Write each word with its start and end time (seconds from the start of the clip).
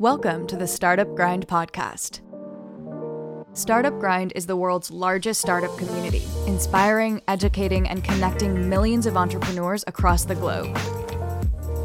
Welcome 0.00 0.46
to 0.46 0.56
the 0.56 0.66
Startup 0.66 1.14
Grind 1.14 1.46
podcast. 1.46 2.22
Startup 3.52 3.92
Grind 4.00 4.32
is 4.34 4.46
the 4.46 4.56
world's 4.56 4.90
largest 4.90 5.42
startup 5.42 5.76
community, 5.76 6.22
inspiring, 6.46 7.20
educating, 7.28 7.86
and 7.86 8.02
connecting 8.02 8.70
millions 8.70 9.04
of 9.04 9.18
entrepreneurs 9.18 9.84
across 9.86 10.24
the 10.24 10.34
globe. 10.34 10.74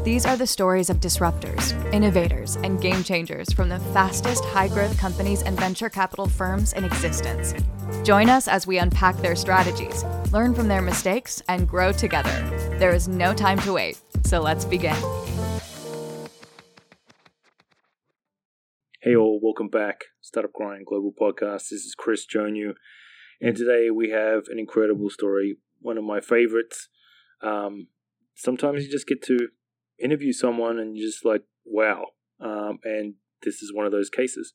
These 0.02 0.24
are 0.24 0.38
the 0.38 0.46
stories 0.46 0.88
of 0.88 0.98
disruptors, 0.98 1.74
innovators, 1.92 2.56
and 2.56 2.80
game 2.80 3.04
changers 3.04 3.52
from 3.52 3.68
the 3.68 3.80
fastest 3.92 4.46
high 4.46 4.68
growth 4.68 4.96
companies 4.98 5.42
and 5.42 5.60
venture 5.60 5.90
capital 5.90 6.26
firms 6.26 6.72
in 6.72 6.84
existence. 6.84 7.52
Join 8.02 8.30
us 8.30 8.48
as 8.48 8.66
we 8.66 8.78
unpack 8.78 9.18
their 9.18 9.36
strategies, 9.36 10.04
learn 10.32 10.54
from 10.54 10.68
their 10.68 10.80
mistakes, 10.80 11.42
and 11.50 11.68
grow 11.68 11.92
together. 11.92 12.32
There 12.78 12.94
is 12.94 13.08
no 13.08 13.34
time 13.34 13.58
to 13.58 13.74
wait, 13.74 14.00
so 14.24 14.40
let's 14.40 14.64
begin. 14.64 14.96
Hey 19.06 19.14
all, 19.14 19.38
welcome 19.40 19.68
back. 19.68 20.06
Startup 20.20 20.52
Grind 20.52 20.84
Global 20.84 21.12
Podcast. 21.12 21.68
This 21.68 21.84
is 21.84 21.94
Chris 21.96 22.26
Jonu, 22.26 22.72
and 23.40 23.56
today 23.56 23.88
we 23.88 24.10
have 24.10 24.48
an 24.48 24.58
incredible 24.58 25.10
story, 25.10 25.58
one 25.78 25.96
of 25.96 26.02
my 26.02 26.20
favorites. 26.20 26.88
Um, 27.40 27.86
sometimes 28.34 28.82
you 28.82 28.90
just 28.90 29.06
get 29.06 29.22
to 29.26 29.50
interview 30.02 30.32
someone 30.32 30.80
and 30.80 30.96
you're 30.96 31.06
just 31.06 31.24
like, 31.24 31.42
wow. 31.64 32.06
Um, 32.40 32.80
and 32.82 33.14
this 33.44 33.62
is 33.62 33.72
one 33.72 33.86
of 33.86 33.92
those 33.92 34.10
cases. 34.10 34.54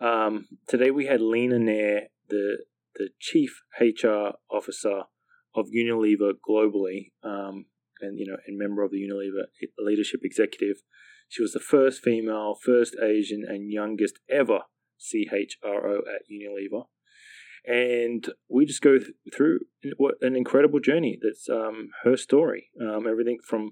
Um, 0.00 0.46
today 0.68 0.92
we 0.92 1.06
had 1.06 1.20
Leena 1.20 1.58
Nair, 1.58 2.02
the 2.28 2.58
the 2.94 3.08
chief 3.18 3.62
HR 3.80 4.34
officer 4.48 5.06
of 5.56 5.66
Unilever 5.76 6.34
globally, 6.48 7.10
um, 7.24 7.64
and 8.00 8.16
you 8.16 8.28
know, 8.28 8.36
and 8.46 8.56
member 8.56 8.84
of 8.84 8.92
the 8.92 9.02
Unilever 9.02 9.46
leadership 9.80 10.20
executive. 10.22 10.76
She 11.32 11.40
was 11.40 11.52
the 11.52 11.60
first 11.60 12.02
female, 12.02 12.54
first 12.62 12.94
Asian, 13.02 13.42
and 13.48 13.72
youngest 13.72 14.18
ever 14.28 14.64
CHRO 15.00 16.00
at 16.00 16.28
Unilever. 16.30 16.84
And 17.64 18.28
we 18.50 18.66
just 18.66 18.82
go 18.82 18.98
th- 18.98 19.12
through 19.34 19.60
what 19.96 20.16
an 20.20 20.36
incredible 20.36 20.78
journey 20.78 21.18
that's 21.22 21.48
um, 21.48 21.88
her 22.04 22.18
story. 22.18 22.66
Um, 22.78 23.06
everything 23.06 23.38
from 23.42 23.70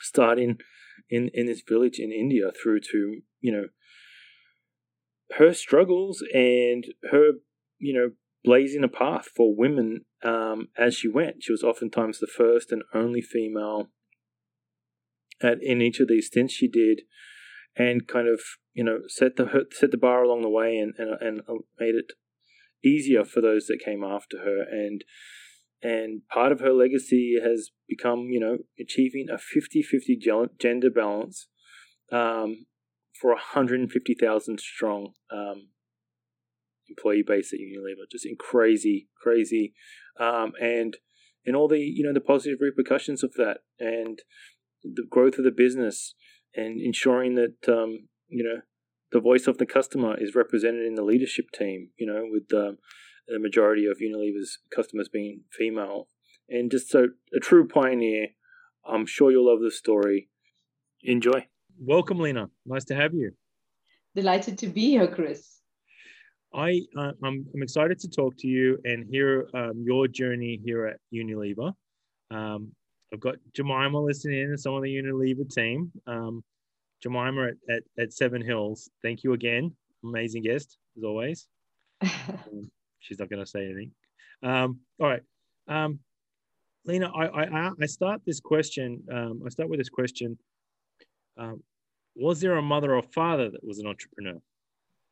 starting 0.00 0.56
in, 1.10 1.28
in 1.34 1.44
this 1.44 1.60
village 1.60 1.98
in 1.98 2.10
India 2.10 2.50
through 2.62 2.80
to, 2.92 3.20
you 3.42 3.52
know, 3.52 3.66
her 5.36 5.52
struggles 5.52 6.24
and 6.32 6.86
her, 7.10 7.32
you 7.78 7.92
know, 7.92 8.12
blazing 8.42 8.82
a 8.82 8.88
path 8.88 9.26
for 9.36 9.54
women 9.54 10.06
um, 10.24 10.68
as 10.78 10.94
she 10.94 11.08
went. 11.08 11.42
She 11.42 11.52
was 11.52 11.62
oftentimes 11.62 12.18
the 12.18 12.26
first 12.26 12.72
and 12.72 12.82
only 12.94 13.20
female 13.20 13.90
at 15.42 15.58
in 15.62 15.80
each 15.80 16.00
of 16.00 16.08
these 16.08 16.26
stints 16.26 16.54
she 16.54 16.68
did, 16.68 17.02
and 17.76 18.06
kind 18.06 18.28
of 18.28 18.40
you 18.74 18.84
know 18.84 19.00
set 19.08 19.36
the 19.36 19.66
set 19.72 19.90
the 19.90 19.98
bar 19.98 20.22
along 20.22 20.42
the 20.42 20.48
way 20.48 20.78
and 20.78 20.94
and 20.98 21.20
and 21.20 21.40
uh, 21.48 21.54
made 21.78 21.94
it 21.94 22.12
easier 22.84 23.24
for 23.24 23.40
those 23.40 23.66
that 23.66 23.82
came 23.84 24.04
after 24.04 24.38
her. 24.38 24.62
And 24.62 25.04
and 25.82 26.22
part 26.32 26.52
of 26.52 26.60
her 26.60 26.72
legacy 26.72 27.36
has 27.42 27.70
become 27.88 28.28
you 28.30 28.40
know 28.40 28.58
achieving 28.78 29.26
a 29.30 29.34
50-50 29.34 30.58
gender 30.58 30.90
balance 30.90 31.48
um, 32.12 32.66
for 33.20 33.30
a 33.30 33.34
150,000 33.34 34.60
strong 34.60 35.12
um, 35.30 35.68
employee 36.88 37.24
base 37.26 37.52
at 37.52 37.60
Unilever. 37.60 38.10
Just 38.10 38.26
in 38.26 38.36
crazy 38.36 39.08
crazy 39.20 39.74
um, 40.18 40.52
and 40.60 40.96
and 41.44 41.54
all 41.54 41.68
the 41.68 41.78
you 41.78 42.04
know 42.04 42.12
the 42.12 42.20
positive 42.20 42.58
repercussions 42.60 43.22
of 43.22 43.34
that. 43.34 43.58
And 43.78 44.20
the 44.82 45.04
growth 45.08 45.38
of 45.38 45.44
the 45.44 45.50
business 45.50 46.14
and 46.54 46.80
ensuring 46.80 47.34
that 47.34 47.68
um, 47.68 48.08
you 48.28 48.44
know 48.44 48.60
the 49.12 49.20
voice 49.20 49.46
of 49.46 49.58
the 49.58 49.66
customer 49.66 50.16
is 50.18 50.34
represented 50.34 50.86
in 50.86 50.94
the 50.94 51.04
leadership 51.04 51.46
team. 51.52 51.90
You 51.98 52.06
know, 52.06 52.22
with 52.30 52.52
um, 52.54 52.78
the 53.28 53.38
majority 53.38 53.86
of 53.86 53.98
Unilever's 53.98 54.58
customers 54.74 55.08
being 55.08 55.42
female, 55.52 56.08
and 56.48 56.70
just 56.70 56.90
so 56.90 57.08
a 57.34 57.40
true 57.40 57.66
pioneer. 57.66 58.28
I'm 58.88 59.04
sure 59.04 59.32
you'll 59.32 59.50
love 59.50 59.60
the 59.60 59.72
story. 59.72 60.28
Enjoy. 61.02 61.46
Welcome, 61.78 62.20
Leena. 62.20 62.50
Nice 62.64 62.84
to 62.84 62.94
have 62.94 63.12
you. 63.14 63.32
Delighted 64.14 64.56
to 64.58 64.68
be 64.68 64.90
here, 64.90 65.08
Chris. 65.08 65.60
I 66.54 66.80
uh, 66.96 67.12
I'm, 67.22 67.44
I'm 67.54 67.62
excited 67.62 67.98
to 68.00 68.08
talk 68.08 68.34
to 68.38 68.46
you 68.46 68.78
and 68.84 69.04
hear 69.10 69.48
um, 69.54 69.82
your 69.84 70.08
journey 70.08 70.60
here 70.64 70.86
at 70.86 70.96
Unilever. 71.12 71.72
Um, 72.30 72.72
I've 73.12 73.20
got 73.20 73.36
Jemima 73.54 74.00
listening 74.00 74.40
in, 74.40 74.50
and 74.50 74.60
some 74.60 74.74
of 74.74 74.82
the 74.82 74.94
Unilever 74.94 75.48
team. 75.52 75.92
Um, 76.06 76.42
Jemima 77.02 77.48
at, 77.48 77.76
at, 77.76 77.82
at, 77.98 78.12
Seven 78.12 78.42
Hills, 78.42 78.90
thank 79.02 79.22
you 79.22 79.32
again. 79.32 79.74
Amazing 80.04 80.42
guest, 80.42 80.78
as 80.96 81.04
always. 81.04 81.46
um, 82.02 82.70
she's 83.00 83.18
not 83.18 83.30
going 83.30 83.44
to 83.44 83.50
say 83.50 83.64
anything. 83.64 83.92
Um, 84.42 84.80
all 85.00 85.08
right. 85.08 85.22
Um, 85.68 86.00
Leena, 86.84 87.10
I, 87.14 87.26
I, 87.26 87.70
I 87.80 87.86
start 87.86 88.22
this 88.24 88.40
question. 88.40 89.02
Um, 89.12 89.42
I 89.44 89.50
start 89.50 89.68
with 89.68 89.80
this 89.80 89.88
question. 89.88 90.38
Um, 91.36 91.62
was 92.14 92.40
there 92.40 92.56
a 92.56 92.62
mother 92.62 92.94
or 92.94 93.02
father 93.02 93.50
that 93.50 93.64
was 93.64 93.78
an 93.78 93.86
entrepreneur? 93.86 94.40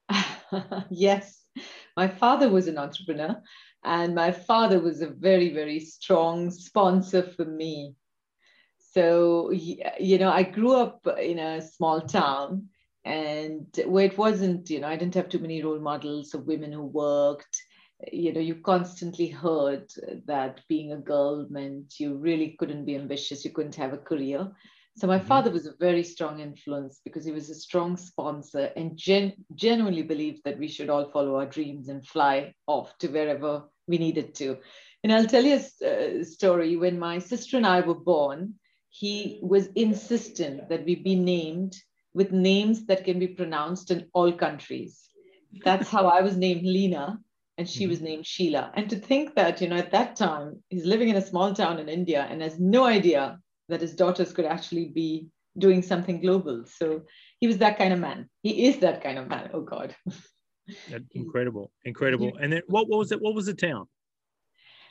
yes, 0.90 1.44
my 1.96 2.08
father 2.08 2.48
was 2.48 2.68
an 2.68 2.78
entrepreneur. 2.78 3.40
And 3.86 4.14
my 4.14 4.32
father 4.32 4.80
was 4.80 5.02
a 5.02 5.08
very, 5.08 5.52
very 5.52 5.78
strong 5.78 6.50
sponsor 6.50 7.22
for 7.22 7.44
me. 7.44 7.94
So, 8.78 9.50
you 9.50 10.18
know, 10.18 10.30
I 10.30 10.42
grew 10.42 10.72
up 10.72 11.06
in 11.20 11.38
a 11.38 11.60
small 11.60 12.00
town 12.00 12.68
and 13.04 13.66
where 13.84 14.06
it 14.06 14.16
wasn't, 14.16 14.70
you 14.70 14.80
know, 14.80 14.88
I 14.88 14.96
didn't 14.96 15.16
have 15.16 15.28
too 15.28 15.38
many 15.38 15.62
role 15.62 15.80
models 15.80 16.32
of 16.32 16.46
women 16.46 16.72
who 16.72 16.84
worked. 16.86 17.60
You 18.10 18.32
know, 18.32 18.40
you 18.40 18.56
constantly 18.56 19.28
heard 19.28 19.90
that 20.24 20.60
being 20.66 20.92
a 20.92 20.96
girl 20.96 21.46
meant 21.50 22.00
you 22.00 22.14
really 22.14 22.56
couldn't 22.58 22.86
be 22.86 22.96
ambitious, 22.96 23.44
you 23.44 23.50
couldn't 23.50 23.74
have 23.74 23.92
a 23.92 23.98
career. 23.98 24.50
So 24.96 25.08
my 25.08 25.18
mm-hmm. 25.18 25.26
father 25.26 25.50
was 25.50 25.66
a 25.66 25.74
very 25.80 26.04
strong 26.04 26.40
influence 26.40 27.00
because 27.04 27.24
he 27.24 27.32
was 27.32 27.50
a 27.50 27.54
strong 27.54 27.96
sponsor 27.96 28.70
and 28.76 28.96
gen- 28.96 29.44
genuinely 29.54 30.02
believed 30.02 30.42
that 30.44 30.58
we 30.58 30.68
should 30.68 30.88
all 30.88 31.10
follow 31.10 31.36
our 31.36 31.46
dreams 31.46 31.88
and 31.88 32.06
fly 32.06 32.54
off 32.66 32.96
to 32.98 33.08
wherever 33.08 33.64
we 33.88 33.98
needed 33.98 34.34
to. 34.36 34.58
And 35.02 35.12
I'll 35.12 35.26
tell 35.26 35.44
you 35.44 35.60
a 35.82 36.20
uh, 36.20 36.24
story. 36.24 36.76
When 36.76 36.98
my 36.98 37.18
sister 37.18 37.56
and 37.56 37.66
I 37.66 37.80
were 37.80 37.94
born, 37.94 38.54
he 38.88 39.40
was 39.42 39.66
insistent 39.74 40.68
that 40.68 40.84
we 40.84 40.94
be 40.94 41.16
named 41.16 41.76
with 42.14 42.30
names 42.30 42.86
that 42.86 43.04
can 43.04 43.18
be 43.18 43.26
pronounced 43.26 43.90
in 43.90 44.06
all 44.14 44.32
countries. 44.32 45.10
That's 45.64 45.88
how 45.88 46.06
I 46.06 46.22
was 46.22 46.36
named 46.36 46.62
Leena 46.62 47.18
and 47.58 47.68
she 47.68 47.86
was 47.86 47.98
mm-hmm. 47.98 48.06
named 48.06 48.26
Sheila. 48.26 48.72
And 48.74 48.88
to 48.90 48.96
think 48.96 49.34
that, 49.34 49.60
you 49.60 49.68
know, 49.68 49.76
at 49.76 49.90
that 49.90 50.16
time, 50.16 50.62
he's 50.68 50.84
living 50.84 51.08
in 51.08 51.16
a 51.16 51.26
small 51.26 51.52
town 51.52 51.78
in 51.78 51.88
India 51.88 52.26
and 52.30 52.40
has 52.40 52.58
no 52.58 52.84
idea 52.84 53.38
that 53.68 53.80
his 53.80 53.94
daughters 53.94 54.32
could 54.32 54.44
actually 54.44 54.88
be 54.88 55.28
doing 55.58 55.82
something 55.82 56.20
global. 56.20 56.64
So 56.66 57.02
he 57.40 57.46
was 57.46 57.58
that 57.58 57.78
kind 57.78 57.92
of 57.92 58.00
man. 58.00 58.28
He 58.42 58.66
is 58.66 58.78
that 58.78 59.02
kind 59.02 59.18
of 59.18 59.28
man. 59.28 59.50
Oh 59.52 59.60
God. 59.60 59.94
incredible, 61.12 61.70
incredible. 61.84 62.32
And 62.40 62.52
then 62.52 62.62
what, 62.66 62.88
what 62.88 62.98
was 62.98 63.12
it? 63.12 63.20
What 63.20 63.34
was 63.34 63.46
the 63.46 63.54
town? 63.54 63.86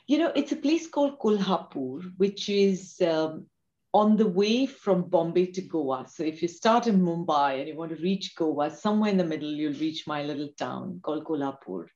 You 0.06 0.18
know, 0.18 0.32
it's 0.36 0.52
a 0.52 0.56
place 0.56 0.86
called 0.86 1.18
Kolhapur, 1.18 2.12
which 2.18 2.48
is 2.48 3.00
um, 3.00 3.46
on 3.94 4.16
the 4.16 4.26
way 4.26 4.66
from 4.66 5.08
Bombay 5.08 5.46
to 5.46 5.62
Goa. 5.62 6.06
So 6.08 6.22
if 6.22 6.42
you 6.42 6.48
start 6.48 6.86
in 6.86 7.00
Mumbai 7.00 7.60
and 7.60 7.68
you 7.68 7.76
want 7.76 7.96
to 7.96 8.02
reach 8.02 8.34
Goa, 8.36 8.70
somewhere 8.70 9.10
in 9.10 9.16
the 9.16 9.24
middle, 9.24 9.50
you'll 9.50 9.80
reach 9.80 10.06
my 10.06 10.22
little 10.22 10.50
town 10.58 11.00
called 11.02 11.24
Kolhapur. 11.24 11.86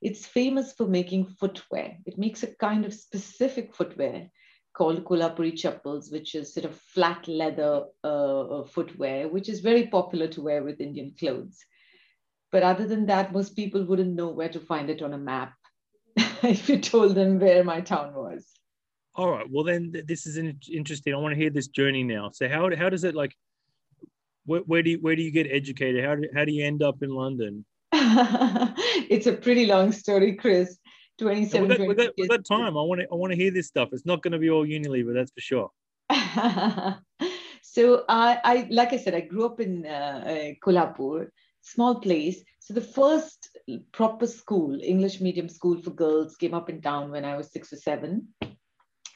It's 0.00 0.26
famous 0.26 0.72
for 0.72 0.88
making 0.88 1.26
footwear. 1.26 1.98
It 2.04 2.18
makes 2.18 2.42
a 2.42 2.54
kind 2.56 2.84
of 2.84 2.92
specific 2.92 3.72
footwear 3.74 4.28
called 4.74 5.04
Kolhapuri 5.04 5.56
chappals, 5.56 6.10
which 6.10 6.34
is 6.34 6.54
sort 6.54 6.64
of 6.64 6.74
flat 6.76 7.28
leather 7.28 7.84
uh, 8.02 8.62
footwear, 8.64 9.28
which 9.28 9.48
is 9.48 9.60
very 9.60 9.86
popular 9.86 10.28
to 10.28 10.42
wear 10.42 10.62
with 10.62 10.80
Indian 10.80 11.14
clothes. 11.18 11.58
But 12.50 12.62
other 12.62 12.86
than 12.86 13.06
that, 13.06 13.32
most 13.32 13.56
people 13.56 13.84
wouldn't 13.84 14.14
know 14.14 14.28
where 14.28 14.48
to 14.50 14.60
find 14.60 14.90
it 14.90 15.02
on 15.02 15.14
a 15.14 15.18
map 15.18 15.54
if 16.16 16.68
you 16.68 16.78
told 16.78 17.14
them 17.14 17.38
where 17.38 17.64
my 17.64 17.80
town 17.80 18.14
was. 18.14 18.46
All 19.14 19.30
right. 19.30 19.46
Well, 19.50 19.64
then 19.64 19.92
this 20.06 20.26
is 20.26 20.38
interesting. 20.70 21.14
I 21.14 21.18
want 21.18 21.34
to 21.34 21.40
hear 21.40 21.50
this 21.50 21.68
journey 21.68 22.02
now. 22.02 22.30
So 22.32 22.48
how, 22.48 22.74
how 22.76 22.88
does 22.88 23.04
it 23.04 23.14
like, 23.14 23.34
where, 24.46 24.60
where 24.60 24.82
do 24.82 24.90
you, 24.90 24.98
where 25.00 25.16
do 25.16 25.22
you 25.22 25.30
get 25.30 25.46
educated? 25.50 26.04
How 26.04 26.14
do, 26.14 26.28
how 26.34 26.44
do 26.44 26.52
you 26.52 26.64
end 26.64 26.82
up 26.82 27.02
in 27.02 27.10
London? 27.10 27.64
it's 27.92 29.26
a 29.26 29.32
pretty 29.32 29.66
long 29.66 29.92
story, 29.92 30.34
Chris. 30.34 30.78
27 31.18 31.68
we 31.68 31.76
got, 31.76 31.88
we 31.88 31.94
got, 31.94 32.12
we 32.18 32.28
got 32.28 32.44
time. 32.44 32.76
I 32.76 32.82
want 32.82 33.00
to 33.00 33.06
I 33.10 33.14
want 33.14 33.32
to 33.32 33.36
hear 33.36 33.50
this 33.50 33.66
stuff. 33.66 33.90
It's 33.92 34.06
not 34.06 34.22
going 34.22 34.32
to 34.32 34.38
be 34.38 34.50
all 34.50 34.66
Unilever, 34.66 35.14
that's 35.14 35.32
for 35.32 35.40
sure. 35.40 35.70
so 37.62 38.04
I, 38.08 38.40
I 38.44 38.68
like 38.70 38.92
I 38.92 38.96
said, 38.96 39.14
I 39.14 39.20
grew 39.20 39.46
up 39.46 39.60
in 39.60 39.86
uh, 39.86 40.24
uh, 40.26 40.52
Kolhapur, 40.64 41.28
small 41.60 42.00
place. 42.00 42.42
So 42.60 42.74
the 42.74 42.80
first 42.80 43.56
proper 43.92 44.26
school, 44.26 44.78
English 44.82 45.20
medium 45.20 45.48
school 45.48 45.80
for 45.82 45.90
girls, 45.90 46.36
came 46.36 46.54
up 46.54 46.70
in 46.70 46.80
town 46.80 47.10
when 47.10 47.24
I 47.24 47.36
was 47.36 47.52
six 47.52 47.72
or 47.72 47.76
seven. 47.76 48.28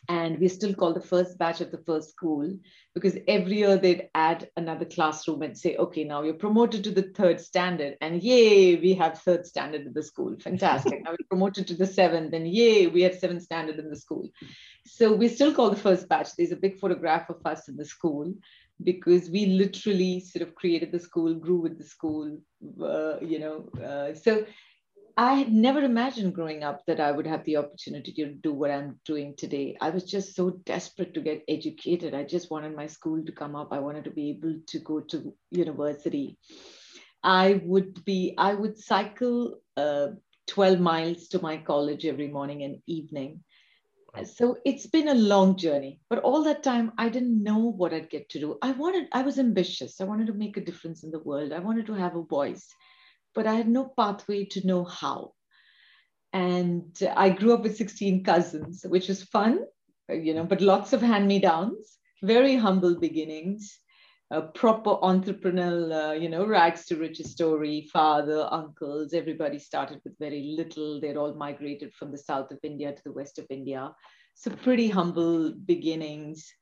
And 0.08 0.38
we 0.38 0.49
still 0.49 0.75
call 0.75 0.93
the 0.93 1.00
first 1.00 1.38
batch 1.38 1.61
of 1.61 1.70
the 1.70 1.82
first 1.87 2.11
school 2.11 2.49
because 2.94 3.17
every 3.26 3.58
year 3.58 3.76
they'd 3.76 4.08
add 4.14 4.49
another 4.56 4.85
classroom 4.85 5.43
and 5.43 5.56
say 5.56 5.76
okay 5.76 6.05
now 6.05 6.23
you're 6.23 6.35
promoted 6.35 6.85
to 6.85 6.91
the 6.91 7.11
third 7.14 7.41
standard 7.41 7.97
and 8.00 8.23
yay 8.23 8.76
we 8.76 8.94
have 8.94 9.19
third 9.19 9.47
standard 9.47 9.82
in 9.87 9.93
the 9.93 10.03
school. 10.03 10.37
Fantastic. 10.41 11.03
Now 11.05 11.11
we're 11.11 11.29
promoted 11.29 11.67
to 11.69 11.75
the 11.75 11.87
seventh 11.87 12.32
and 12.32 12.49
yay 12.49 12.87
we 12.87 13.03
have 13.03 13.14
seventh 13.14 13.43
standard 13.43 13.79
in 13.79 13.91
the 13.91 13.97
school. 13.97 14.29
So 14.87 15.12
we 15.12 15.29
still 15.29 15.53
call 15.53 15.70
the 15.70 15.76
first 15.76 16.08
batch. 16.08 16.29
There's 16.37 16.53
a 16.53 16.56
big 16.56 16.79
photograph 16.79 17.29
of 17.29 17.44
us 17.44 17.69
in 17.69 17.76
the 17.76 17.85
school 17.85 18.32
because 18.82 19.31
we 19.31 19.47
literally 19.47 20.20
sort 20.20 20.47
of 20.47 20.55
created 20.55 20.93
the 20.93 21.00
school 21.00 21.35
grew 21.35 21.61
with 21.61 21.79
the 21.79 21.85
school 21.85 22.38
uh, 22.82 23.19
you 23.20 23.38
know 23.38 23.69
uh, 23.82 24.14
so 24.14 24.44
I 25.18 25.32
had 25.32 25.50
never 25.50 25.80
imagined 25.80 26.34
growing 26.34 26.62
up 26.62 26.84
that 26.86 27.00
I 27.00 27.10
would 27.10 27.26
have 27.26 27.42
the 27.44 27.56
opportunity 27.56 28.12
to 28.12 28.34
do 28.34 28.52
what 28.52 28.70
I'm 28.70 29.00
doing 29.06 29.34
today. 29.34 29.74
I 29.80 29.88
was 29.88 30.04
just 30.04 30.36
so 30.36 30.50
desperate 30.66 31.14
to 31.14 31.22
get 31.22 31.42
educated. 31.48 32.12
I 32.14 32.22
just 32.22 32.50
wanted 32.50 32.76
my 32.76 32.86
school 32.86 33.24
to 33.24 33.32
come 33.32 33.56
up. 33.56 33.72
I 33.72 33.78
wanted 33.78 34.04
to 34.04 34.10
be 34.10 34.28
able 34.28 34.56
to 34.66 34.78
go 34.80 35.00
to 35.00 35.34
university. 35.50 36.36
I 37.22 37.62
would 37.64 38.04
be, 38.04 38.34
I 38.36 38.52
would 38.52 38.76
cycle 38.76 39.58
uh, 39.78 40.08
12 40.48 40.80
miles 40.80 41.28
to 41.28 41.40
my 41.40 41.56
college 41.56 42.04
every 42.04 42.28
morning 42.28 42.62
and 42.64 42.82
evening. 42.86 43.42
So 44.24 44.58
it's 44.66 44.86
been 44.86 45.08
a 45.08 45.14
long 45.14 45.56
journey, 45.56 46.00
but 46.10 46.19
all 46.19 46.42
that 46.44 46.62
time 46.62 46.92
I 46.98 47.08
didn't 47.08 47.42
know 47.42 47.58
what 47.58 47.94
I'd 47.94 48.10
get 48.10 48.28
to 48.30 48.40
do. 48.40 48.58
I 48.60 48.72
wanted, 48.72 49.08
I 49.12 49.22
was 49.22 49.38
ambitious. 49.38 49.98
I 49.98 50.04
wanted 50.04 50.26
to 50.26 50.34
make 50.34 50.58
a 50.58 50.64
difference 50.64 51.04
in 51.04 51.10
the 51.10 51.20
world. 51.20 51.52
I 51.52 51.58
wanted 51.58 51.86
to 51.86 51.94
have 51.94 52.16
a 52.16 52.22
voice 52.22 52.66
but 53.36 53.46
I 53.46 53.54
had 53.54 53.68
no 53.68 53.92
pathway 53.96 54.46
to 54.46 54.66
know 54.66 54.84
how. 54.84 55.34
And 56.32 56.98
I 57.16 57.28
grew 57.30 57.54
up 57.54 57.62
with 57.62 57.76
16 57.76 58.24
cousins, 58.24 58.84
which 58.88 59.08
was 59.08 59.22
fun, 59.22 59.60
you 60.08 60.34
know, 60.34 60.44
but 60.44 60.60
lots 60.60 60.92
of 60.92 61.02
hand 61.02 61.28
me 61.28 61.38
downs, 61.38 61.98
very 62.22 62.56
humble 62.56 62.98
beginnings, 62.98 63.78
a 64.30 64.42
proper 64.42 64.90
entrepreneurial, 64.90 66.10
uh, 66.10 66.12
you 66.14 66.28
know, 66.28 66.44
rags 66.46 66.86
to 66.86 66.96
riches 66.96 67.30
story, 67.30 67.88
father, 67.92 68.48
uncles, 68.50 69.14
everybody 69.14 69.58
started 69.58 70.00
with 70.02 70.18
very 70.18 70.54
little. 70.56 71.00
They'd 71.00 71.16
all 71.16 71.34
migrated 71.34 71.94
from 71.94 72.10
the 72.10 72.18
south 72.18 72.50
of 72.50 72.58
India 72.64 72.92
to 72.92 73.02
the 73.04 73.12
west 73.12 73.38
of 73.38 73.46
India. 73.50 73.92
So 74.34 74.50
pretty 74.50 74.88
humble 74.88 75.52
beginnings 75.52 76.52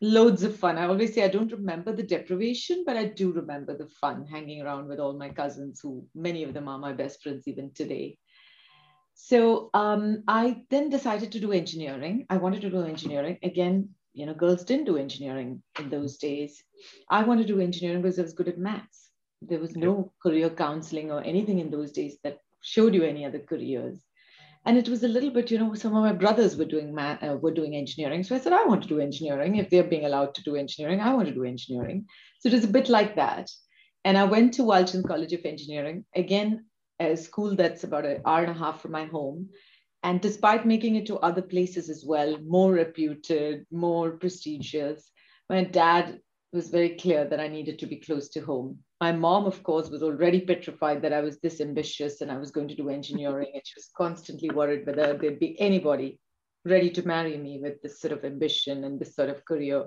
loads 0.00 0.42
of 0.42 0.56
fun. 0.56 0.78
I 0.78 0.86
always 0.86 1.14
say 1.14 1.24
I 1.24 1.28
don't 1.28 1.52
remember 1.52 1.94
the 1.94 2.02
deprivation, 2.02 2.84
but 2.86 2.96
I 2.96 3.06
do 3.06 3.32
remember 3.32 3.76
the 3.76 3.88
fun 4.00 4.26
hanging 4.26 4.62
around 4.62 4.88
with 4.88 5.00
all 5.00 5.16
my 5.18 5.28
cousins, 5.28 5.80
who 5.82 6.06
many 6.14 6.42
of 6.42 6.54
them 6.54 6.68
are 6.68 6.78
my 6.78 6.92
best 6.92 7.22
friends 7.22 7.46
even 7.46 7.72
today. 7.74 8.18
So 9.14 9.70
um, 9.74 10.24
I 10.26 10.62
then 10.70 10.90
decided 10.90 11.32
to 11.32 11.40
do 11.40 11.52
engineering. 11.52 12.26
I 12.28 12.36
wanted 12.36 12.62
to 12.62 12.70
do 12.70 12.82
engineering. 12.82 13.38
Again, 13.42 13.90
you 14.12 14.26
know, 14.26 14.34
girls 14.34 14.64
didn't 14.64 14.86
do 14.86 14.96
engineering 14.96 15.62
in 15.78 15.88
those 15.88 16.18
days. 16.18 16.62
I 17.08 17.22
wanted 17.22 17.46
to 17.46 17.54
do 17.54 17.60
engineering 17.60 18.02
because 18.02 18.18
I 18.18 18.22
was 18.22 18.32
good 18.32 18.48
at 18.48 18.58
maths. 18.58 19.10
There 19.40 19.60
was 19.60 19.76
no 19.76 20.12
career 20.22 20.50
counseling 20.50 21.10
or 21.10 21.22
anything 21.22 21.58
in 21.58 21.70
those 21.70 21.92
days 21.92 22.18
that 22.24 22.38
showed 22.62 22.94
you 22.94 23.04
any 23.04 23.24
other 23.24 23.40
careers 23.40 24.02
and 24.66 24.78
it 24.78 24.88
was 24.88 25.02
a 25.02 25.08
little 25.08 25.30
bit 25.30 25.50
you 25.50 25.58
know 25.58 25.74
some 25.74 25.94
of 25.94 26.02
my 26.02 26.12
brothers 26.12 26.56
were 26.56 26.64
doing 26.64 26.94
math, 26.94 27.22
uh, 27.22 27.36
were 27.36 27.52
doing 27.52 27.74
engineering. 27.76 28.22
So 28.22 28.34
i 28.34 28.38
said 28.38 28.52
i 28.52 28.64
want 28.64 28.82
to 28.82 28.88
do 28.88 29.00
engineering. 29.00 29.56
If 29.56 29.70
they're 29.70 29.84
being 29.84 30.06
allowed 30.06 30.34
to 30.34 30.42
do 30.42 30.56
engineering 30.56 31.00
i 31.00 31.14
want 31.14 31.28
to 31.28 31.34
do 31.34 31.44
engineering. 31.44 32.06
So 32.40 32.48
it 32.48 32.54
was 32.54 32.64
a 32.64 32.76
bit 32.78 32.88
like 32.88 33.16
that. 33.16 33.50
And 34.04 34.18
i 34.18 34.24
went 34.24 34.54
to 34.54 34.62
walchand 34.62 35.06
college 35.06 35.32
of 35.32 35.44
engineering 35.44 36.04
again 36.14 36.66
a 37.00 37.16
school 37.16 37.56
that's 37.56 37.84
about 37.84 38.04
an 38.04 38.22
hour 38.24 38.42
and 38.42 38.50
a 38.50 38.58
half 38.64 38.80
from 38.80 38.92
my 38.92 39.06
home. 39.06 39.48
And 40.02 40.20
despite 40.20 40.66
making 40.66 40.96
it 40.96 41.06
to 41.06 41.16
other 41.16 41.40
places 41.40 41.88
as 41.88 42.04
well 42.06 42.38
more 42.38 42.72
reputed 42.72 43.66
more 43.70 44.12
prestigious 44.12 45.10
my 45.48 45.64
dad 45.64 46.20
was 46.52 46.68
very 46.68 46.90
clear 46.90 47.24
that 47.24 47.40
i 47.40 47.48
needed 47.48 47.78
to 47.78 47.86
be 47.86 47.96
close 47.96 48.28
to 48.30 48.40
home 48.40 48.78
my 49.04 49.12
mom, 49.12 49.44
of 49.44 49.62
course, 49.62 49.90
was 49.90 50.02
already 50.02 50.40
petrified 50.40 51.02
that 51.02 51.12
I 51.12 51.20
was 51.20 51.36
this 51.38 51.60
ambitious 51.60 52.22
and 52.22 52.30
I 52.32 52.38
was 52.38 52.50
going 52.50 52.68
to 52.68 52.80
do 52.82 52.88
engineering. 52.88 53.50
And 53.52 53.62
she 53.66 53.74
was 53.76 53.90
constantly 54.02 54.50
worried 54.58 54.86
whether 54.86 55.06
there'd 55.12 55.38
be 55.38 55.60
anybody 55.60 56.18
ready 56.64 56.88
to 56.96 57.06
marry 57.06 57.36
me 57.36 57.60
with 57.64 57.82
this 57.82 58.00
sort 58.00 58.14
of 58.14 58.24
ambition 58.24 58.84
and 58.84 58.98
this 58.98 59.14
sort 59.14 59.28
of 59.28 59.44
career, 59.44 59.80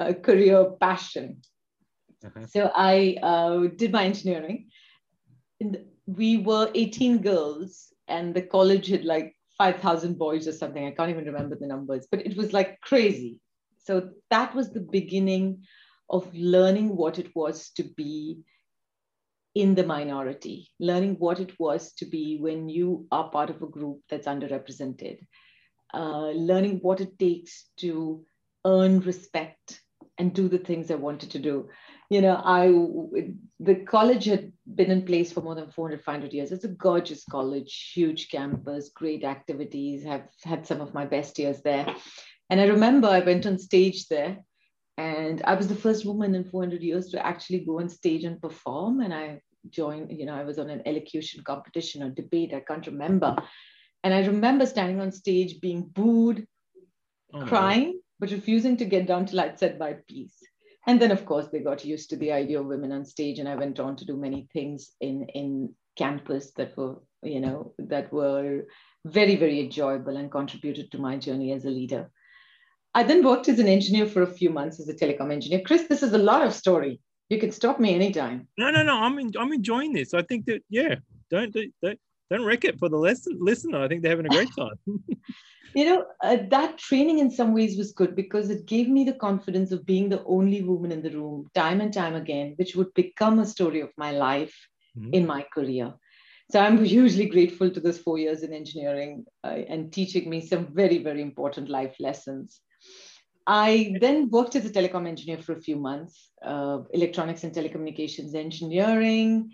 uh, 0.00 0.14
career 0.28 0.58
passion. 0.80 1.42
Uh-huh. 2.24 2.46
So 2.46 2.70
I 2.74 3.18
uh, 3.22 3.68
did 3.82 3.92
my 3.92 4.04
engineering. 4.06 4.70
And 5.60 5.84
we 6.06 6.38
were 6.38 6.70
18 6.74 7.18
girls, 7.18 7.92
and 8.08 8.34
the 8.34 8.46
college 8.56 8.86
had 8.86 9.04
like 9.04 9.36
5,000 9.58 10.16
boys 10.16 10.48
or 10.48 10.52
something. 10.52 10.86
I 10.86 10.92
can't 10.92 11.10
even 11.10 11.26
remember 11.26 11.56
the 11.56 11.72
numbers, 11.74 12.08
but 12.10 12.24
it 12.24 12.34
was 12.38 12.54
like 12.54 12.80
crazy. 12.80 13.40
So 13.76 14.08
that 14.30 14.54
was 14.54 14.70
the 14.70 14.86
beginning 14.98 15.64
of 16.08 16.32
learning 16.34 16.96
what 16.96 17.18
it 17.18 17.34
was 17.34 17.70
to 17.70 17.84
be 17.84 18.42
in 19.54 19.74
the 19.74 19.84
minority, 19.84 20.68
learning 20.80 21.16
what 21.18 21.38
it 21.38 21.58
was 21.58 21.92
to 21.94 22.06
be 22.06 22.38
when 22.40 22.68
you 22.68 23.06
are 23.12 23.28
part 23.30 23.50
of 23.50 23.62
a 23.62 23.66
group 23.66 24.00
that's 24.08 24.26
underrepresented, 24.26 25.18
uh, 25.92 26.30
learning 26.30 26.78
what 26.80 27.00
it 27.00 27.18
takes 27.18 27.68
to 27.76 28.24
earn 28.64 29.00
respect 29.00 29.80
and 30.18 30.34
do 30.34 30.48
the 30.48 30.58
things 30.58 30.90
I 30.90 30.94
wanted 30.94 31.30
to 31.32 31.38
do. 31.38 31.68
You 32.08 32.20
know, 32.20 32.40
I 32.44 32.68
the 33.60 33.76
college 33.86 34.26
had 34.26 34.52
been 34.74 34.90
in 34.90 35.04
place 35.04 35.32
for 35.32 35.40
more 35.40 35.54
than 35.54 35.70
400, 35.70 36.02
500 36.04 36.32
years. 36.32 36.52
It's 36.52 36.64
a 36.64 36.68
gorgeous 36.68 37.24
college, 37.24 37.92
huge 37.94 38.28
campus, 38.30 38.90
great 38.94 39.24
activities. 39.24 40.04
Have 40.04 40.28
had 40.44 40.66
some 40.66 40.80
of 40.80 40.94
my 40.94 41.06
best 41.06 41.38
years 41.38 41.62
there. 41.62 41.94
And 42.50 42.60
I 42.60 42.66
remember 42.66 43.08
I 43.08 43.20
went 43.20 43.46
on 43.46 43.58
stage 43.58 44.08
there 44.08 44.44
and 44.98 45.42
I 45.44 45.54
was 45.54 45.68
the 45.68 45.74
first 45.74 46.04
woman 46.04 46.34
in 46.34 46.44
400 46.44 46.82
years 46.82 47.08
to 47.10 47.26
actually 47.26 47.60
go 47.60 47.80
on 47.80 47.88
stage 47.88 48.24
and 48.24 48.40
perform. 48.40 49.00
And 49.00 49.14
I 49.14 49.40
joined, 49.70 50.12
you 50.18 50.26
know, 50.26 50.34
I 50.34 50.44
was 50.44 50.58
on 50.58 50.70
an 50.70 50.82
elocution 50.86 51.42
competition 51.44 52.02
or 52.02 52.10
debate, 52.10 52.52
I 52.52 52.60
can't 52.60 52.86
remember. 52.86 53.36
And 54.04 54.12
I 54.12 54.24
remember 54.26 54.66
standing 54.66 55.00
on 55.00 55.12
stage 55.12 55.60
being 55.60 55.82
booed, 55.82 56.46
oh, 57.32 57.46
crying, 57.46 58.00
but 58.18 58.30
refusing 58.30 58.76
to 58.78 58.84
get 58.84 59.06
down 59.06 59.26
till 59.26 59.40
I'd 59.40 59.58
said 59.58 59.78
my 59.78 59.94
piece. 60.08 60.36
And 60.86 61.00
then, 61.00 61.12
of 61.12 61.24
course, 61.24 61.46
they 61.48 61.60
got 61.60 61.84
used 61.84 62.10
to 62.10 62.16
the 62.16 62.32
idea 62.32 62.60
of 62.60 62.66
women 62.66 62.90
on 62.90 63.04
stage, 63.04 63.38
and 63.38 63.48
I 63.48 63.54
went 63.54 63.78
on 63.78 63.94
to 63.96 64.04
do 64.04 64.16
many 64.16 64.48
things 64.52 64.90
in 65.00 65.26
in 65.32 65.74
campus 65.96 66.50
that 66.56 66.76
were, 66.76 66.96
you 67.22 67.40
know, 67.40 67.74
that 67.78 68.12
were 68.12 68.64
very, 69.04 69.36
very 69.36 69.60
enjoyable 69.60 70.16
and 70.16 70.30
contributed 70.30 70.90
to 70.90 70.98
my 70.98 71.16
journey 71.16 71.52
as 71.52 71.64
a 71.64 71.70
leader. 71.70 72.10
I 72.94 73.02
then 73.02 73.24
worked 73.24 73.48
as 73.48 73.58
an 73.58 73.68
engineer 73.68 74.06
for 74.06 74.22
a 74.22 74.26
few 74.26 74.50
months 74.50 74.78
as 74.78 74.88
a 74.88 74.94
telecom 74.94 75.32
engineer. 75.32 75.62
Chris, 75.64 75.86
this 75.88 76.02
is 76.02 76.12
a 76.12 76.18
lot 76.18 76.46
of 76.46 76.52
story. 76.52 77.00
You 77.30 77.38
can 77.38 77.50
stop 77.50 77.80
me 77.80 77.94
anytime. 77.94 78.48
No, 78.58 78.70
no, 78.70 78.82
no. 78.82 78.94
I'm 78.98 79.18
in, 79.18 79.32
I'm 79.38 79.52
enjoying 79.52 79.94
this. 79.94 80.12
I 80.12 80.22
think 80.22 80.44
that 80.46 80.62
yeah, 80.68 80.96
don't 81.30 81.54
don't 81.54 81.98
don't 82.30 82.44
wreck 82.44 82.64
it 82.64 82.78
for 82.78 82.88
the 82.90 82.98
lesson 82.98 83.38
listener. 83.40 83.82
I 83.82 83.88
think 83.88 84.02
they're 84.02 84.10
having 84.10 84.26
a 84.26 84.28
great 84.28 84.50
time. 84.58 84.78
you 85.74 85.86
know 85.86 86.04
uh, 86.22 86.36
that 86.50 86.76
training 86.76 87.18
in 87.18 87.30
some 87.30 87.54
ways 87.54 87.78
was 87.78 87.92
good 87.92 88.14
because 88.14 88.50
it 88.50 88.66
gave 88.66 88.88
me 88.88 89.04
the 89.04 89.14
confidence 89.14 89.72
of 89.72 89.86
being 89.86 90.10
the 90.10 90.22
only 90.24 90.60
woman 90.60 90.92
in 90.92 91.00
the 91.00 91.10
room 91.10 91.48
time 91.54 91.80
and 91.80 91.94
time 91.94 92.14
again, 92.14 92.52
which 92.56 92.76
would 92.76 92.92
become 92.92 93.38
a 93.38 93.46
story 93.46 93.80
of 93.80 93.90
my 93.96 94.10
life 94.10 94.54
mm-hmm. 94.98 95.14
in 95.14 95.26
my 95.26 95.46
career. 95.54 95.94
So 96.50 96.60
I'm 96.60 96.84
hugely 96.84 97.26
grateful 97.26 97.70
to 97.70 97.80
those 97.80 97.98
four 97.98 98.18
years 98.18 98.42
in 98.42 98.52
engineering 98.52 99.24
uh, 99.42 99.60
and 99.68 99.90
teaching 99.90 100.28
me 100.28 100.46
some 100.46 100.66
very, 100.74 100.98
very 100.98 101.22
important 101.22 101.70
life 101.70 101.96
lessons. 101.98 102.60
I 103.46 103.96
then 104.00 104.30
worked 104.30 104.56
as 104.56 104.64
a 104.64 104.70
telecom 104.70 105.06
engineer 105.06 105.38
for 105.38 105.52
a 105.52 105.60
few 105.60 105.76
months, 105.76 106.30
uh, 106.44 106.78
electronics 106.92 107.44
and 107.44 107.54
telecommunications 107.54 108.34
engineering. 108.34 109.52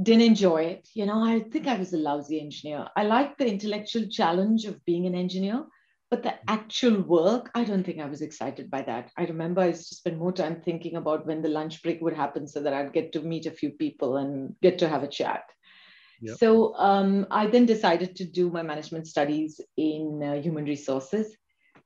Didn't 0.00 0.22
enjoy 0.22 0.62
it. 0.62 0.88
You 0.94 1.06
know, 1.06 1.22
I 1.22 1.40
think 1.40 1.66
I 1.66 1.76
was 1.76 1.92
a 1.92 1.98
lousy 1.98 2.40
engineer. 2.40 2.86
I 2.96 3.02
liked 3.04 3.38
the 3.38 3.48
intellectual 3.48 4.06
challenge 4.08 4.64
of 4.64 4.84
being 4.84 5.06
an 5.06 5.14
engineer, 5.14 5.64
but 6.10 6.22
the 6.22 6.34
actual 6.48 7.02
work, 7.02 7.50
I 7.54 7.64
don't 7.64 7.84
think 7.84 8.00
I 8.00 8.06
was 8.06 8.22
excited 8.22 8.70
by 8.70 8.82
that. 8.82 9.10
I 9.16 9.24
remember 9.24 9.60
I 9.60 9.68
used 9.68 9.88
to 9.88 9.96
spend 9.96 10.18
more 10.18 10.32
time 10.32 10.62
thinking 10.64 10.96
about 10.96 11.26
when 11.26 11.42
the 11.42 11.48
lunch 11.48 11.82
break 11.82 12.00
would 12.00 12.14
happen 12.14 12.46
so 12.46 12.62
that 12.62 12.72
I'd 12.72 12.92
get 12.92 13.12
to 13.12 13.20
meet 13.20 13.46
a 13.46 13.50
few 13.50 13.70
people 13.70 14.16
and 14.16 14.54
get 14.62 14.78
to 14.78 14.88
have 14.88 15.02
a 15.02 15.08
chat. 15.08 15.42
Yep. 16.22 16.38
So 16.38 16.74
um, 16.76 17.26
I 17.30 17.46
then 17.46 17.66
decided 17.66 18.16
to 18.16 18.24
do 18.24 18.50
my 18.50 18.62
management 18.62 19.06
studies 19.06 19.60
in 19.76 20.22
uh, 20.22 20.40
human 20.40 20.64
resources. 20.64 21.36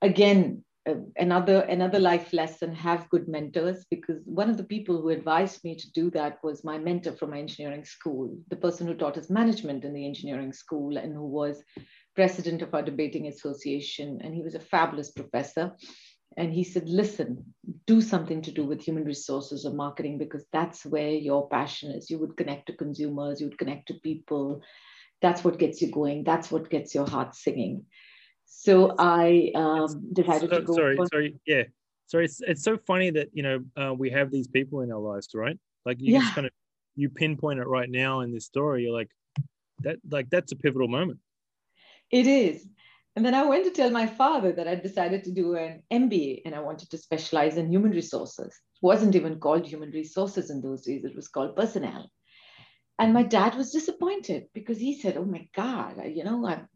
Again, 0.00 0.64
uh, 0.88 0.94
another 1.16 1.60
another 1.60 2.00
life 2.00 2.32
lesson 2.32 2.74
have 2.74 3.08
good 3.08 3.28
mentors 3.28 3.84
because 3.88 4.20
one 4.24 4.50
of 4.50 4.56
the 4.56 4.64
people 4.64 5.00
who 5.00 5.10
advised 5.10 5.62
me 5.62 5.76
to 5.76 5.90
do 5.92 6.10
that 6.10 6.38
was 6.42 6.64
my 6.64 6.76
mentor 6.76 7.12
from 7.12 7.30
my 7.30 7.38
engineering 7.38 7.84
school 7.84 8.36
the 8.48 8.56
person 8.56 8.86
who 8.86 8.94
taught 8.94 9.16
us 9.16 9.30
management 9.30 9.84
in 9.84 9.92
the 9.92 10.04
engineering 10.04 10.52
school 10.52 10.96
and 10.96 11.12
who 11.14 11.26
was 11.26 11.62
president 12.14 12.62
of 12.62 12.74
our 12.74 12.82
debating 12.82 13.28
association 13.28 14.20
and 14.22 14.34
he 14.34 14.42
was 14.42 14.54
a 14.54 14.60
fabulous 14.60 15.10
professor. 15.10 15.72
And 16.36 16.52
he 16.52 16.64
said 16.64 16.88
listen 16.88 17.44
do 17.86 18.00
something 18.00 18.40
to 18.42 18.50
do 18.50 18.64
with 18.64 18.80
human 18.80 19.04
resources 19.04 19.66
or 19.66 19.74
marketing 19.74 20.16
because 20.16 20.46
that's 20.52 20.84
where 20.86 21.10
your 21.10 21.48
passion 21.48 21.92
is. 21.92 22.10
You 22.10 22.18
would 22.18 22.36
connect 22.36 22.66
to 22.66 22.76
consumers 22.76 23.40
you 23.40 23.48
would 23.48 23.58
connect 23.58 23.88
to 23.88 23.94
people. 24.02 24.62
That's 25.20 25.44
what 25.44 25.58
gets 25.58 25.80
you 25.82 25.90
going. 25.92 26.24
That's 26.24 26.50
what 26.50 26.70
gets 26.70 26.94
your 26.94 27.08
heart 27.08 27.34
singing 27.34 27.84
So 28.54 28.94
I 28.98 29.50
um, 29.54 30.10
decided 30.12 30.50
so, 30.50 30.60
to 30.60 30.62
go. 30.62 30.74
Sorry, 30.74 30.98
sorry, 31.12 31.40
yeah. 31.46 31.64
Sorry, 32.06 32.26
it's, 32.26 32.40
it's 32.42 32.62
so 32.62 32.76
funny 32.76 33.10
that 33.10 33.28
you 33.32 33.42
know 33.42 33.64
uh, 33.76 33.94
we 33.94 34.10
have 34.10 34.30
these 34.30 34.46
people 34.46 34.82
in 34.82 34.92
our 34.92 35.00
lives, 35.00 35.28
right? 35.34 35.58
Like 35.84 36.00
you 36.00 36.12
just 36.12 36.26
Yeah. 36.26 36.34
kind 36.34 36.46
of 36.46 36.52
you 36.94 37.08
pinpoint 37.08 37.58
it 37.58 37.66
right 37.66 37.90
now 37.90 38.20
in 38.20 38.32
this 38.32 38.44
story. 38.44 38.84
You're 38.84 38.92
like 38.92 39.10
that, 39.80 39.96
like 40.10 40.30
that's 40.30 40.52
a 40.52 40.56
pivotal 40.56 40.86
moment. 40.86 41.18
It 42.10 42.26
is. 42.26 42.68
And 43.16 43.24
then 43.24 43.34
I 43.34 43.44
went 43.44 43.64
to 43.64 43.70
tell 43.70 43.90
my 43.90 44.06
father 44.06 44.52
that 44.52 44.68
I 44.68 44.74
decided 44.74 45.24
to 45.24 45.32
do 45.32 45.56
an 45.56 45.82
MBA 45.90 46.42
and 46.44 46.54
I 46.54 46.60
wanted 46.60 46.90
to 46.90 46.98
specialize 46.98 47.56
in 47.56 47.72
human 47.72 47.90
resources. 47.90 48.46
It 48.46 48.86
wasn't 48.86 49.16
even 49.16 49.40
called 49.40 49.66
human 49.66 49.90
resources 49.90 50.50
in 50.50 50.60
those 50.60 50.82
days, 50.82 51.04
it 51.04 51.16
was 51.16 51.28
called 51.28 51.56
personnel. 51.56 52.10
And 52.98 53.12
my 53.12 53.22
dad 53.22 53.54
was 53.54 53.72
disappointed 53.72 54.46
because 54.54 54.78
he 54.78 55.00
said, 55.00 55.16
Oh 55.16 55.24
my 55.24 55.48
God, 55.54 56.00
you 56.06 56.24
know, 56.24 56.46
I've, 56.46 56.66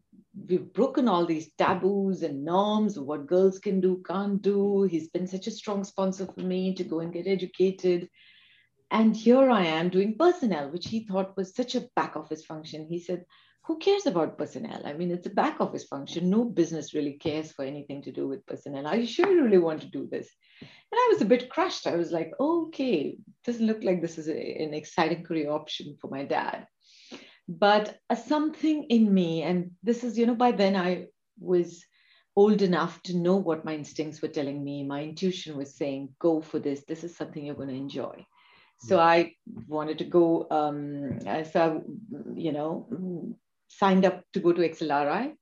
we've 0.45 0.71
broken 0.73 1.07
all 1.07 1.25
these 1.25 1.51
taboos 1.57 2.23
and 2.23 2.45
norms 2.45 2.97
of 2.97 3.05
what 3.05 3.27
girls 3.27 3.59
can 3.59 3.79
do, 3.79 4.03
can't 4.07 4.41
do. 4.41 4.83
He's 4.83 5.09
been 5.09 5.27
such 5.27 5.47
a 5.47 5.51
strong 5.51 5.83
sponsor 5.83 6.27
for 6.27 6.41
me 6.41 6.75
to 6.75 6.83
go 6.83 6.99
and 6.99 7.13
get 7.13 7.27
educated. 7.27 8.09
And 8.91 9.15
here 9.15 9.49
I 9.49 9.65
am 9.65 9.89
doing 9.89 10.15
personnel, 10.17 10.69
which 10.71 10.87
he 10.87 11.05
thought 11.05 11.35
was 11.35 11.55
such 11.55 11.75
a 11.75 11.87
back 11.95 12.15
office 12.15 12.45
function. 12.45 12.87
He 12.87 12.99
said, 12.99 13.25
who 13.65 13.77
cares 13.79 14.05
about 14.05 14.37
personnel? 14.37 14.81
I 14.85 14.93
mean, 14.93 15.11
it's 15.11 15.27
a 15.27 15.31
back 15.31 15.59
office 15.59 15.83
function. 15.83 16.29
No 16.29 16.45
business 16.45 16.93
really 16.93 17.13
cares 17.13 17.51
for 17.51 17.65
anything 17.65 18.01
to 18.03 18.13
do 18.13 18.25
with 18.25 18.45
personnel. 18.45 18.87
Are 18.87 18.95
you 18.95 19.05
sure 19.05 19.29
you 19.29 19.43
really 19.43 19.57
want 19.57 19.81
to 19.81 19.89
do 19.89 20.07
this? 20.09 20.29
And 20.61 20.69
I 20.93 21.09
was 21.11 21.21
a 21.21 21.25
bit 21.25 21.49
crushed. 21.49 21.85
I 21.85 21.97
was 21.97 22.13
like, 22.13 22.31
okay, 22.39 23.17
doesn't 23.43 23.67
look 23.67 23.83
like 23.83 24.01
this 24.01 24.17
is 24.17 24.29
a, 24.29 24.63
an 24.63 24.73
exciting 24.73 25.23
career 25.23 25.51
option 25.51 25.97
for 25.99 26.09
my 26.09 26.23
dad. 26.23 26.65
But 27.47 27.97
uh, 28.09 28.15
something 28.15 28.83
in 28.85 29.13
me, 29.13 29.43
and 29.43 29.71
this 29.83 30.03
is, 30.03 30.17
you 30.17 30.25
know, 30.25 30.35
by 30.35 30.51
then 30.51 30.75
I 30.75 31.07
was 31.39 31.83
old 32.35 32.61
enough 32.61 33.01
to 33.03 33.17
know 33.17 33.37
what 33.37 33.65
my 33.65 33.73
instincts 33.73 34.21
were 34.21 34.27
telling 34.27 34.63
me. 34.63 34.83
My 34.83 35.03
intuition 35.03 35.57
was 35.57 35.75
saying, 35.75 36.09
go 36.19 36.41
for 36.41 36.59
this. 36.59 36.83
This 36.85 37.03
is 37.03 37.15
something 37.15 37.45
you're 37.45 37.55
going 37.55 37.69
to 37.69 37.75
enjoy. 37.75 38.25
So 38.79 38.99
I 38.99 39.33
wanted 39.67 39.97
to 39.99 40.03
go, 40.03 40.47
um, 40.51 41.19
so, 41.51 41.83
you 42.35 42.51
know, 42.51 43.35
signed 43.69 44.05
up 44.05 44.23
to 44.33 44.39
go 44.39 44.53
to 44.53 44.61
XLRI. 44.61 45.33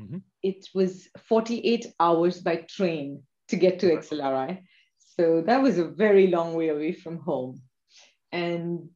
Mhm. 0.00 0.22
It 0.42 0.68
was 0.74 1.08
48 1.18 1.94
hours 2.00 2.40
by 2.40 2.56
train 2.56 3.22
to 3.48 3.56
get 3.56 3.78
to 3.80 3.92
XLRI. 3.92 4.64
So 4.98 5.42
that 5.42 5.62
was 5.62 5.78
a 5.78 5.88
very 5.88 6.26
long 6.26 6.54
way 6.54 6.70
away 6.70 6.92
from 6.92 7.18
home. 7.18 7.62
And 8.32 8.90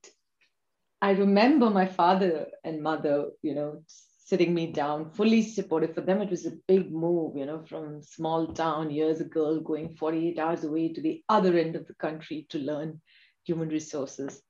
I 1.05 1.11
remember 1.11 1.69
my 1.69 1.85
father 1.85 2.47
and 2.65 2.83
mother, 2.83 3.27
you 3.43 3.55
know, 3.55 3.83
sitting 4.25 4.55
me 4.55 4.73
down, 4.73 5.11
fully 5.11 5.43
supportive. 5.43 5.95
For 5.95 6.01
them, 6.01 6.23
it 6.23 6.31
was 6.31 6.47
a 6.47 6.57
big 6.67 6.91
move, 6.91 7.37
you 7.37 7.45
know, 7.45 7.63
from 7.69 8.01
small 8.03 8.47
town 8.47 8.91
years 8.91 9.21
ago, 9.21 9.61
going 9.61 9.97
48 9.97 10.39
hours 10.39 10.65
away 10.65 10.95
to 10.95 11.03
the 11.03 11.23
other 11.29 11.59
end 11.59 11.77
of 11.77 11.87
the 11.87 11.93
country 11.97 12.47
to 12.49 12.59
learn 12.59 13.03
human 13.45 13.69
resources. 13.69 14.41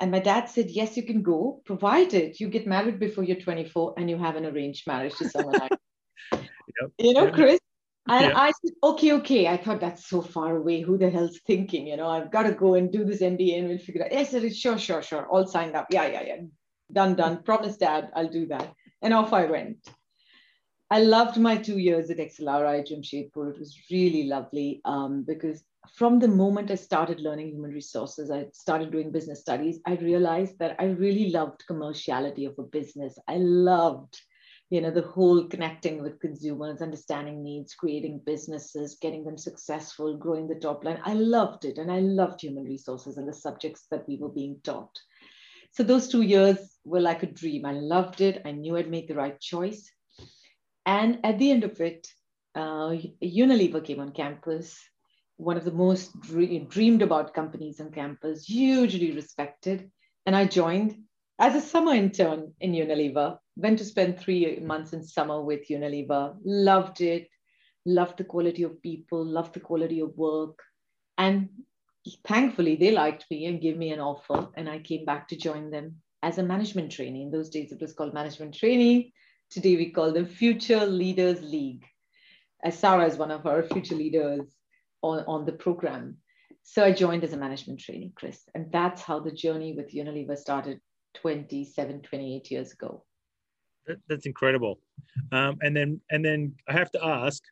And 0.00 0.10
my 0.10 0.18
dad 0.18 0.46
said, 0.46 0.70
Yes, 0.70 0.96
you 0.96 1.04
can 1.04 1.22
go, 1.22 1.62
provided 1.64 2.40
you 2.40 2.48
get 2.48 2.66
married 2.66 2.98
before 2.98 3.22
you're 3.22 3.36
24 3.40 3.94
and 3.96 4.10
you 4.10 4.18
have 4.18 4.34
an 4.34 4.46
arranged 4.46 4.88
marriage 4.88 5.14
to 5.18 5.28
someone 5.28 5.62
else. 5.62 5.70
Yep. 6.80 6.90
You 6.98 7.12
know. 7.12 7.30
Chris? 7.30 7.60
And 8.08 8.26
Yeah. 8.26 8.38
I 8.38 8.50
said, 8.50 8.74
Okay, 8.82 9.12
okay. 9.12 9.46
I 9.46 9.56
thought 9.56 9.80
that's 9.80 10.06
so 10.08 10.22
far 10.22 10.56
away. 10.56 10.80
Who 10.80 10.98
the 10.98 11.10
hell's 11.10 11.38
thinking? 11.46 11.86
You 11.86 11.96
know, 11.96 12.08
I've 12.08 12.30
got 12.32 12.44
to 12.44 12.52
go 12.52 12.74
and 12.74 12.92
do 12.92 13.04
this 13.04 13.20
MBA 13.22 13.58
and 13.58 13.68
we'll 13.68 13.78
figure 13.78 14.04
out. 14.04 14.12
Yes, 14.12 14.34
Sure, 14.56 14.78
sure, 14.78 15.02
sure. 15.02 15.26
All 15.28 15.46
signed 15.46 15.76
up. 15.76 15.86
Yeah, 15.90 16.06
yeah, 16.06 16.22
yeah. 16.22 16.40
Done, 16.92 17.14
done. 17.14 17.42
Promise, 17.42 17.76
dad, 17.76 18.10
I'll 18.14 18.28
do 18.28 18.46
that. 18.46 18.74
And 19.02 19.14
off 19.14 19.32
I 19.32 19.46
went. 19.46 19.88
I 20.90 21.00
loved 21.00 21.38
my 21.38 21.56
two 21.56 21.78
years 21.78 22.10
at 22.10 22.18
XLRI 22.18 22.86
Jamshedpur. 22.86 23.54
It 23.54 23.58
was 23.58 23.78
really 23.90 24.24
lovely 24.24 24.82
um, 24.84 25.22
because 25.22 25.64
from 25.94 26.18
the 26.18 26.28
moment 26.28 26.70
I 26.70 26.74
started 26.74 27.20
learning 27.20 27.48
human 27.48 27.70
resources, 27.70 28.30
I 28.30 28.46
started 28.52 28.90
doing 28.92 29.10
business 29.10 29.40
studies, 29.40 29.80
I 29.86 29.94
realized 29.94 30.58
that 30.58 30.76
I 30.78 30.84
really 30.84 31.30
loved 31.30 31.64
commerciality 31.68 32.46
of 32.46 32.58
a 32.58 32.62
business. 32.62 33.18
I 33.26 33.36
loved, 33.38 34.20
you 34.72 34.80
know, 34.80 34.90
the 34.90 35.02
whole 35.02 35.44
connecting 35.44 36.00
with 36.00 36.18
consumers, 36.18 36.80
understanding 36.80 37.42
needs, 37.42 37.74
creating 37.74 38.22
businesses, 38.24 38.96
getting 39.02 39.22
them 39.22 39.36
successful, 39.36 40.16
growing 40.16 40.48
the 40.48 40.54
top 40.54 40.82
line. 40.82 40.98
I 41.04 41.12
loved 41.12 41.66
it. 41.66 41.76
And 41.76 41.92
I 41.92 41.98
loved 41.98 42.40
human 42.40 42.64
resources 42.64 43.18
and 43.18 43.28
the 43.28 43.34
subjects 43.34 43.86
that 43.90 44.08
we 44.08 44.16
were 44.16 44.30
being 44.30 44.60
taught. 44.64 44.98
So 45.72 45.82
those 45.82 46.08
two 46.08 46.22
years 46.22 46.56
were 46.86 47.00
like 47.00 47.22
a 47.22 47.26
dream. 47.26 47.66
I 47.66 47.72
loved 47.72 48.22
it. 48.22 48.40
I 48.46 48.52
knew 48.52 48.78
I'd 48.78 48.90
make 48.90 49.08
the 49.08 49.14
right 49.14 49.38
choice. 49.38 49.92
And 50.86 51.18
at 51.22 51.38
the 51.38 51.50
end 51.50 51.64
of 51.64 51.78
it, 51.82 52.08
uh, 52.54 52.96
Unilever 53.22 53.84
came 53.84 54.00
on 54.00 54.12
campus, 54.12 54.80
one 55.36 55.58
of 55.58 55.66
the 55.66 55.70
most 55.70 56.18
dre- 56.22 56.60
dreamed 56.60 57.02
about 57.02 57.34
companies 57.34 57.78
on 57.78 57.90
campus, 57.92 58.46
hugely 58.46 59.12
respected. 59.12 59.90
And 60.24 60.34
I 60.34 60.46
joined 60.46 60.96
as 61.38 61.54
a 61.54 61.60
summer 61.60 61.92
intern 61.92 62.54
in 62.58 62.72
Unilever, 62.72 63.36
went 63.56 63.78
to 63.78 63.84
spend 63.84 64.18
three 64.18 64.58
months 64.60 64.92
in 64.92 65.02
summer 65.04 65.40
with 65.42 65.68
Unilever, 65.68 66.36
loved 66.44 67.00
it, 67.00 67.28
loved 67.84 68.18
the 68.18 68.24
quality 68.24 68.62
of 68.62 68.82
people, 68.82 69.24
loved 69.24 69.54
the 69.54 69.60
quality 69.60 70.00
of 70.00 70.16
work. 70.16 70.58
And 71.18 71.48
thankfully, 72.26 72.76
they 72.76 72.90
liked 72.90 73.26
me 73.30 73.46
and 73.46 73.60
gave 73.60 73.76
me 73.76 73.92
an 73.92 74.00
offer. 74.00 74.48
And 74.56 74.68
I 74.68 74.78
came 74.78 75.04
back 75.04 75.28
to 75.28 75.36
join 75.36 75.70
them 75.70 75.96
as 76.22 76.38
a 76.38 76.42
management 76.42 76.92
trainee. 76.92 77.22
In 77.22 77.30
those 77.30 77.50
days, 77.50 77.72
it 77.72 77.80
was 77.80 77.92
called 77.92 78.14
management 78.14 78.54
trainee. 78.54 79.12
Today, 79.50 79.76
we 79.76 79.90
call 79.90 80.12
them 80.12 80.26
Future 80.26 80.86
Leaders 80.86 81.42
League. 81.42 81.84
As 82.64 82.78
Sarah 82.78 83.06
is 83.06 83.16
one 83.16 83.30
of 83.30 83.44
our 83.46 83.64
future 83.64 83.96
leaders 83.96 84.48
on, 85.02 85.24
on 85.26 85.44
the 85.44 85.52
program. 85.52 86.16
So 86.62 86.84
I 86.84 86.92
joined 86.92 87.24
as 87.24 87.32
a 87.32 87.36
management 87.36 87.80
trainee, 87.80 88.12
Chris. 88.14 88.40
And 88.54 88.70
that's 88.70 89.02
how 89.02 89.18
the 89.18 89.32
journey 89.32 89.74
with 89.74 89.92
Unilever 89.92 90.38
started 90.38 90.80
27, 91.14 92.02
28 92.02 92.50
years 92.50 92.72
ago. 92.72 93.04
That, 93.86 93.98
that's 94.08 94.26
incredible. 94.26 94.78
Um, 95.32 95.58
and 95.60 95.76
then 95.76 96.00
and 96.10 96.24
then 96.24 96.54
I 96.68 96.72
have 96.72 96.90
to 96.92 97.04
ask, 97.04 97.42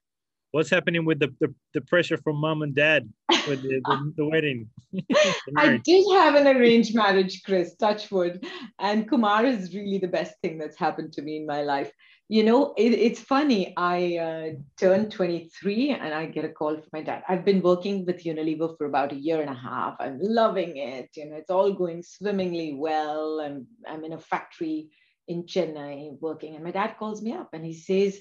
what's 0.53 0.71
happening 0.71 1.05
with 1.05 1.19
the 1.19 1.35
the, 1.41 1.55
the 1.75 1.81
pressure 1.83 2.17
from 2.17 2.37
mom 2.37 2.63
and 2.63 2.75
dad 2.75 3.09
with 3.49 3.63
the, 3.63 3.81
the, 3.85 4.13
the 4.17 4.27
wedding? 4.27 4.69
I 5.57 5.79
did 5.79 6.05
have 6.13 6.35
an 6.35 6.47
arranged 6.47 6.95
marriage, 6.95 7.43
Chris, 7.45 7.75
Touchwood. 7.77 8.45
And 8.79 9.09
Kumar 9.09 9.45
is 9.45 9.75
really 9.75 9.99
the 9.99 10.09
best 10.09 10.35
thing 10.43 10.59
that's 10.59 10.79
happened 10.79 11.13
to 11.15 11.23
me 11.23 11.37
in 11.37 11.47
my 11.47 11.63
life. 11.63 11.93
You 12.29 12.45
know, 12.45 12.75
it, 12.77 12.93
it's 12.93 13.19
funny. 13.19 13.75
I 13.77 14.17
uh, 14.19 14.61
turned 14.79 15.11
23 15.11 15.91
and 15.91 16.15
I 16.15 16.27
get 16.27 16.45
a 16.45 16.49
call 16.49 16.77
from 16.77 16.89
my 16.93 17.03
dad. 17.03 17.25
I've 17.29 17.45
been 17.45 17.61
working 17.61 18.07
with 18.07 18.23
Unilever 18.23 18.79
for 18.79 18.87
about 18.87 19.11
a 19.11 19.17
year 19.17 19.41
and 19.41 19.51
a 19.51 19.55
half. 19.55 19.97
I'm 19.99 20.19
loving 20.21 20.77
it. 20.77 21.11
You 21.17 21.29
know, 21.29 21.37
it's 21.37 21.51
all 21.51 21.73
going 21.73 22.05
swimmingly 22.05 22.75
well. 22.75 23.41
I'm, 23.41 23.67
I'm 23.85 24.05
in 24.05 24.13
a 24.13 24.19
factory 24.19 24.91
in 25.31 25.45
Chennai 25.45 26.21
working. 26.21 26.57
And 26.57 26.65
my 26.65 26.73
dad 26.73 26.97
calls 26.99 27.23
me 27.23 27.33
up 27.33 27.51
and 27.53 27.65
he 27.65 27.73
says, 27.73 28.21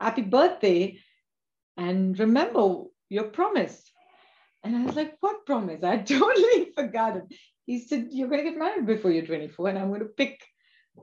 Happy 0.00 0.22
birthday. 0.22 0.98
And 1.76 2.18
remember 2.18 2.84
your 3.10 3.24
promise. 3.24 3.82
And 4.64 4.74
I 4.74 4.84
was 4.84 4.96
like, 4.96 5.16
what 5.20 5.46
promise? 5.46 5.84
I 5.84 5.98
totally 6.16 6.72
forgot 6.74 7.16
it. 7.16 7.24
He 7.66 7.80
said, 7.80 8.08
you're 8.10 8.28
going 8.28 8.44
to 8.44 8.50
get 8.50 8.58
married 8.58 8.86
before 8.86 9.10
you're 9.10 9.26
24 9.26 9.68
and 9.68 9.78
I'm 9.78 9.88
going 9.88 10.00
to 10.00 10.06
pick 10.06 10.42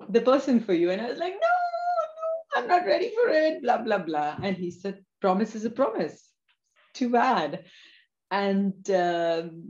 the 0.09 0.21
person 0.21 0.59
for 0.59 0.73
you. 0.73 0.91
And 0.91 1.01
I 1.01 1.09
was 1.09 1.19
like, 1.19 1.33
no, 1.33 1.39
no, 1.39 2.61
I'm 2.61 2.67
not 2.67 2.85
ready 2.85 3.11
for 3.15 3.29
it, 3.29 3.61
blah, 3.61 3.77
blah, 3.77 3.99
blah. 3.99 4.35
And 4.41 4.57
he 4.57 4.71
said, 4.71 5.03
promise 5.21 5.55
is 5.55 5.65
a 5.65 5.69
promise. 5.69 6.29
Too 6.93 7.09
bad. 7.09 7.65
And, 8.31 8.89
um, 8.89 9.63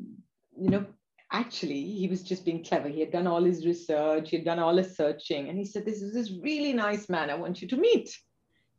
you 0.58 0.70
know, 0.70 0.86
actually, 1.34 1.84
he 1.84 2.08
was 2.08 2.24
just 2.24 2.46
being 2.46 2.64
clever. 2.64 2.88
He 2.88 3.00
had 3.00 3.12
done 3.12 3.28
all 3.28 3.44
his 3.44 3.66
research, 3.66 4.30
he 4.30 4.38
had 4.38 4.46
done 4.46 4.60
all 4.60 4.78
his 4.78 4.96
searching. 4.96 5.50
And 5.50 5.58
he 5.58 5.66
said, 5.66 5.86
this 5.86 6.02
is 6.02 6.14
this 6.14 6.32
really 6.42 6.72
nice 6.74 7.10
man 7.10 7.30
I 7.30 7.36
want 7.36 7.62
you 7.62 7.68
to 7.70 7.78
meet. 7.78 8.16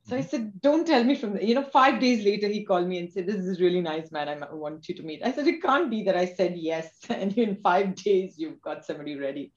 So 0.06 0.16
I 0.16 0.20
said, 0.20 0.60
don't 0.60 0.86
tell 0.86 1.02
me 1.02 1.14
from 1.14 1.32
the, 1.34 1.44
you 1.44 1.54
know, 1.54 1.62
five 1.62 1.98
days 1.98 2.24
later, 2.24 2.46
he 2.46 2.64
called 2.64 2.86
me 2.86 2.98
and 2.98 3.10
said, 3.10 3.26
this 3.26 3.36
is 3.36 3.60
really 3.60 3.80
nice, 3.80 4.12
man. 4.12 4.28
I 4.28 4.52
want 4.52 4.86
you 4.86 4.94
to 4.96 5.02
meet. 5.02 5.22
I 5.24 5.32
said, 5.32 5.46
it 5.46 5.62
can't 5.62 5.90
be 5.90 6.02
that 6.04 6.16
I 6.16 6.26
said 6.26 6.56
yes. 6.56 6.90
And 7.08 7.36
in 7.38 7.56
five 7.62 7.94
days, 7.94 8.34
you've 8.36 8.60
got 8.60 8.84
somebody 8.84 9.16
ready. 9.16 9.52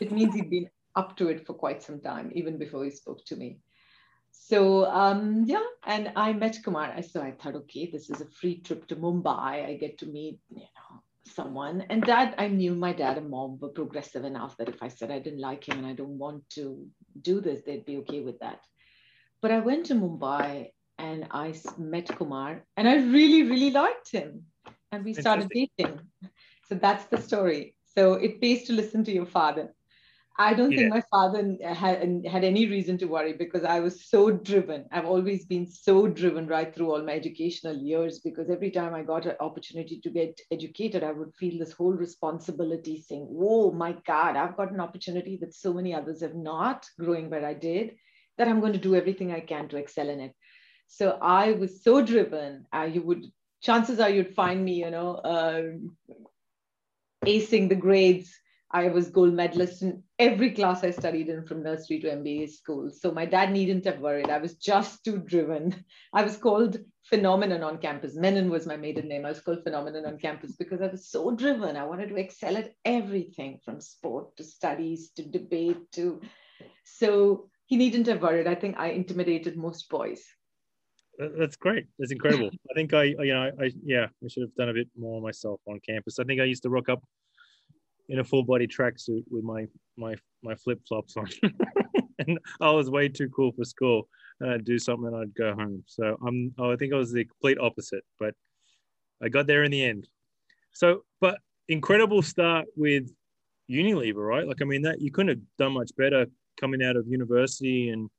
It 0.00 0.10
means 0.12 0.34
he'd 0.34 0.50
been 0.50 0.68
up 0.96 1.16
to 1.18 1.28
it 1.28 1.46
for 1.46 1.54
quite 1.54 1.82
some 1.82 2.00
time, 2.00 2.32
even 2.34 2.58
before 2.58 2.84
he 2.84 2.90
spoke 2.90 3.24
to 3.26 3.36
me. 3.36 3.58
So 4.32 4.86
um, 4.86 5.44
yeah, 5.46 5.64
and 5.84 6.12
I 6.16 6.32
met 6.32 6.58
Kumar. 6.64 7.00
So 7.02 7.22
I 7.22 7.32
thought, 7.32 7.54
okay, 7.54 7.88
this 7.90 8.10
is 8.10 8.20
a 8.20 8.26
free 8.26 8.60
trip 8.60 8.86
to 8.88 8.96
Mumbai. 8.96 9.66
I 9.66 9.76
get 9.80 9.98
to 9.98 10.06
meet, 10.06 10.38
you 10.50 10.60
know, 10.60 11.02
someone. 11.34 11.84
And 11.90 12.02
dad, 12.02 12.34
I 12.38 12.48
knew 12.48 12.74
my 12.74 12.92
dad 12.92 13.18
and 13.18 13.30
mom 13.30 13.58
were 13.60 13.68
progressive 13.68 14.24
enough 14.24 14.56
that 14.56 14.68
if 14.68 14.82
I 14.82 14.88
said 14.88 15.10
I 15.10 15.18
didn't 15.18 15.40
like 15.40 15.68
him 15.68 15.78
and 15.78 15.86
I 15.86 15.92
don't 15.92 16.18
want 16.18 16.48
to 16.50 16.86
do 17.20 17.40
this, 17.40 17.62
they'd 17.64 17.84
be 17.84 17.98
okay 17.98 18.20
with 18.20 18.38
that. 18.40 18.60
But 19.42 19.50
I 19.50 19.60
went 19.60 19.86
to 19.86 19.94
Mumbai 19.94 20.70
and 20.98 21.26
I 21.30 21.54
met 21.78 22.08
Kumar 22.16 22.64
and 22.76 22.88
I 22.88 22.96
really, 22.96 23.42
really 23.42 23.70
liked 23.70 24.10
him. 24.10 24.44
And 24.92 25.04
we 25.04 25.14
started 25.14 25.48
dating. 25.52 26.00
So 26.68 26.74
that's 26.74 27.04
the 27.06 27.20
story. 27.20 27.76
So 27.96 28.14
it 28.14 28.40
pays 28.40 28.64
to 28.64 28.72
listen 28.72 29.04
to 29.04 29.12
your 29.12 29.26
father. 29.26 29.74
I 30.38 30.52
don't 30.52 30.70
yeah. 30.70 30.78
think 30.78 30.90
my 30.90 31.02
father 31.10 31.56
had, 31.64 32.26
had 32.30 32.44
any 32.44 32.66
reason 32.66 32.98
to 32.98 33.06
worry 33.06 33.32
because 33.32 33.64
I 33.64 33.80
was 33.80 34.06
so 34.06 34.30
driven. 34.30 34.84
I've 34.92 35.06
always 35.06 35.46
been 35.46 35.66
so 35.66 36.06
driven 36.06 36.46
right 36.46 36.74
through 36.74 36.92
all 36.92 37.02
my 37.02 37.12
educational 37.12 37.74
years 37.74 38.20
because 38.20 38.50
every 38.50 38.70
time 38.70 38.94
I 38.94 39.02
got 39.02 39.24
an 39.24 39.36
opportunity 39.40 39.98
to 40.02 40.10
get 40.10 40.38
educated, 40.50 41.02
I 41.02 41.12
would 41.12 41.34
feel 41.34 41.58
this 41.58 41.72
whole 41.72 41.94
responsibility 41.94 43.02
saying, 43.08 43.22
Whoa, 43.22 43.70
my 43.70 43.96
God, 44.06 44.36
I've 44.36 44.58
got 44.58 44.72
an 44.72 44.80
opportunity 44.80 45.38
that 45.40 45.54
so 45.54 45.72
many 45.72 45.94
others 45.94 46.20
have 46.20 46.34
not 46.34 46.86
growing 47.00 47.30
where 47.30 47.46
I 47.46 47.54
did, 47.54 47.96
that 48.36 48.46
I'm 48.46 48.60
going 48.60 48.74
to 48.74 48.78
do 48.78 48.94
everything 48.94 49.32
I 49.32 49.40
can 49.40 49.68
to 49.68 49.78
excel 49.78 50.10
in 50.10 50.20
it. 50.20 50.34
So 50.86 51.18
I 51.22 51.52
was 51.52 51.82
so 51.82 52.02
driven. 52.02 52.66
Uh, 52.74 52.88
you 52.92 53.00
would, 53.02 53.24
chances 53.62 54.00
are 54.00 54.10
you'd 54.10 54.34
find 54.34 54.62
me, 54.62 54.74
you 54.74 54.90
know, 54.90 55.14
uh, 55.14 55.62
acing 57.24 57.70
the 57.70 57.74
grades 57.74 58.38
I 58.70 58.88
was 58.88 59.10
gold 59.10 59.32
medalist 59.32 59.82
in 59.82 60.02
every 60.18 60.52
class 60.52 60.82
I 60.82 60.90
studied 60.90 61.28
in 61.28 61.44
from 61.44 61.62
nursery 61.62 62.00
to 62.00 62.08
MBA 62.08 62.50
school. 62.50 62.90
So 62.90 63.12
my 63.12 63.26
dad 63.26 63.52
needn't 63.52 63.84
have 63.84 64.00
worried. 64.00 64.30
I 64.30 64.38
was 64.38 64.54
just 64.54 65.04
too 65.04 65.18
driven. 65.18 65.84
I 66.12 66.22
was 66.22 66.36
called 66.36 66.78
phenomenon 67.04 67.62
on 67.62 67.78
campus. 67.78 68.16
Menon 68.16 68.50
was 68.50 68.66
my 68.66 68.76
maiden 68.76 69.08
name. 69.08 69.26
I 69.26 69.30
was 69.30 69.40
called 69.40 69.62
phenomenon 69.62 70.06
on 70.06 70.18
campus 70.18 70.56
because 70.56 70.80
I 70.80 70.88
was 70.88 71.08
so 71.08 71.34
driven. 71.34 71.76
I 71.76 71.84
wanted 71.84 72.08
to 72.08 72.16
excel 72.16 72.56
at 72.56 72.72
everything 72.84 73.60
from 73.64 73.80
sport 73.80 74.36
to 74.36 74.44
studies 74.44 75.10
to 75.16 75.22
debate 75.22 75.92
to. 75.92 76.20
So 76.84 77.50
he 77.66 77.76
needn't 77.76 78.06
have 78.06 78.22
worried. 78.22 78.46
I 78.46 78.54
think 78.54 78.78
I 78.78 78.88
intimidated 78.88 79.56
most 79.56 79.88
boys. 79.88 80.24
That's 81.18 81.56
great. 81.56 81.86
That's 81.98 82.12
incredible. 82.12 82.50
I 82.70 82.74
think 82.74 82.92
I, 82.92 83.04
you 83.04 83.32
know, 83.32 83.50
I, 83.60 83.72
yeah, 83.82 84.06
I 84.22 84.28
should 84.28 84.42
have 84.42 84.54
done 84.54 84.68
a 84.68 84.74
bit 84.74 84.88
more 84.98 85.20
myself 85.20 85.60
on 85.66 85.80
campus. 85.80 86.18
I 86.18 86.24
think 86.24 86.40
I 86.40 86.44
used 86.44 86.62
to 86.64 86.70
rock 86.70 86.88
up 86.88 87.02
in 88.08 88.20
a 88.20 88.24
full 88.24 88.42
body 88.42 88.66
tracksuit 88.66 89.24
with 89.30 89.44
my 89.44 89.66
my 89.96 90.14
my 90.42 90.54
flip 90.54 90.80
flops 90.86 91.16
on, 91.16 91.28
and 92.18 92.38
I 92.60 92.70
was 92.70 92.90
way 92.90 93.08
too 93.08 93.28
cool 93.30 93.52
for 93.52 93.64
school. 93.64 94.08
Uh, 94.40 94.46
and 94.46 94.54
I'd 94.54 94.64
do 94.64 94.78
something, 94.78 95.06
and 95.06 95.16
I'd 95.16 95.34
go 95.34 95.54
home. 95.54 95.82
So 95.86 96.16
I'm. 96.26 96.54
Oh, 96.58 96.72
I 96.72 96.76
think 96.76 96.92
I 96.92 96.96
was 96.96 97.12
the 97.12 97.24
complete 97.24 97.58
opposite, 97.58 98.04
but 98.18 98.34
I 99.22 99.28
got 99.28 99.46
there 99.46 99.64
in 99.64 99.70
the 99.70 99.82
end. 99.82 100.08
So, 100.72 101.04
but 101.20 101.38
incredible 101.68 102.22
start 102.22 102.66
with 102.76 103.10
Unilever, 103.70 104.26
right? 104.26 104.46
Like, 104.46 104.60
I 104.60 104.64
mean, 104.64 104.82
that 104.82 105.00
you 105.00 105.10
couldn't 105.10 105.30
have 105.30 105.40
done 105.58 105.72
much 105.72 105.90
better 105.96 106.26
coming 106.60 106.82
out 106.82 106.96
of 106.96 107.06
university 107.06 107.90
and 107.90 108.10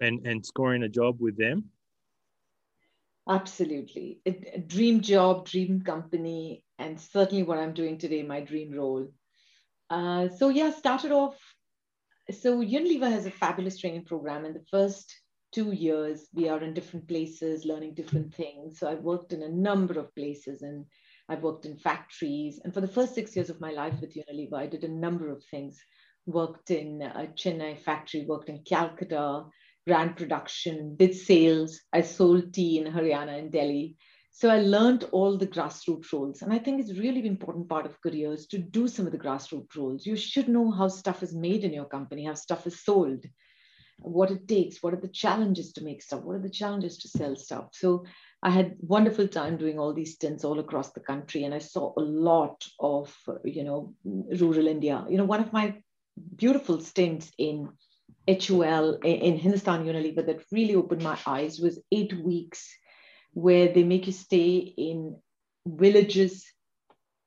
and 0.00 0.26
and 0.26 0.44
scoring 0.44 0.84
a 0.84 0.88
job 0.88 1.20
with 1.20 1.36
them. 1.36 1.64
Absolutely. 3.28 4.20
A 4.26 4.58
dream 4.58 5.00
job, 5.00 5.46
dream 5.46 5.82
company, 5.82 6.64
and 6.80 6.98
certainly 6.98 7.42
what 7.42 7.58
I'm 7.58 7.74
doing 7.74 7.98
today, 7.98 8.22
my 8.22 8.40
dream 8.40 8.72
role. 8.72 9.12
Uh, 9.90 10.28
so, 10.28 10.48
yeah, 10.48 10.70
started 10.70 11.12
off. 11.12 11.36
So, 12.30 12.60
Unilever 12.60 13.10
has 13.10 13.26
a 13.26 13.30
fabulous 13.30 13.78
training 13.78 14.04
program. 14.04 14.44
In 14.44 14.54
the 14.54 14.64
first 14.70 15.14
two 15.52 15.72
years, 15.72 16.26
we 16.32 16.48
are 16.48 16.62
in 16.62 16.74
different 16.74 17.06
places, 17.06 17.64
learning 17.64 17.94
different 17.94 18.34
things. 18.34 18.78
So, 18.78 18.88
I've 18.88 19.02
worked 19.02 19.32
in 19.32 19.42
a 19.42 19.48
number 19.48 19.98
of 19.98 20.14
places 20.14 20.62
and 20.62 20.86
I've 21.28 21.42
worked 21.42 21.66
in 21.66 21.76
factories. 21.76 22.60
And 22.64 22.72
for 22.72 22.80
the 22.80 22.88
first 22.88 23.14
six 23.14 23.36
years 23.36 23.50
of 23.50 23.60
my 23.60 23.72
life 23.72 23.94
with 24.00 24.16
Unilever, 24.16 24.54
I 24.54 24.66
did 24.66 24.84
a 24.84 24.88
number 24.88 25.30
of 25.30 25.44
things. 25.50 25.78
Worked 26.26 26.70
in 26.70 27.02
a 27.02 27.28
Chennai 27.34 27.78
factory, 27.80 28.24
worked 28.26 28.48
in 28.48 28.62
Calcutta, 28.62 29.44
ran 29.86 30.14
production, 30.14 30.96
did 30.96 31.14
sales. 31.14 31.80
I 31.92 32.02
sold 32.02 32.52
tea 32.52 32.78
in 32.78 32.92
Haryana 32.92 33.38
and 33.38 33.50
Delhi. 33.50 33.96
So 34.32 34.48
I 34.48 34.60
learned 34.60 35.04
all 35.12 35.36
the 35.36 35.46
grassroots 35.46 36.12
roles. 36.12 36.42
And 36.42 36.52
I 36.52 36.58
think 36.58 36.80
it's 36.80 36.98
really 36.98 37.26
important 37.26 37.68
part 37.68 37.84
of 37.84 38.00
careers 38.00 38.46
to 38.48 38.58
do 38.58 38.88
some 38.88 39.06
of 39.06 39.12
the 39.12 39.18
grassroots 39.18 39.76
roles. 39.76 40.06
You 40.06 40.16
should 40.16 40.48
know 40.48 40.70
how 40.70 40.88
stuff 40.88 41.22
is 41.22 41.34
made 41.34 41.64
in 41.64 41.72
your 41.72 41.84
company, 41.84 42.24
how 42.24 42.34
stuff 42.34 42.66
is 42.66 42.82
sold, 42.82 43.24
what 43.98 44.30
it 44.30 44.48
takes, 44.48 44.82
what 44.82 44.94
are 44.94 45.00
the 45.00 45.08
challenges 45.08 45.72
to 45.74 45.84
make 45.84 46.00
stuff, 46.00 46.22
what 46.22 46.36
are 46.36 46.42
the 46.42 46.48
challenges 46.48 46.96
to 46.98 47.08
sell 47.08 47.36
stuff. 47.36 47.68
So 47.72 48.04
I 48.42 48.50
had 48.50 48.76
wonderful 48.78 49.28
time 49.28 49.58
doing 49.58 49.78
all 49.78 49.92
these 49.92 50.14
stints 50.14 50.44
all 50.44 50.58
across 50.58 50.92
the 50.92 51.00
country. 51.00 51.44
And 51.44 51.52
I 51.52 51.58
saw 51.58 51.92
a 51.96 52.00
lot 52.00 52.66
of, 52.78 53.14
you 53.44 53.64
know, 53.64 53.94
rural 54.04 54.68
India. 54.68 55.04
You 55.10 55.18
know, 55.18 55.24
one 55.24 55.40
of 55.40 55.52
my 55.52 55.82
beautiful 56.36 56.80
stints 56.80 57.30
in 57.36 57.68
HUL 58.28 58.94
in 59.02 59.36
Hindustan 59.38 59.84
Unilever 59.84 60.24
that 60.26 60.44
really 60.52 60.76
opened 60.76 61.02
my 61.02 61.18
eyes 61.26 61.58
was 61.58 61.80
eight 61.90 62.12
weeks 62.24 62.68
where 63.32 63.72
they 63.72 63.82
make 63.82 64.06
you 64.06 64.12
stay 64.12 64.56
in 64.56 65.16
villages 65.66 66.46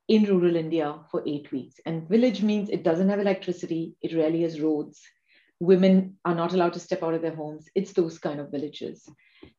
in 0.07 0.25
rural 0.25 0.55
India 0.55 0.99
for 1.09 1.23
eight 1.25 1.51
weeks. 1.51 1.75
And 1.85 2.07
village 2.09 2.41
means 2.41 2.69
it 2.69 2.83
doesn't 2.83 3.09
have 3.09 3.19
electricity, 3.19 3.95
it 4.01 4.13
rarely 4.13 4.41
has 4.41 4.59
roads. 4.59 5.01
Women 5.59 6.17
are 6.25 6.35
not 6.35 6.53
allowed 6.53 6.73
to 6.73 6.79
step 6.79 7.03
out 7.03 7.13
of 7.13 7.21
their 7.21 7.35
homes. 7.35 7.69
It's 7.73 7.93
those 7.93 8.19
kind 8.19 8.39
of 8.39 8.51
villages. 8.51 9.07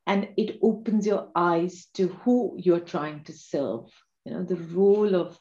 And 0.07 0.29
it 0.37 0.59
opens 0.63 1.07
your 1.07 1.31
eyes 1.35 1.87
to 1.95 2.09
who 2.09 2.57
you're 2.59 2.81
trying 2.81 3.25
to 3.25 3.33
serve. 3.33 3.87
You 4.25 4.33
know, 4.33 4.45
the 4.45 4.57
role 4.57 5.15
of 5.15 5.39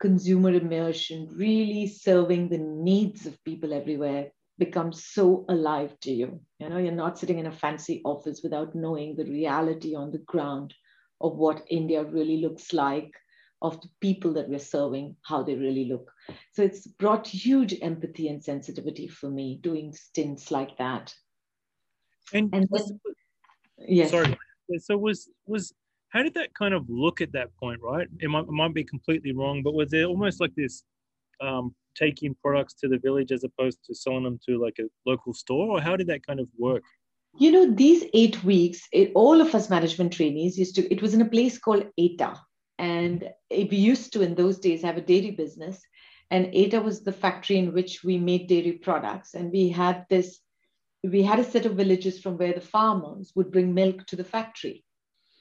consumer 0.00 0.50
immersion, 0.50 1.28
really 1.32 1.86
serving 1.86 2.48
the 2.48 2.58
needs 2.58 3.24
of 3.26 3.42
people 3.44 3.72
everywhere 3.72 4.32
becomes 4.64 5.04
so 5.04 5.44
alive 5.48 5.92
to 6.00 6.12
you. 6.12 6.40
You 6.60 6.68
know, 6.68 6.78
you're 6.78 6.92
not 7.04 7.18
sitting 7.18 7.38
in 7.38 7.46
a 7.46 7.58
fancy 7.64 7.96
office 8.04 8.40
without 8.42 8.74
knowing 8.74 9.16
the 9.16 9.24
reality 9.24 9.94
on 9.94 10.10
the 10.12 10.24
ground 10.32 10.74
of 11.20 11.36
what 11.36 11.66
India 11.70 12.04
really 12.04 12.38
looks 12.44 12.72
like, 12.72 13.12
of 13.60 13.80
the 13.80 13.88
people 14.00 14.32
that 14.34 14.48
we're 14.48 14.70
serving, 14.76 15.16
how 15.22 15.42
they 15.42 15.54
really 15.54 15.86
look. 15.92 16.06
So 16.54 16.62
it's 16.62 16.86
brought 16.86 17.26
huge 17.26 17.74
empathy 17.80 18.28
and 18.28 18.42
sensitivity 18.42 19.08
for 19.08 19.30
me 19.30 19.58
doing 19.62 19.92
stints 19.92 20.50
like 20.50 20.76
that. 20.78 21.14
And, 22.32 22.54
and 22.54 22.68
then, 22.70 23.00
yes. 23.78 24.10
sorry. 24.10 24.36
So 24.78 24.96
was 24.96 25.28
was 25.46 25.74
how 26.12 26.22
did 26.22 26.34
that 26.34 26.54
kind 26.54 26.74
of 26.74 26.84
look 26.88 27.20
at 27.20 27.32
that 27.32 27.54
point, 27.56 27.80
right? 27.82 28.08
It 28.20 28.28
might, 28.28 28.44
it 28.44 28.56
might 28.62 28.74
be 28.74 28.84
completely 28.84 29.32
wrong, 29.32 29.62
but 29.62 29.74
was 29.74 29.90
there 29.90 30.06
almost 30.06 30.40
like 30.40 30.54
this 30.54 30.84
um, 31.40 31.74
taking 31.94 32.34
products 32.42 32.74
to 32.74 32.88
the 32.88 32.98
village 32.98 33.32
as 33.32 33.44
opposed 33.44 33.84
to 33.84 33.94
selling 33.94 34.24
them 34.24 34.38
to 34.46 34.62
like 34.62 34.78
a 34.78 34.88
local 35.06 35.34
store? 35.34 35.68
Or 35.68 35.80
how 35.80 35.96
did 35.96 36.08
that 36.08 36.26
kind 36.26 36.40
of 36.40 36.48
work? 36.58 36.82
You 37.38 37.50
know 37.50 37.70
these 37.70 38.04
eight 38.12 38.42
weeks 38.44 38.86
it, 38.92 39.12
all 39.14 39.40
of 39.40 39.54
us 39.54 39.70
management 39.70 40.12
trainees 40.12 40.58
used 40.58 40.74
to 40.76 40.92
it 40.92 41.00
was 41.00 41.14
in 41.14 41.22
a 41.22 41.28
place 41.28 41.58
called 41.58 41.86
Etah. 41.96 42.38
And 42.78 43.30
we 43.50 43.76
used 43.76 44.12
to 44.12 44.22
in 44.22 44.34
those 44.34 44.58
days 44.58 44.82
have 44.82 44.96
a 44.96 45.00
dairy 45.00 45.30
business 45.30 45.80
and 46.30 46.54
Etah 46.54 46.80
was 46.80 47.04
the 47.04 47.12
factory 47.12 47.58
in 47.58 47.72
which 47.72 48.02
we 48.02 48.18
made 48.18 48.48
dairy 48.48 48.72
products. 48.72 49.34
And 49.34 49.52
we 49.52 49.68
had 49.68 50.06
this 50.08 50.40
we 51.04 51.22
had 51.22 51.40
a 51.40 51.44
set 51.44 51.66
of 51.66 51.74
villages 51.74 52.20
from 52.20 52.38
where 52.38 52.52
the 52.52 52.60
farmers 52.60 53.32
would 53.34 53.50
bring 53.50 53.74
milk 53.74 54.06
to 54.06 54.16
the 54.16 54.24
factory. 54.24 54.84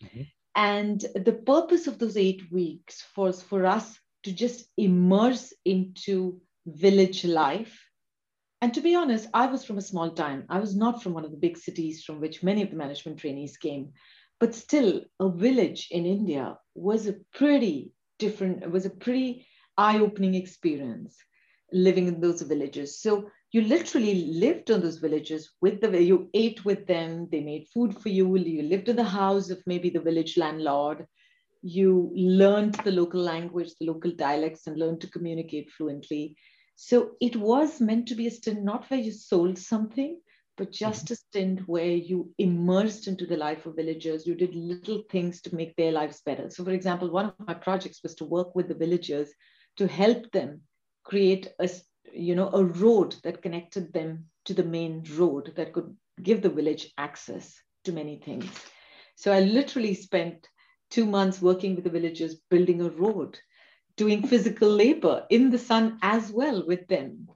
Mm-hmm. 0.03 0.21
and 0.55 1.05
the 1.13 1.33
purpose 1.33 1.85
of 1.85 1.99
those 1.99 2.17
eight 2.17 2.51
weeks 2.51 3.05
was 3.15 3.43
for 3.43 3.67
us 3.67 3.99
to 4.23 4.31
just 4.31 4.67
immerse 4.77 5.53
into 5.65 6.39
village 6.65 7.25
life. 7.25 7.79
And 8.61 8.73
to 8.73 8.81
be 8.81 8.95
honest, 8.95 9.27
I 9.33 9.47
was 9.47 9.63
from 9.65 9.77
a 9.77 9.81
small 9.81 10.11
town. 10.11 10.45
I 10.49 10.59
was 10.59 10.75
not 10.75 11.01
from 11.01 11.13
one 11.13 11.25
of 11.25 11.31
the 11.31 11.37
big 11.37 11.57
cities 11.57 12.03
from 12.03 12.21
which 12.21 12.43
many 12.43 12.61
of 12.61 12.69
the 12.69 12.75
management 12.75 13.17
trainees 13.17 13.57
came. 13.57 13.93
But 14.39 14.55
still, 14.55 15.01
a 15.19 15.29
village 15.29 15.87
in 15.91 16.05
India 16.05 16.57
was 16.75 17.07
a 17.07 17.15
pretty 17.33 17.93
different, 18.19 18.63
it 18.63 18.71
was 18.71 18.85
a 18.85 18.91
pretty 18.91 19.47
eye 19.77 19.99
opening 19.99 20.35
experience 20.35 21.17
living 21.73 22.07
in 22.07 22.21
those 22.21 22.41
villages. 22.41 23.01
So 23.01 23.29
you 23.51 23.61
literally 23.61 24.25
lived 24.27 24.71
on 24.71 24.81
those 24.81 24.97
villages 24.97 25.51
with 25.61 25.81
the 25.81 25.89
way 25.89 26.01
you 26.01 26.29
ate 26.33 26.63
with 26.63 26.87
them 26.87 27.27
they 27.31 27.41
made 27.41 27.67
food 27.73 27.97
for 27.97 28.09
you 28.09 28.37
you 28.37 28.63
lived 28.63 28.89
in 28.89 28.95
the 28.95 29.03
house 29.03 29.49
of 29.49 29.61
maybe 29.65 29.89
the 29.89 29.99
village 29.99 30.37
landlord 30.37 31.05
you 31.61 32.11
learned 32.15 32.75
the 32.83 32.91
local 32.91 33.21
language, 33.21 33.71
the 33.79 33.85
local 33.85 34.11
dialects, 34.11 34.67
and 34.67 34.77
learned 34.77 35.01
to 35.01 35.09
communicate 35.09 35.69
fluently. 35.71 36.35
So 36.75 37.11
it 37.21 37.35
was 37.35 37.79
meant 37.79 38.07
to 38.07 38.15
be 38.15 38.27
a 38.27 38.31
stint 38.31 38.63
not 38.63 38.89
where 38.89 38.99
you 38.99 39.11
sold 39.11 39.57
something, 39.57 40.19
but 40.57 40.71
just 40.71 41.05
mm-hmm. 41.05 41.13
a 41.13 41.15
stint 41.15 41.67
where 41.67 41.91
you 41.91 42.31
immersed 42.37 43.07
into 43.07 43.25
the 43.25 43.37
life 43.37 43.65
of 43.65 43.75
villagers. 43.75 44.25
You 44.25 44.35
did 44.35 44.55
little 44.55 45.03
things 45.09 45.41
to 45.41 45.55
make 45.55 45.75
their 45.75 45.91
lives 45.91 46.21
better. 46.25 46.49
So, 46.49 46.63
for 46.63 46.71
example, 46.71 47.09
one 47.09 47.25
of 47.25 47.47
my 47.47 47.53
projects 47.53 48.01
was 48.03 48.15
to 48.15 48.25
work 48.25 48.55
with 48.55 48.67
the 48.67 48.75
villagers 48.75 49.29
to 49.77 49.87
help 49.87 50.31
them 50.31 50.61
create 51.03 51.47
a 51.59 51.69
you 52.13 52.35
know 52.35 52.49
a 52.51 52.63
road 52.63 53.15
that 53.23 53.41
connected 53.41 53.93
them 53.93 54.25
to 54.45 54.53
the 54.53 54.63
main 54.63 55.03
road 55.15 55.53
that 55.55 55.73
could 55.73 55.95
give 56.21 56.41
the 56.41 56.49
village 56.49 56.91
access 56.97 57.55
to 57.83 57.91
many 57.91 58.17
things. 58.17 58.49
So 59.15 59.31
I 59.31 59.41
literally 59.41 59.93
spent 59.93 60.47
two 60.91 61.05
months 61.05 61.41
working 61.41 61.75
with 61.75 61.85
the 61.85 61.89
villagers, 61.89 62.35
building 62.49 62.81
a 62.81 62.89
road, 62.89 63.39
doing 63.95 64.27
physical 64.27 64.69
labor 64.69 65.25
in 65.29 65.49
the 65.49 65.57
sun 65.57 65.97
as 66.03 66.31
well 66.31 66.65
with 66.67 66.87
them. 66.87 67.27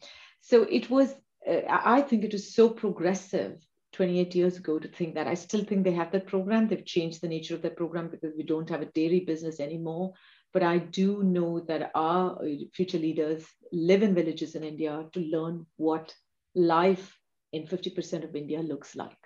So 0.41 0.63
it 0.63 0.89
was, 0.89 1.13
uh, 1.49 1.61
I 1.67 2.01
think 2.01 2.23
it 2.23 2.33
was 2.33 2.53
so 2.53 2.69
progressive 2.69 3.57
28 3.93 4.35
years 4.35 4.57
ago 4.57 4.77
to 4.77 4.87
think 4.87 5.15
that. 5.15 5.27
I 5.27 5.33
still 5.35 5.63
think 5.63 5.83
they 5.83 5.93
have 5.93 6.11
that 6.11 6.27
program. 6.27 6.67
They've 6.67 6.85
changed 6.85 7.21
the 7.21 7.29
nature 7.29 7.55
of 7.55 7.61
that 7.63 7.77
program 7.77 8.09
because 8.09 8.33
we 8.37 8.43
don't 8.43 8.69
have 8.69 8.81
a 8.81 8.91
dairy 8.93 9.21
business 9.21 9.59
anymore. 9.59 10.13
but 10.55 10.63
I 10.63 10.77
do 10.77 11.21
know 11.21 11.59
that 11.67 11.91
our 11.95 12.39
future 12.73 12.97
leaders 12.97 13.45
live 13.73 14.03
in 14.03 14.15
villages 14.15 14.55
in 14.55 14.63
India 14.63 15.05
to 15.11 15.19
learn 15.19 15.65
what 15.75 16.15
life 16.55 17.19
in 17.51 17.67
50% 17.67 18.23
of 18.23 18.35
India 18.37 18.61
looks 18.61 18.95
like. 18.95 19.24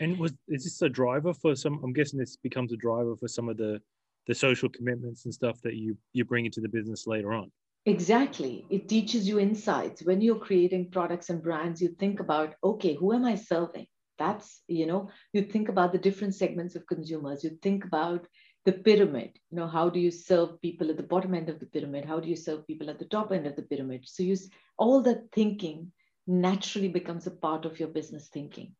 And 0.00 0.18
was 0.18 0.32
is 0.48 0.64
this 0.64 0.82
a 0.82 0.88
driver 0.88 1.32
for 1.32 1.54
some? 1.54 1.80
I'm 1.82 1.92
guessing 1.92 2.18
this 2.18 2.36
becomes 2.36 2.72
a 2.72 2.76
driver 2.76 3.16
for 3.16 3.28
some 3.28 3.48
of 3.48 3.56
the 3.56 3.80
the 4.26 4.34
social 4.34 4.68
commitments 4.68 5.24
and 5.24 5.34
stuff 5.34 5.60
that 5.62 5.74
you 5.74 5.96
you 6.12 6.24
bring 6.24 6.44
into 6.46 6.60
the 6.60 6.68
business 6.68 7.06
later 7.06 7.32
on. 7.32 7.50
Exactly. 7.84 8.64
It 8.70 8.88
teaches 8.88 9.26
you 9.26 9.40
insights. 9.40 10.02
When 10.02 10.20
you're 10.20 10.38
creating 10.38 10.90
products 10.90 11.30
and 11.30 11.42
brands, 11.42 11.82
you 11.82 11.88
think 11.98 12.20
about, 12.20 12.54
okay, 12.62 12.94
who 12.94 13.12
am 13.12 13.24
I 13.24 13.34
serving? 13.34 13.86
That's, 14.18 14.62
you 14.68 14.86
know, 14.86 15.10
you 15.32 15.42
think 15.42 15.68
about 15.68 15.90
the 15.90 15.98
different 15.98 16.36
segments 16.36 16.76
of 16.76 16.86
consumers. 16.86 17.42
You 17.42 17.58
think 17.60 17.84
about 17.84 18.28
the 18.64 18.72
pyramid. 18.72 19.32
You 19.50 19.56
know, 19.56 19.66
how 19.66 19.88
do 19.88 19.98
you 19.98 20.12
serve 20.12 20.62
people 20.62 20.90
at 20.90 20.96
the 20.96 21.02
bottom 21.02 21.34
end 21.34 21.48
of 21.48 21.58
the 21.58 21.66
pyramid? 21.66 22.04
How 22.04 22.20
do 22.20 22.28
you 22.28 22.36
serve 22.36 22.66
people 22.68 22.88
at 22.88 23.00
the 23.00 23.06
top 23.06 23.32
end 23.32 23.48
of 23.48 23.56
the 23.56 23.62
pyramid? 23.62 24.02
So 24.04 24.22
you 24.22 24.36
all 24.78 25.02
that 25.02 25.32
thinking 25.32 25.90
naturally 26.28 26.88
becomes 26.88 27.26
a 27.26 27.32
part 27.32 27.64
of 27.64 27.80
your 27.80 27.88
business 27.88 28.28
thinking. 28.28 28.76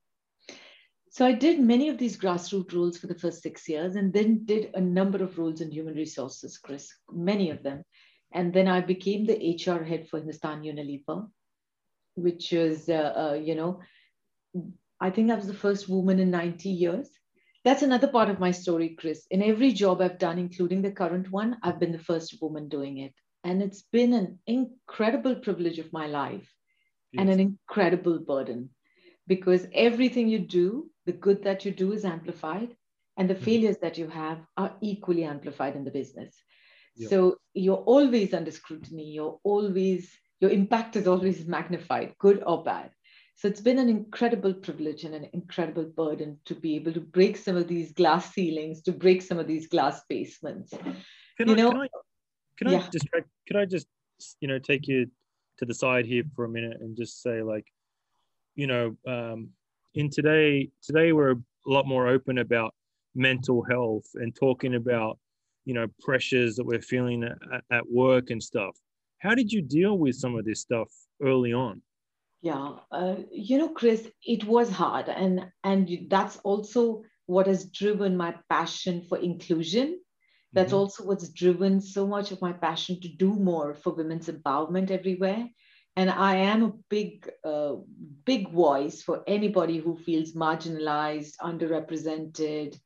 So 1.13 1.27
I 1.27 1.33
did 1.33 1.61
many 1.61 1.91
of 1.91 1.99
these 1.99 2.17
grassroots 2.17 2.73
roles 2.73 2.97
for 2.97 3.07
the 3.07 3.19
first 3.19 3.43
six 3.43 3.69
years 3.69 3.97
and 3.97 4.15
then 4.15 4.47
did 4.47 4.71
a 4.73 4.81
number 4.81 5.23
of 5.23 5.39
roles 5.39 5.61
in 5.61 5.71
human 5.71 5.95
resources, 5.95 6.57
Chris, 6.57 6.91
many 7.13 7.51
of 7.51 7.63
them. 7.63 7.85
And 8.33 8.51
then 8.51 8.67
I 8.67 8.81
became 8.81 9.27
the 9.27 9.37
HR 9.55 9.85
head 9.85 10.09
for 10.09 10.21
Hindustan 10.21 10.63
Unilever, 10.63 11.29
which 12.15 12.55
is, 12.55 12.89
uh, 12.89 13.13
uh, 13.15 13.35
you 13.35 13.55
know, 13.55 13.81
I 15.01 15.11
think 15.11 15.31
I 15.31 15.35
was 15.35 15.47
the 15.47 15.53
first 15.53 15.87
woman 15.87 16.19
in 16.19 16.31
90 16.31 16.71
years. 16.71 17.11
That's 17.63 17.83
another 17.83 18.09
part 18.09 18.31
of 18.31 18.41
my 18.41 18.51
story, 18.51 18.97
Chris. 18.99 19.27
In 19.31 19.43
every 19.43 19.73
job 19.73 20.01
I've 20.01 20.19
done, 20.19 20.39
including 20.39 20.81
the 20.81 20.93
current 20.93 21.31
one, 21.31 21.59
I've 21.63 21.79
been 21.79 21.93
the 21.93 21.99
first 21.99 22.41
woman 22.41 22.71
doing 22.71 22.99
it. 22.99 23.13
And 23.45 23.63
it's 23.63 23.83
been 23.83 24.15
an 24.15 24.39
incredible 24.47 25.35
privilege 25.35 25.79
of 25.79 25.93
my 25.93 26.07
life 26.07 26.51
yes. 27.13 27.21
and 27.21 27.29
an 27.29 27.39
incredible 27.39 28.19
burden 28.19 28.71
because 29.37 29.67
everything 29.89 30.29
you 30.29 30.39
do 30.39 30.91
the 31.07 31.19
good 31.27 31.43
that 31.45 31.65
you 31.65 31.73
do 31.73 31.93
is 31.93 32.05
amplified 32.05 32.71
and 33.17 33.29
the 33.29 33.35
mm-hmm. 33.35 33.45
failures 33.45 33.79
that 33.83 33.99
you 33.99 34.09
have 34.09 34.39
are 34.57 34.73
equally 34.81 35.25
amplified 35.25 35.75
in 35.77 35.85
the 35.85 35.91
business. 35.91 36.35
So 37.09 37.37
you're 37.55 37.85
always 37.95 38.35
under 38.35 38.51
scrutiny 38.51 39.07
you're 39.17 39.39
always 39.45 40.11
your 40.43 40.51
impact 40.51 40.97
is 40.97 41.07
always 41.07 41.47
magnified 41.47 42.15
good 42.19 42.43
or 42.47 42.63
bad. 42.63 42.91
So 43.37 43.49
it's 43.49 43.63
been 43.69 43.79
an 43.79 43.89
incredible 43.89 44.53
privilege 44.53 45.05
and 45.05 45.15
an 45.15 45.27
incredible 45.33 45.85
burden 45.85 46.39
to 46.45 46.55
be 46.55 46.77
able 46.77 46.93
to 46.93 47.01
break 47.01 47.39
some 47.39 47.57
of 47.57 47.67
these 47.67 47.93
glass 47.93 48.35
ceilings 48.35 48.83
to 48.83 48.93
break 48.93 49.23
some 49.23 49.39
of 49.39 49.47
these 49.47 49.67
glass 49.69 50.03
basements. 50.09 50.75
Can 51.39 51.49
you 51.49 51.55
I, 51.55 51.57
know? 51.57 51.71
can 51.71 51.81
i, 51.81 51.89
can 52.59 52.69
I 52.69 52.73
yeah. 52.73 52.87
just 52.93 53.09
can 53.49 53.57
i 53.57 53.65
just 53.65 53.87
you 54.41 54.49
know 54.49 54.59
take 54.59 54.87
you 54.87 55.11
to 55.59 55.65
the 55.65 55.75
side 55.75 56.07
here 56.07 56.25
for 56.37 56.45
a 56.45 56.49
minute 56.49 56.79
and 56.81 56.97
just 56.97 57.23
say 57.23 57.43
like 57.43 57.67
you 58.55 58.67
know 58.67 58.97
um, 59.07 59.49
in 59.95 60.11
today 60.11 60.69
today 60.83 61.13
we're 61.13 61.33
a 61.33 61.37
lot 61.67 61.87
more 61.87 62.09
open 62.09 62.39
about 62.39 62.75
mental 63.15 63.63
health 63.63 64.07
and 64.15 64.35
talking 64.35 64.75
about 64.75 65.19
you 65.65 65.75
know 65.75 65.87
pressures 66.01 66.57
that 66.57 66.65
we're 66.65 66.81
feeling 66.81 67.25
at, 67.25 67.65
at 67.71 67.91
work 67.91 68.31
and 68.31 68.43
stuff. 68.43 68.77
How 69.19 69.35
did 69.35 69.53
you 69.53 69.63
deal 69.63 69.99
with 69.99 70.17
some 70.17 70.35
of 70.37 70.45
this 70.45 70.61
stuff 70.61 70.89
early 71.23 71.53
on? 71.53 71.83
Yeah 72.41 72.73
uh, 72.91 73.17
you 73.31 73.59
know 73.59 73.69
chris 73.69 74.09
it 74.25 74.45
was 74.45 74.71
hard 74.71 75.09
and 75.09 75.47
and 75.63 76.07
that's 76.09 76.39
also 76.39 77.03
what 77.27 77.47
has 77.47 77.67
driven 77.67 78.17
my 78.17 78.35
passion 78.51 79.03
for 79.09 79.19
inclusion. 79.19 80.01
That's 80.53 80.69
mm-hmm. 80.69 80.77
also 80.77 81.05
what's 81.05 81.29
driven 81.31 81.81
so 81.81 82.07
much 82.07 82.31
of 82.31 82.43
my 82.43 82.53
passion 82.53 83.01
to 83.01 83.09
do 83.09 83.33
more 83.33 83.75
for 83.75 83.95
women's 83.95 84.29
empowerment 84.29 84.91
everywhere 84.91 85.49
and 85.97 86.11
I 86.11 86.37
am 86.37 86.63
a 86.63 86.73
big, 86.89 87.31
uh, 87.45 87.75
big 88.25 88.51
voice 88.51 89.03
for 89.03 89.23
anybody 89.27 89.79
who 89.79 89.97
feels 89.97 90.33
marginalized, 90.33 91.37
underrepresented. 91.43 92.79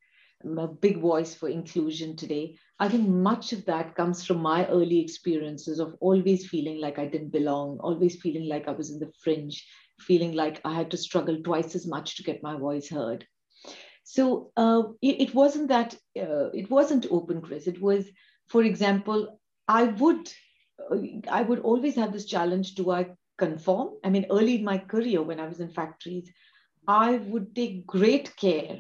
I'm 0.45 0.59
a 0.59 0.69
big 0.69 1.01
voice 1.01 1.35
for 1.35 1.49
inclusion 1.49 2.17
today. 2.17 2.57
I 2.79 2.89
think 2.89 3.09
much 3.09 3.53
of 3.53 3.65
that 3.67 3.95
comes 3.95 4.25
from 4.25 4.39
my 4.39 4.67
early 4.67 5.01
experiences 5.01 5.79
of 5.79 5.97
always 6.01 6.49
feeling 6.49 6.81
like 6.81 6.99
I 6.99 7.07
didn't 7.07 7.31
belong, 7.31 7.79
always 7.81 8.21
feeling 8.21 8.49
like 8.49 8.69
I 8.69 8.73
was 8.73 8.91
in 8.91 8.99
the 8.99 9.11
fringe, 9.23 9.67
feeling 10.01 10.33
like 10.33 10.61
I 10.65 10.75
had 10.75 10.91
to 10.91 10.97
struggle 10.97 11.41
twice 11.43 11.75
as 11.75 11.87
much 11.87 12.17
to 12.17 12.23
get 12.23 12.43
my 12.43 12.57
voice 12.57 12.89
heard. 12.89 13.25
So 14.03 14.53
uh, 14.57 14.83
it, 15.01 15.21
it, 15.21 15.35
wasn't 15.35 15.69
that, 15.69 15.95
uh, 16.19 16.51
it 16.51 16.71
wasn't 16.71 17.07
open, 17.11 17.41
Chris. 17.41 17.67
It 17.67 17.81
was, 17.81 18.07
for 18.49 18.63
example, 18.63 19.41
I 19.67 19.85
would 19.85 20.31
I 21.31 21.43
would 21.43 21.61
always 21.61 21.95
have 21.97 22.13
this 22.13 22.27
challenge 22.27 22.75
do 22.75 22.91
I 22.91 23.07
conform? 23.39 23.95
I 24.05 24.11
mean, 24.11 24.27
early 24.31 24.57
in 24.57 24.65
my 24.65 24.79
career, 24.79 25.23
when 25.23 25.41
I 25.41 25.49
was 25.49 25.61
in 25.61 25.71
factories, 25.71 26.31
I 26.87 27.17
would 27.17 27.55
take 27.55 27.87
great 27.87 28.37
care 28.37 28.79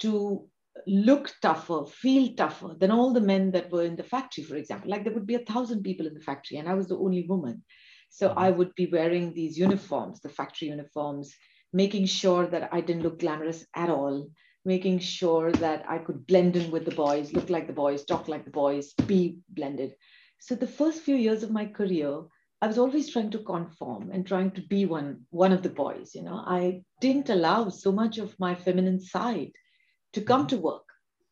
to 0.00 0.48
look 0.86 1.32
tougher, 1.40 1.86
feel 1.86 2.34
tougher 2.34 2.76
than 2.78 2.90
all 2.90 3.12
the 3.12 3.20
men 3.20 3.50
that 3.52 3.70
were 3.70 3.84
in 3.84 3.96
the 3.96 4.02
factory, 4.02 4.44
for 4.44 4.56
example. 4.56 4.90
Like 4.90 5.04
there 5.04 5.14
would 5.14 5.26
be 5.26 5.36
a 5.36 5.44
thousand 5.44 5.82
people 5.82 6.06
in 6.06 6.14
the 6.14 6.20
factory, 6.20 6.58
and 6.58 6.68
I 6.68 6.74
was 6.74 6.88
the 6.88 6.98
only 6.98 7.26
woman. 7.26 7.62
So 8.10 8.28
mm-hmm. 8.28 8.38
I 8.38 8.50
would 8.50 8.74
be 8.74 8.86
wearing 8.86 9.32
these 9.32 9.58
uniforms, 9.58 10.20
the 10.20 10.28
factory 10.28 10.68
uniforms, 10.68 11.34
making 11.72 12.06
sure 12.06 12.46
that 12.46 12.68
I 12.72 12.80
didn't 12.80 13.02
look 13.02 13.18
glamorous 13.20 13.66
at 13.74 13.90
all, 13.90 14.28
making 14.64 14.98
sure 14.98 15.52
that 15.52 15.84
I 15.88 15.98
could 15.98 16.26
blend 16.26 16.56
in 16.56 16.70
with 16.70 16.84
the 16.84 16.94
boys, 16.94 17.32
look 17.32 17.50
like 17.50 17.66
the 17.66 17.72
boys, 17.72 18.04
talk 18.04 18.28
like 18.28 18.44
the 18.44 18.50
boys, 18.50 18.92
be 19.06 19.38
blended. 19.48 19.94
So 20.38 20.54
the 20.54 20.66
first 20.66 21.02
few 21.02 21.16
years 21.16 21.42
of 21.42 21.50
my 21.50 21.66
career, 21.66 22.22
I 22.62 22.66
was 22.66 22.78
always 22.78 23.10
trying 23.10 23.30
to 23.30 23.38
conform 23.38 24.10
and 24.12 24.26
trying 24.26 24.52
to 24.52 24.62
be 24.62 24.86
one, 24.86 25.26
one 25.30 25.52
of 25.52 25.62
the 25.62 25.68
boys. 25.68 26.14
You 26.14 26.22
know, 26.22 26.42
I 26.46 26.82
didn't 27.00 27.30
allow 27.30 27.68
so 27.68 27.92
much 27.92 28.18
of 28.18 28.38
my 28.38 28.54
feminine 28.54 29.00
side 29.00 29.52
to 30.14 30.20
come 30.20 30.42
mm-hmm. 30.46 30.56
to 30.56 30.62
work. 30.62 30.84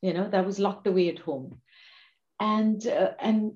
You 0.03 0.13
know, 0.13 0.29
that 0.29 0.45
was 0.45 0.59
locked 0.59 0.87
away 0.87 1.09
at 1.09 1.19
home. 1.19 1.61
And 2.41 2.87
uh, 2.87 3.13
and 3.21 3.53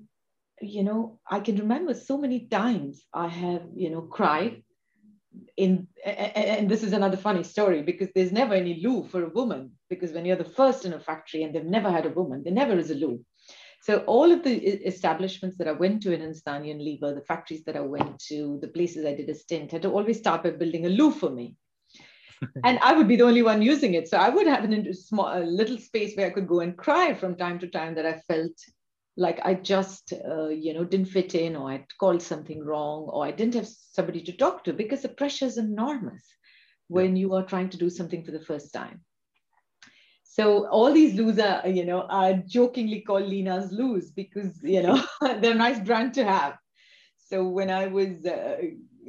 you 0.61 0.82
know, 0.82 1.20
I 1.30 1.40
can 1.40 1.56
remember 1.58 1.94
so 1.94 2.18
many 2.18 2.46
times 2.46 3.04
I 3.12 3.28
have, 3.28 3.62
you 3.74 3.90
know, 3.90 4.02
cried 4.02 4.62
in 5.56 5.87
and 6.04 6.68
this 6.68 6.82
is 6.82 6.92
another 6.92 7.16
funny 7.16 7.42
story 7.42 7.82
because 7.82 8.08
there's 8.14 8.32
never 8.32 8.54
any 8.54 8.80
loo 8.82 9.04
for 9.04 9.24
a 9.24 9.28
woman 9.28 9.72
because 9.90 10.12
when 10.12 10.24
you're 10.24 10.37
the 10.37 10.44
first 10.44 10.84
in 10.84 10.92
a 10.92 11.00
factory 11.00 11.42
and 11.42 11.54
they've 11.54 11.64
never 11.64 11.90
had 11.90 12.06
a 12.06 12.11
woman 12.11 12.42
there 12.42 12.52
never 12.52 12.78
is 12.78 12.90
a 12.90 12.94
loo 12.94 13.24
so 13.88 14.01
all 14.01 14.31
of 14.31 14.42
the 14.42 14.55
establishments 14.87 15.57
that 15.57 15.66
I 15.66 15.72
went 15.72 16.03
to 16.03 16.12
in 16.12 16.20
Hindustan 16.20 16.64
Unilever, 16.64 17.14
the 17.14 17.22
factories 17.22 17.64
that 17.64 17.74
I 17.74 17.81
went 17.81 18.18
to, 18.24 18.59
the 18.61 18.68
places 18.68 19.07
I 19.07 19.14
did 19.14 19.31
a 19.31 19.35
stint, 19.35 19.72
had 19.72 19.81
to 19.81 19.90
always 19.90 20.18
start 20.18 20.42
by 20.42 20.51
building 20.51 20.85
a 20.85 20.90
loo 20.90 21.11
for 21.11 21.31
me. 21.31 21.57
and 22.64 22.79
I 22.83 22.92
would 22.92 23.09
be 23.09 23.16
the 23.16 23.24
only 23.24 23.40
one 23.40 23.62
using 23.62 23.94
it. 23.94 24.07
So 24.07 24.18
I 24.18 24.29
would 24.29 24.46
have 24.46 24.62
an, 24.62 24.74
a 24.74 24.92
small, 24.92 25.33
a 25.33 25.40
little 25.40 25.79
space 25.79 26.14
where 26.14 26.27
I 26.27 26.31
could 26.35 26.46
go 26.46 26.61
and 26.61 26.77
cry 26.77 27.14
from 27.14 27.35
time 27.35 27.59
to 27.61 27.66
time 27.66 27.94
that 27.94 28.05
I 28.05 28.20
felt 28.29 28.53
like 29.16 29.40
I 29.42 29.55
just, 29.55 30.12
uh, 30.12 30.48
you 30.48 30.74
know, 30.74 30.85
didn't 30.85 31.09
fit 31.09 31.35
in 31.35 31.57
or 31.57 31.70
I'd 31.70 31.87
called 31.98 32.20
something 32.20 32.62
wrong 32.62 33.05
or 33.05 33.24
I 33.24 33.31
didn't 33.31 33.55
have 33.55 33.68
somebody 33.68 34.20
to 34.24 34.37
talk 34.37 34.64
to 34.64 34.74
because 34.74 35.01
the 35.01 35.09
pressure 35.09 35.46
is 35.46 35.57
enormous 35.57 36.27
when 36.88 37.16
you 37.16 37.33
are 37.37 37.42
trying 37.42 37.70
to 37.70 37.79
do 37.79 37.88
something 37.88 38.22
for 38.22 38.33
the 38.33 38.44
first 38.44 38.70
time. 38.70 39.01
So 40.30 40.68
all 40.68 40.92
these 40.92 41.14
loos 41.14 41.38
are, 41.38 41.66
you 41.66 41.86
know, 41.86 42.02
are 42.02 42.34
jokingly 42.34 43.00
called 43.00 43.24
Leena's 43.24 43.72
loos 43.72 44.10
because, 44.10 44.62
you 44.62 44.82
know, 44.82 45.02
they're 45.22 45.52
a 45.52 45.64
nice 45.66 45.80
brand 45.80 46.12
to 46.14 46.24
have. 46.24 46.58
So 47.16 47.48
when 47.48 47.70
I 47.70 47.86
was, 47.86 48.26
uh, 48.26 48.56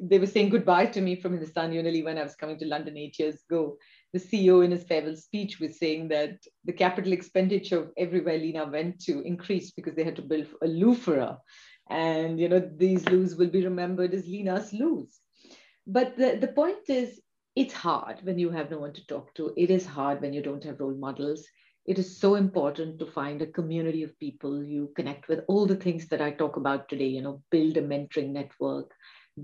they 0.01 0.17
were 0.17 0.25
saying 0.25 0.49
goodbye 0.49 0.85
to 0.87 1.01
me 1.01 1.17
from 1.17 1.33
Hindustan 1.33 1.71
Unilever 1.71 2.05
when 2.05 2.17
I 2.17 2.23
was 2.23 2.35
coming 2.35 2.57
to 2.59 2.65
London 2.65 2.97
eight 2.97 3.19
years 3.19 3.43
ago. 3.49 3.77
The 4.13 4.19
CEO 4.19 4.63
in 4.63 4.71
his 4.71 4.85
farewell 4.85 5.17
speech 5.17 5.59
was 5.59 5.77
saying 5.77 6.07
that 6.07 6.37
the 6.63 6.73
capital 6.73 7.11
expenditure 7.11 7.79
of 7.79 7.91
everywhere 7.97 8.37
Leena 8.37 8.65
went 8.65 9.01
to 9.01 9.21
increased 9.21 9.75
because 9.75 9.95
they 9.95 10.05
had 10.05 10.15
to 10.15 10.21
build 10.21 10.47
a 10.63 10.67
loo 10.67 10.95
for 10.95 11.15
her. 11.15 11.37
And, 11.89 12.39
you 12.39 12.47
know, 12.47 12.59
these 12.59 13.07
loos 13.09 13.35
will 13.35 13.49
be 13.49 13.65
remembered 13.65 14.13
as 14.13 14.25
Leena's 14.25 14.71
loos. 14.71 15.19
But 15.85 16.15
the, 16.15 16.37
the 16.39 16.47
point 16.47 16.87
is, 16.87 17.19
it's 17.59 17.73
hard 17.73 18.21
when 18.23 18.39
you 18.39 18.49
have 18.51 18.71
no 18.71 18.79
one 18.79 18.93
to 18.93 19.05
talk 19.05 19.35
to. 19.35 19.53
It 19.57 19.69
is 19.69 19.85
hard 19.85 20.21
when 20.21 20.31
you 20.31 20.41
don't 20.41 20.63
have 20.63 20.79
role 20.79 20.95
models. 20.95 21.45
It 21.85 21.99
is 21.99 22.17
so 22.17 22.35
important 22.35 22.99
to 22.99 23.05
find 23.05 23.41
a 23.41 23.47
community 23.47 24.03
of 24.03 24.17
people 24.17 24.63
you 24.63 24.93
connect 24.95 25.27
with. 25.27 25.41
All 25.49 25.65
the 25.65 25.75
things 25.75 26.07
that 26.07 26.21
I 26.21 26.31
talk 26.31 26.55
about 26.55 26.87
today, 26.87 27.07
you 27.07 27.21
know, 27.21 27.43
build 27.51 27.75
a 27.75 27.81
mentoring 27.81 28.29
network, 28.29 28.91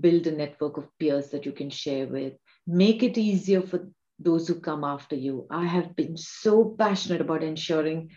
build 0.00 0.26
a 0.26 0.30
network 0.30 0.78
of 0.78 0.88
peers 0.98 1.28
that 1.28 1.44
you 1.44 1.52
can 1.52 1.68
share 1.68 2.06
with, 2.06 2.32
make 2.66 3.02
it 3.02 3.18
easier 3.18 3.60
for 3.60 3.86
those 4.18 4.48
who 4.48 4.60
come 4.60 4.82
after 4.82 5.14
you. 5.14 5.46
I 5.50 5.66
have 5.66 5.94
been 5.94 6.16
so 6.16 6.74
passionate 6.78 7.20
about 7.20 7.42
ensuring 7.42 8.12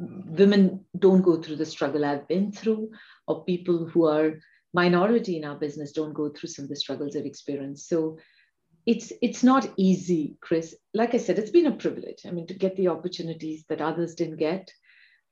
women 0.00 0.86
don't 0.98 1.22
go 1.22 1.40
through 1.40 1.56
the 1.56 1.66
struggle 1.66 2.04
I've 2.04 2.26
been 2.26 2.50
through, 2.50 2.90
or 3.28 3.44
people 3.44 3.86
who 3.86 4.06
are 4.08 4.40
minority 4.72 5.36
in 5.36 5.44
our 5.44 5.54
business 5.54 5.92
don't 5.92 6.14
go 6.14 6.30
through 6.30 6.48
some 6.48 6.64
of 6.64 6.68
the 6.68 6.74
struggles 6.74 7.14
I've 7.14 7.26
experienced. 7.26 7.88
So 7.88 8.18
it's 8.86 9.12
it's 9.22 9.42
not 9.42 9.72
easy 9.76 10.36
chris 10.40 10.74
like 10.92 11.14
i 11.14 11.18
said 11.18 11.38
it's 11.38 11.50
been 11.50 11.66
a 11.66 11.76
privilege 11.76 12.22
i 12.26 12.30
mean 12.30 12.46
to 12.46 12.54
get 12.54 12.76
the 12.76 12.88
opportunities 12.88 13.64
that 13.68 13.80
others 13.80 14.14
didn't 14.14 14.36
get 14.36 14.70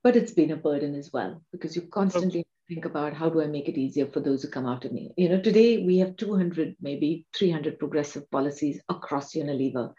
but 0.02 0.16
it's 0.16 0.32
been 0.32 0.50
a 0.50 0.56
burden 0.56 0.94
as 0.94 1.10
well 1.12 1.42
because 1.52 1.76
you 1.76 1.82
constantly 1.82 2.40
okay. 2.40 2.48
think 2.68 2.84
about 2.84 3.14
how 3.14 3.28
do 3.28 3.40
I 3.40 3.46
make 3.46 3.68
it 3.68 3.78
easier 3.78 4.06
for 4.06 4.20
those 4.20 4.42
who 4.42 4.48
come 4.48 4.66
after 4.66 4.90
me. 4.90 5.12
You 5.16 5.28
know, 5.28 5.40
today 5.40 5.84
we 5.84 5.98
have 5.98 6.16
200, 6.16 6.76
maybe 6.80 7.26
300 7.36 7.78
progressive 7.78 8.28
policies 8.30 8.80
across 8.88 9.34
Unilever. 9.34 9.92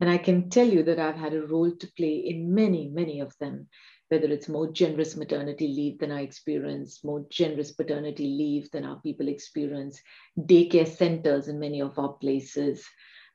And 0.00 0.08
I 0.08 0.18
can 0.18 0.48
tell 0.48 0.66
you 0.66 0.84
that 0.84 1.00
I've 1.00 1.16
had 1.16 1.34
a 1.34 1.46
role 1.46 1.72
to 1.72 1.92
play 1.96 2.14
in 2.14 2.54
many, 2.54 2.88
many 2.88 3.20
of 3.20 3.32
them, 3.40 3.66
whether 4.08 4.26
it's 4.26 4.48
more 4.48 4.70
generous 4.72 5.16
maternity 5.16 5.68
leave 5.68 5.98
than 5.98 6.10
I 6.10 6.22
experience, 6.22 7.04
more 7.04 7.24
generous 7.30 7.72
paternity 7.72 8.26
leave 8.26 8.70
than 8.70 8.84
our 8.84 9.00
people 9.00 9.28
experience, 9.28 10.00
daycare 10.38 10.88
centers 10.88 11.48
in 11.48 11.58
many 11.58 11.80
of 11.80 11.98
our 11.98 12.14
places, 12.14 12.84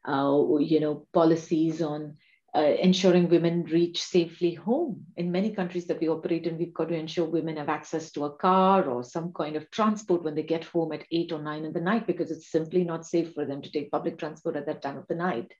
uh, 0.08 0.58
you 0.60 0.80
know, 0.80 1.08
policies 1.14 1.82
on 1.82 2.18
uh, 2.56 2.76
ensuring 2.80 3.30
women 3.30 3.64
reach 3.64 4.04
safely 4.04 4.54
home. 4.54 5.04
In 5.18 5.32
many 5.32 5.52
countries 5.56 5.86
that 5.88 6.00
we 6.00 6.08
operate 6.08 6.46
in, 6.46 6.58
we've 6.58 6.74
got 6.74 6.90
to 6.90 6.96
ensure 6.96 7.26
women 7.26 7.58
have 7.58 7.70
access 7.70 8.12
to 8.12 8.26
a 8.26 8.36
car 8.36 8.88
or 8.88 9.04
some 9.04 9.34
kind 9.34 9.56
of 9.56 9.70
transport 9.72 10.24
when 10.24 10.36
they 10.36 10.44
get 10.44 10.64
home 10.64 10.92
at 10.92 11.06
eight 11.12 11.32
or 11.32 11.42
nine 11.42 11.66
in 11.66 11.74
the 11.74 11.82
night 11.82 12.06
because 12.06 12.30
it's 12.30 12.52
simply 12.52 12.84
not 12.84 13.08
safe 13.08 13.34
for 13.34 13.46
them 13.46 13.62
to 13.62 13.72
take 13.72 13.90
public 13.90 14.20
transport 14.20 14.56
at 14.56 14.68
that 14.68 14.84
time 14.84 14.98
of 14.98 15.08
the 15.08 15.16
night. 15.16 15.52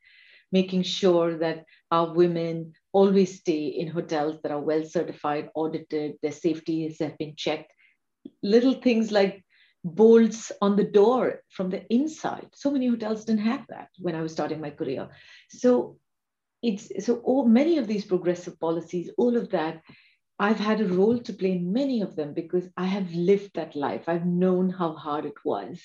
Making 0.54 0.84
sure 0.84 1.38
that 1.40 1.66
our 1.90 2.14
women 2.14 2.74
always 2.94 3.40
stay 3.40 3.66
in 3.82 3.88
hotels 3.88 4.36
that 4.42 4.52
are 4.52 4.62
well 4.62 4.86
certified, 4.86 5.50
audited, 5.56 6.14
their 6.22 6.32
safety 6.32 6.96
have 7.00 7.18
been 7.18 7.36
checked. 7.36 7.74
Little 8.44 8.76
things 8.76 9.12
like 9.12 9.44
bolts 9.84 10.52
on 10.62 10.76
the 10.76 10.90
door 11.00 11.42
from 11.50 11.70
the 11.70 11.82
inside. 11.94 12.48
So 12.54 12.72
many 12.72 12.88
hotels 12.88 13.26
didn't 13.26 13.42
have 13.52 13.66
that 13.70 13.90
when 14.00 14.16
I 14.16 14.22
was 14.22 14.32
starting 14.32 14.62
my 14.62 14.70
career. 14.70 15.10
So 15.50 15.98
it's 16.62 17.06
so 17.06 17.18
all, 17.26 17.46
many 17.46 17.78
of 17.78 17.88
these 17.88 18.06
progressive 18.06 18.60
policies, 18.60 19.10
all 19.18 19.36
of 19.36 19.50
that, 19.50 19.82
I've 20.40 20.60
had 20.60 20.82
a 20.82 20.88
role 20.88 21.20
to 21.20 21.34
play 21.34 21.52
in 21.52 21.74
many 21.74 22.02
of 22.02 22.16
them 22.16 22.34
because 22.34 22.70
I 22.78 22.86
have 22.86 23.12
lived 23.14 23.52
that 23.56 23.76
life. 23.76 24.08
I've 24.08 24.26
known 24.26 24.70
how 24.70 24.94
hard 24.94 25.26
it 25.26 25.40
was. 25.44 25.82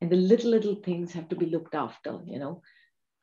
And 0.00 0.10
the 0.10 0.16
little, 0.16 0.50
little 0.50 0.76
things 0.76 1.12
have 1.12 1.28
to 1.30 1.36
be 1.36 1.46
looked 1.46 1.74
after, 1.74 2.20
you 2.26 2.38
know. 2.38 2.62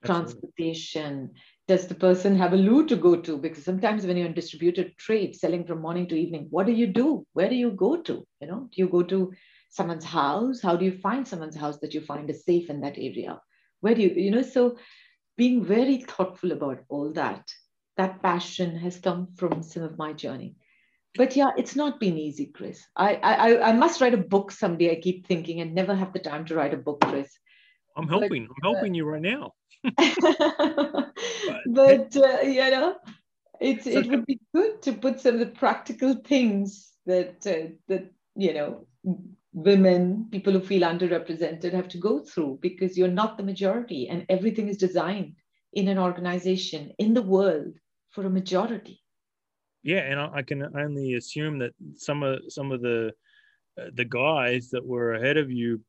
Transportation. 0.06 1.32
Does 1.68 1.88
the 1.88 1.96
person 1.96 2.36
have 2.38 2.54
a 2.54 2.58
loo 2.58 2.86
to 2.88 2.96
go 2.96 3.16
to? 3.16 3.38
Because 3.38 3.64
sometimes 3.64 4.06
when 4.06 4.18
you're 4.18 4.28
in 4.28 4.34
distributed 4.34 4.98
trade, 4.98 5.36
selling 5.36 5.66
from 5.66 5.82
morning 5.82 6.08
to 6.08 6.16
evening, 6.16 6.48
what 6.50 6.68
do 6.68 6.72
you 6.72 6.88
do? 6.88 7.26
Where 7.34 7.50
do 7.50 7.56
you 7.56 7.72
go 7.72 8.02
to? 8.02 8.26
You 8.42 8.48
know, 8.48 8.70
do 8.72 8.82
you 8.82 8.88
go 8.88 9.04
to 9.04 9.34
someone's 9.70 10.06
house? 10.06 10.62
How 10.62 10.76
do 10.76 10.86
you 10.86 10.98
find 11.00 11.28
someone's 11.28 11.56
house 11.56 11.80
that 11.80 11.94
you 11.94 12.02
find 12.02 12.30
is 12.30 12.46
safe 12.46 12.70
in 12.70 12.82
that 12.82 12.98
area? 12.98 13.40
Where 13.82 13.96
do 13.96 14.02
you, 14.02 14.10
you 14.10 14.32
know, 14.32 14.42
so 14.42 14.78
being 15.38 15.64
very 15.64 15.98
thoughtful 15.98 16.52
about 16.52 16.80
all 16.90 17.12
that. 17.14 17.48
That 17.98 18.22
passion 18.22 18.78
has 18.78 19.00
come 19.00 19.30
from 19.36 19.64
some 19.64 19.84
of 19.84 19.98
my 19.98 20.14
journey. 20.14 20.56
But 21.16 21.36
yeah, 21.36 21.52
it's 21.58 21.76
not 21.76 22.00
been 22.00 22.18
easy, 22.18 22.48
Chris. 22.48 22.84
I, 22.96 23.16
I, 23.16 23.70
I 23.70 23.72
must 23.74 24.02
write 24.02 24.14
a 24.14 24.18
book 24.18 24.52
someday. 24.52 24.92
I 24.92 25.00
keep 25.00 25.28
thinking 25.28 25.62
and 25.62 25.74
never 25.74 25.96
have 25.96 26.12
the 26.12 26.20
time 26.20 26.46
to 26.46 26.56
write 26.56 26.74
a 26.74 26.78
book, 26.78 27.02
Chris. 27.02 27.32
I'm 27.96 28.08
helping. 28.08 28.48
But, 28.48 28.56
I'm 28.58 28.74
helping 28.74 28.94
you 28.94 29.06
right 29.06 29.22
now. 29.22 29.54
but, 31.68 32.16
uh, 32.16 32.42
you 32.42 32.72
know, 32.72 32.96
it, 33.60 33.84
so 33.84 33.90
it 33.92 34.08
would 34.08 34.26
be 34.26 34.40
good 34.54 34.82
to 34.82 34.94
put 34.94 35.20
some 35.20 35.36
of 35.36 35.40
the 35.40 35.46
practical 35.48 36.14
things 36.16 36.94
that 37.06 37.46
uh, 37.48 37.72
that 37.88 38.12
you 38.36 38.54
know 38.54 38.86
women, 39.54 40.28
people 40.32 40.52
who 40.52 40.60
feel 40.60 40.82
underrepresented 40.82 41.72
have 41.72 41.88
to 41.88 41.98
go 41.98 42.20
through 42.20 42.60
because 42.62 42.98
you're 42.98 43.08
not 43.08 43.38
the 43.38 43.44
majority 43.44 44.10
and 44.10 44.26
everything 44.28 44.68
is 44.68 44.78
designed 44.78 45.34
in 45.74 45.88
an 45.88 45.98
organization 45.98 46.92
in 47.00 47.14
the 47.14 47.22
world 47.22 47.74
for 48.10 48.26
a 48.26 48.30
majority. 48.30 49.02
Yeah, 49.82 50.00
and 50.00 50.20
I, 50.20 50.42
can 50.42 50.64
only 50.76 51.14
assume 51.14 51.60
that 51.60 51.74
some 51.96 52.24
of 52.24 52.40
some 52.50 52.72
of 52.72 52.82
the 52.82 53.14
uh, 53.80 53.86
the 53.94 54.06
guys 54.06 54.70
that 54.72 54.86
were 54.86 55.14
ahead 55.14 55.38
of 55.38 55.52
you 55.52 55.82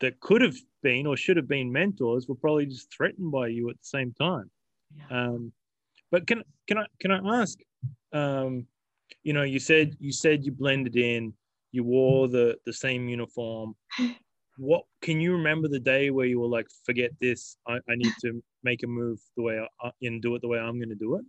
that 0.00 0.20
could 0.20 0.42
have 0.42 0.56
been 0.82 1.06
or 1.06 1.16
should 1.16 1.36
have 1.36 1.48
been 1.48 1.72
mentors 1.72 2.28
were 2.28 2.34
probably 2.34 2.66
just 2.66 2.92
threatened 2.94 3.30
by 3.30 3.48
you 3.48 3.70
at 3.70 3.76
the 3.76 3.84
same 3.84 4.12
time. 4.20 4.50
Yeah. 4.96 5.28
Um, 5.28 5.52
but 6.10 6.26
can 6.26 6.42
can 6.66 6.78
I 6.78 6.86
can 7.00 7.10
I 7.10 7.40
ask? 7.40 7.58
Um, 8.12 8.66
you 9.22 9.32
know, 9.32 9.42
you 9.42 9.58
said 9.58 9.96
you 9.98 10.12
said 10.12 10.44
you 10.44 10.52
blended 10.52 10.96
in 10.96 11.32
you 11.74 11.82
wore 11.82 12.28
the 12.28 12.56
the 12.64 12.72
same 12.72 13.08
uniform 13.08 13.74
what 14.56 14.84
can 15.02 15.20
you 15.20 15.32
remember 15.32 15.66
the 15.66 15.80
day 15.80 16.10
where 16.10 16.26
you 16.26 16.38
were 16.38 16.46
like 16.46 16.66
forget 16.86 17.10
this 17.20 17.56
i, 17.66 17.74
I 17.74 17.96
need 17.96 18.12
to 18.22 18.42
make 18.62 18.84
a 18.84 18.86
move 18.86 19.18
the 19.36 19.42
way 19.42 19.60
I, 19.82 19.90
and 20.02 20.22
do 20.22 20.34
it 20.36 20.42
the 20.42 20.48
way 20.48 20.58
i'm 20.58 20.78
going 20.78 20.90
to 20.90 20.94
do 20.94 21.16
it 21.16 21.24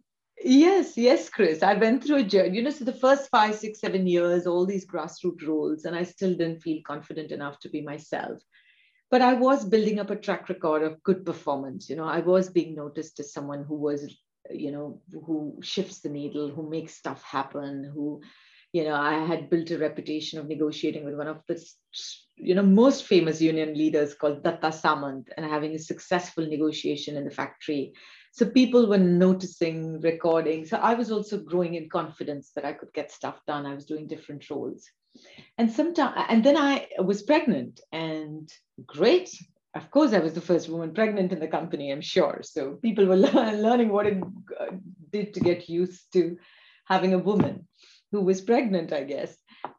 yes 0.45 0.95
yes 0.95 1.27
chris. 1.27 1.63
I 1.63 1.73
went 1.73 2.03
through 2.03 2.17
a 2.17 2.23
journey 2.23 2.57
you 2.57 2.63
know 2.63 2.69
so 2.69 2.85
the 2.85 2.93
first 2.93 3.29
five 3.29 3.55
six 3.55 3.79
seven 3.79 4.05
years 4.05 4.45
all 4.45 4.65
these 4.65 4.85
grassroots 4.85 5.45
roles 5.45 5.85
and 5.85 5.95
i 5.95 6.03
still 6.03 6.31
didn't 6.31 6.61
feel 6.61 6.81
confident 6.85 7.31
enough 7.31 7.59
to 7.61 7.69
be 7.69 7.81
myself. 7.81 8.41
But 9.09 9.21
i 9.21 9.33
was 9.33 9.65
building 9.65 9.99
up 9.99 10.11
a 10.11 10.15
track 10.15 10.47
record 10.47 10.83
of 10.83 11.01
good 11.03 11.25
performance 11.25 11.89
you 11.89 11.95
know. 11.95 12.05
I 12.05 12.19
was 12.19 12.49
being 12.49 12.75
noticed 12.75 13.19
as 13.19 13.33
someone 13.33 13.63
who 13.63 13.75
was 13.75 14.15
you 14.51 14.71
know 14.71 15.01
who 15.25 15.57
shifts 15.63 16.01
the 16.01 16.09
needle 16.09 16.49
who 16.49 16.69
makes 16.69 16.93
stuff 16.93 17.23
happen 17.23 17.91
who 17.91 18.21
you 18.75 18.83
know, 18.83 18.95
I 18.95 19.25
had 19.25 19.49
built 19.49 19.71
a 19.71 19.77
reputation 19.77 20.37
of 20.37 20.49
negotiating 20.49 21.05
with 21.05 21.15
one 21.15 21.29
of 21.29 21.39
the, 21.47 21.65
you 22.35 22.55
know, 22.55 22.61
most 22.61 23.05
famous 23.05 23.41
union 23.41 23.73
leaders 23.73 24.13
called 24.13 24.43
Datta 24.43 24.67
Samant 24.67 25.29
and 25.37 25.45
having 25.45 25.73
a 25.75 25.79
successful 25.79 26.45
negotiation 26.45 27.15
in 27.15 27.23
the 27.23 27.31
factory. 27.31 27.93
So 28.35 28.45
people 28.45 28.85
were 28.87 28.97
noticing, 28.97 30.01
recording. 30.01 30.65
So 30.65 30.75
I 30.75 30.93
was 30.93 31.09
also 31.09 31.37
growing 31.37 31.75
in 31.75 31.87
confidence 31.87 32.51
that 32.53 32.65
I 32.65 32.73
could 32.73 32.91
get 32.91 33.09
stuff 33.09 33.39
done. 33.47 33.65
I 33.65 33.73
was 33.73 33.85
doing 33.85 34.07
different 34.07 34.49
roles. 34.49 34.83
And 35.57 35.71
sometimes, 35.71 36.25
and 36.27 36.43
then 36.43 36.57
I 36.57 36.89
was 36.99 37.23
pregnant 37.23 37.79
and 37.93 38.51
great. 38.85 39.29
Of 39.73 39.89
course, 39.89 40.11
I 40.11 40.19
was 40.19 40.33
the 40.33 40.41
first 40.41 40.67
woman 40.67 40.93
pregnant 40.93 41.31
in 41.31 41.39
the 41.39 41.47
company, 41.47 41.93
I'm 41.93 42.01
sure. 42.01 42.41
So 42.43 42.73
people 42.81 43.05
were 43.05 43.15
learning 43.15 43.87
what 43.87 44.07
it 44.07 44.21
uh, 44.59 44.75
did 45.13 45.33
to 45.35 45.39
get 45.39 45.69
used 45.69 46.11
to 46.11 46.35
having 46.87 47.13
a 47.13 47.19
woman 47.19 47.69
who 48.11 48.19
was 48.19 48.41
pregnant, 48.41 48.91
I 48.91 49.05
guess, 49.05 49.33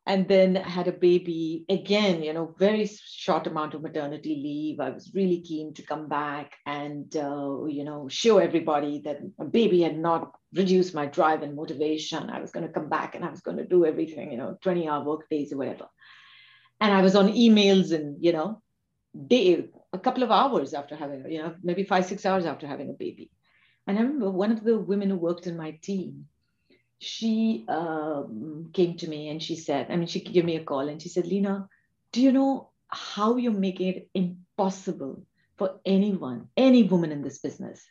and 0.07 0.29
then 0.29 0.55
had 0.55 0.89
a 0.89 0.93
baby 0.93 1.65
again, 1.69 2.23
you 2.23 2.33
know, 2.33 2.55
very 2.59 2.87
short 2.87 3.47
amount 3.47 3.75
of 3.75 3.83
maternity 3.83 4.35
leave. 4.37 4.81
I 4.81 4.91
was 4.91 5.13
really 5.15 5.41
keen 5.41 5.75
to 5.75 5.83
come 5.83 6.09
back 6.09 6.57
and, 6.65 7.15
uh, 7.17 7.65
you 7.67 7.85
know, 7.85 8.09
show 8.09 8.39
everybody 8.39 9.01
that 9.05 9.21
a 9.39 9.45
baby 9.45 9.83
had 9.83 9.99
not 9.99 10.33
reduced 10.53 10.95
my 10.95 11.07
drive 11.07 11.43
and 11.43 11.57
motivation. 11.57 12.31
I 12.31 12.41
was 12.41 12.53
going 12.53 12.67
to 12.67 12.73
come 12.73 12.89
back 12.89 13.15
and 13.15 13.25
I 13.25 13.31
was 13.31 13.41
going 13.41 13.57
to 13.59 13.67
do 13.67 13.85
everything, 13.85 14.31
you 14.33 14.39
know, 14.39 14.57
20 14.63 14.89
hour 14.89 15.05
work 15.05 15.29
days 15.29 15.53
or 15.53 15.57
whatever. 15.57 15.87
And 16.81 16.93
I 16.93 17.03
was 17.03 17.17
on 17.17 17.33
emails 17.33 17.93
and, 17.93 18.23
you 18.23 18.33
know, 18.33 18.63
day, 19.27 19.69
a 19.93 19.99
couple 19.99 20.23
of 20.23 20.31
hours 20.31 20.75
after 20.75 20.95
having, 20.95 21.31
you 21.31 21.43
know, 21.43 21.55
maybe 21.63 21.85
five, 21.85 22.07
six 22.07 22.27
hours 22.27 22.47
after 22.47 22.67
having 22.67 22.91
a 22.91 22.95
baby. 22.95 23.31
And 23.87 23.99
I 23.99 24.03
remember 24.03 24.31
one 24.31 24.53
of 24.53 24.65
the 24.65 24.79
women 24.79 25.11
who 25.11 25.17
worked 25.17 25.47
in 25.47 25.57
my 25.57 25.73
team, 25.83 26.27
she 26.99 27.65
um, 27.69 28.71
came 28.73 28.97
to 28.97 29.09
me 29.09 29.29
and 29.29 29.43
she 29.43 29.57
said, 29.57 29.89
I 29.91 29.97
mean, 29.97 30.07
she 30.07 30.21
gave 30.21 30.45
me 30.45 30.57
a 30.57 30.65
call 30.65 30.89
and 30.89 31.01
she 31.01 31.09
said, 31.09 31.27
Leena, 31.27 31.69
do 32.13 32.23
you 32.23 32.33
know 32.33 32.71
how 32.89 33.37
you're 33.37 33.53
making 33.53 33.89
it 33.89 34.11
impossible 34.15 35.27
for 35.57 35.81
anyone, 35.85 36.49
any 36.57 36.83
woman 36.85 37.13
in 37.13 37.23
this 37.23 37.39
business? 37.39 37.85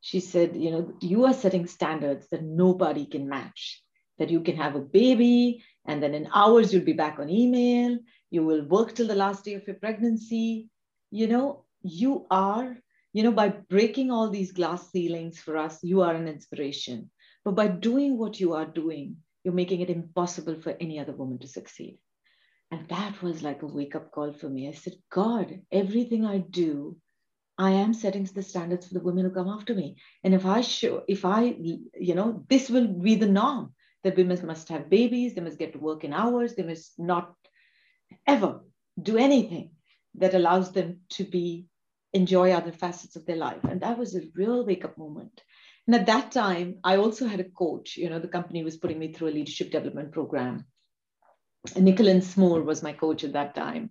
She 0.00 0.20
said, 0.20 0.54
you 0.54 0.70
know, 0.70 0.92
you 1.00 1.24
are 1.24 1.34
setting 1.34 1.66
standards 1.66 2.28
that 2.30 2.44
nobody 2.44 3.06
can 3.06 3.28
match, 3.28 3.82
that 4.18 4.30
you 4.30 4.40
can 4.40 4.56
have 4.56 4.76
a 4.76 4.80
baby 4.80 5.64
and 5.86 6.02
then 6.02 6.14
in 6.14 6.28
hours 6.32 6.72
you'll 6.72 6.84
be 6.84 6.92
back 6.92 7.18
on 7.18 7.28
email, 7.28 7.98
you 8.30 8.44
will 8.44 8.64
work 8.66 8.94
till 8.94 9.08
the 9.08 9.14
last 9.14 9.44
day 9.44 9.54
of 9.54 9.66
your 9.66 9.76
pregnancy. 9.76 10.68
You 11.10 11.26
know, 11.26 11.64
you 11.82 12.26
are, 12.30 12.76
you 13.12 13.22
know, 13.22 13.32
by 13.32 13.48
breaking 13.48 14.10
all 14.10 14.30
these 14.30 14.52
glass 14.52 14.90
ceilings 14.90 15.38
for 15.40 15.56
us, 15.56 15.82
you 15.82 16.02
are 16.02 16.14
an 16.14 16.28
inspiration 16.28 17.10
but 17.44 17.54
by 17.54 17.68
doing 17.68 18.18
what 18.18 18.40
you 18.40 18.54
are 18.54 18.66
doing, 18.66 19.16
you're 19.42 19.54
making 19.54 19.80
it 19.80 19.90
impossible 19.90 20.60
for 20.60 20.76
any 20.80 20.98
other 20.98 21.12
woman 21.12 21.38
to 21.38 21.48
succeed. 21.48 21.98
And 22.70 22.88
that 22.88 23.22
was 23.22 23.42
like 23.42 23.62
a 23.62 23.66
wake 23.66 23.94
up 23.94 24.10
call 24.10 24.32
for 24.32 24.48
me. 24.48 24.68
I 24.68 24.72
said, 24.72 24.94
God, 25.10 25.60
everything 25.70 26.24
I 26.24 26.38
do, 26.38 26.96
I 27.58 27.70
am 27.72 27.94
setting 27.94 28.24
the 28.24 28.42
standards 28.42 28.88
for 28.88 28.94
the 28.94 29.04
women 29.04 29.24
who 29.24 29.30
come 29.30 29.48
after 29.48 29.74
me. 29.74 29.96
And 30.24 30.34
if 30.34 30.46
I 30.46 30.62
show, 30.62 31.02
if 31.06 31.24
I, 31.24 31.54
you 31.94 32.14
know, 32.14 32.44
this 32.48 32.70
will 32.70 32.88
be 32.88 33.14
the 33.14 33.28
norm 33.28 33.74
that 34.02 34.16
women 34.16 34.44
must 34.46 34.68
have 34.70 34.90
babies, 34.90 35.34
they 35.34 35.40
must 35.40 35.58
get 35.58 35.72
to 35.74 35.78
work 35.78 36.04
in 36.04 36.12
hours, 36.12 36.54
they 36.54 36.62
must 36.62 36.98
not 36.98 37.34
ever 38.26 38.60
do 39.00 39.18
anything 39.18 39.70
that 40.16 40.34
allows 40.34 40.72
them 40.72 41.00
to 41.10 41.24
be 41.24 41.66
enjoy 42.12 42.52
other 42.52 42.72
facets 42.72 43.16
of 43.16 43.26
their 43.26 43.36
life. 43.36 43.64
And 43.64 43.80
that 43.80 43.98
was 43.98 44.14
a 44.14 44.22
real 44.34 44.64
wake 44.64 44.84
up 44.84 44.96
moment. 44.96 45.42
And 45.86 45.94
at 45.94 46.06
that 46.06 46.32
time, 46.32 46.78
I 46.82 46.96
also 46.96 47.26
had 47.26 47.40
a 47.40 47.50
coach. 47.50 47.96
You 47.96 48.08
know, 48.08 48.18
the 48.18 48.28
company 48.28 48.64
was 48.64 48.76
putting 48.76 48.98
me 48.98 49.12
through 49.12 49.28
a 49.28 49.36
leadership 49.36 49.70
development 49.70 50.12
program. 50.12 50.64
And 51.76 51.84
Nicholas 51.84 52.34
Smoore 52.34 52.64
was 52.64 52.82
my 52.82 52.92
coach 52.92 53.24
at 53.24 53.34
that 53.34 53.54
time. 53.54 53.90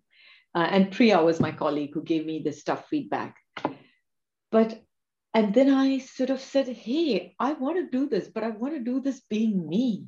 Uh, 0.56 0.68
and 0.70 0.92
Priya 0.92 1.24
was 1.24 1.40
my 1.40 1.52
colleague 1.52 1.92
who 1.94 2.04
gave 2.04 2.26
me 2.26 2.40
this 2.40 2.64
tough 2.64 2.88
feedback. 2.88 3.36
But, 4.52 4.82
and 5.34 5.54
then 5.54 5.74
I 5.74 5.98
sort 6.00 6.30
of 6.30 6.40
said, 6.40 6.68
hey, 6.68 7.36
I 7.40 7.54
want 7.54 7.78
to 7.78 7.98
do 7.98 8.08
this, 8.08 8.28
but 8.28 8.44
I 8.44 8.50
want 8.50 8.76
to 8.76 8.80
do 8.80 9.00
this 9.00 9.22
being 9.30 9.68
me. 9.68 10.06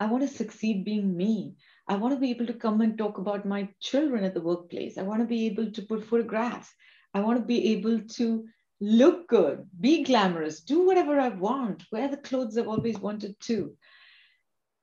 I 0.00 0.06
want 0.06 0.22
to 0.22 0.28
succeed 0.28 0.84
being 0.84 1.16
me. 1.16 1.54
I 1.88 1.96
want 1.96 2.14
to 2.14 2.20
be 2.20 2.30
able 2.30 2.46
to 2.46 2.54
come 2.54 2.80
and 2.80 2.98
talk 2.98 3.18
about 3.18 3.46
my 3.46 3.68
children 3.80 4.24
at 4.24 4.34
the 4.34 4.40
workplace. 4.40 4.98
I 4.98 5.02
want 5.02 5.20
to 5.20 5.26
be 5.26 5.46
able 5.46 5.70
to 5.72 5.82
put 5.82 6.04
photographs. 6.04 6.72
I 7.14 7.20
want 7.20 7.38
to 7.38 7.44
be 7.44 7.72
able 7.72 8.00
to 8.16 8.46
look 8.80 9.28
good, 9.28 9.66
be 9.78 10.04
glamorous, 10.04 10.60
do 10.60 10.86
whatever 10.86 11.18
I 11.18 11.28
want, 11.28 11.84
wear 11.90 12.08
the 12.08 12.16
clothes 12.16 12.56
I've 12.56 12.68
always 12.68 12.98
wanted 12.98 13.38
to. 13.40 13.76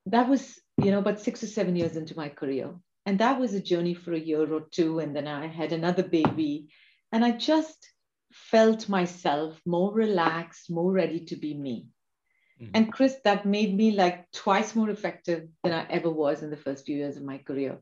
That 0.08 0.29
was, 0.29 0.60
you 0.81 0.91
know, 0.91 0.99
about 0.99 1.21
six 1.21 1.43
or 1.43 1.47
seven 1.47 1.75
years 1.75 1.95
into 1.95 2.15
my 2.15 2.29
career. 2.29 2.73
And 3.05 3.19
that 3.19 3.39
was 3.39 3.53
a 3.53 3.62
journey 3.62 3.93
for 3.93 4.13
a 4.13 4.19
year 4.19 4.51
or 4.51 4.62
two. 4.71 4.99
And 4.99 5.15
then 5.15 5.27
I 5.27 5.47
had 5.47 5.71
another 5.71 6.03
baby. 6.03 6.67
And 7.12 7.23
I 7.23 7.31
just 7.31 7.89
felt 8.34 8.89
myself 8.89 9.60
more 9.65 9.93
relaxed, 9.93 10.69
more 10.69 10.91
ready 10.91 11.21
to 11.25 11.36
be 11.36 11.53
me. 11.53 11.88
Mm-hmm. 12.62 12.71
And 12.73 12.93
Chris, 12.93 13.17
that 13.23 13.45
made 13.45 13.75
me 13.75 13.91
like 13.91 14.29
twice 14.31 14.75
more 14.75 14.89
effective 14.89 15.47
than 15.63 15.73
I 15.73 15.86
ever 15.89 16.10
was 16.10 16.43
in 16.43 16.49
the 16.49 16.58
first 16.58 16.86
few 16.86 16.97
years 16.97 17.17
of 17.17 17.23
my 17.23 17.38
career. 17.38 17.79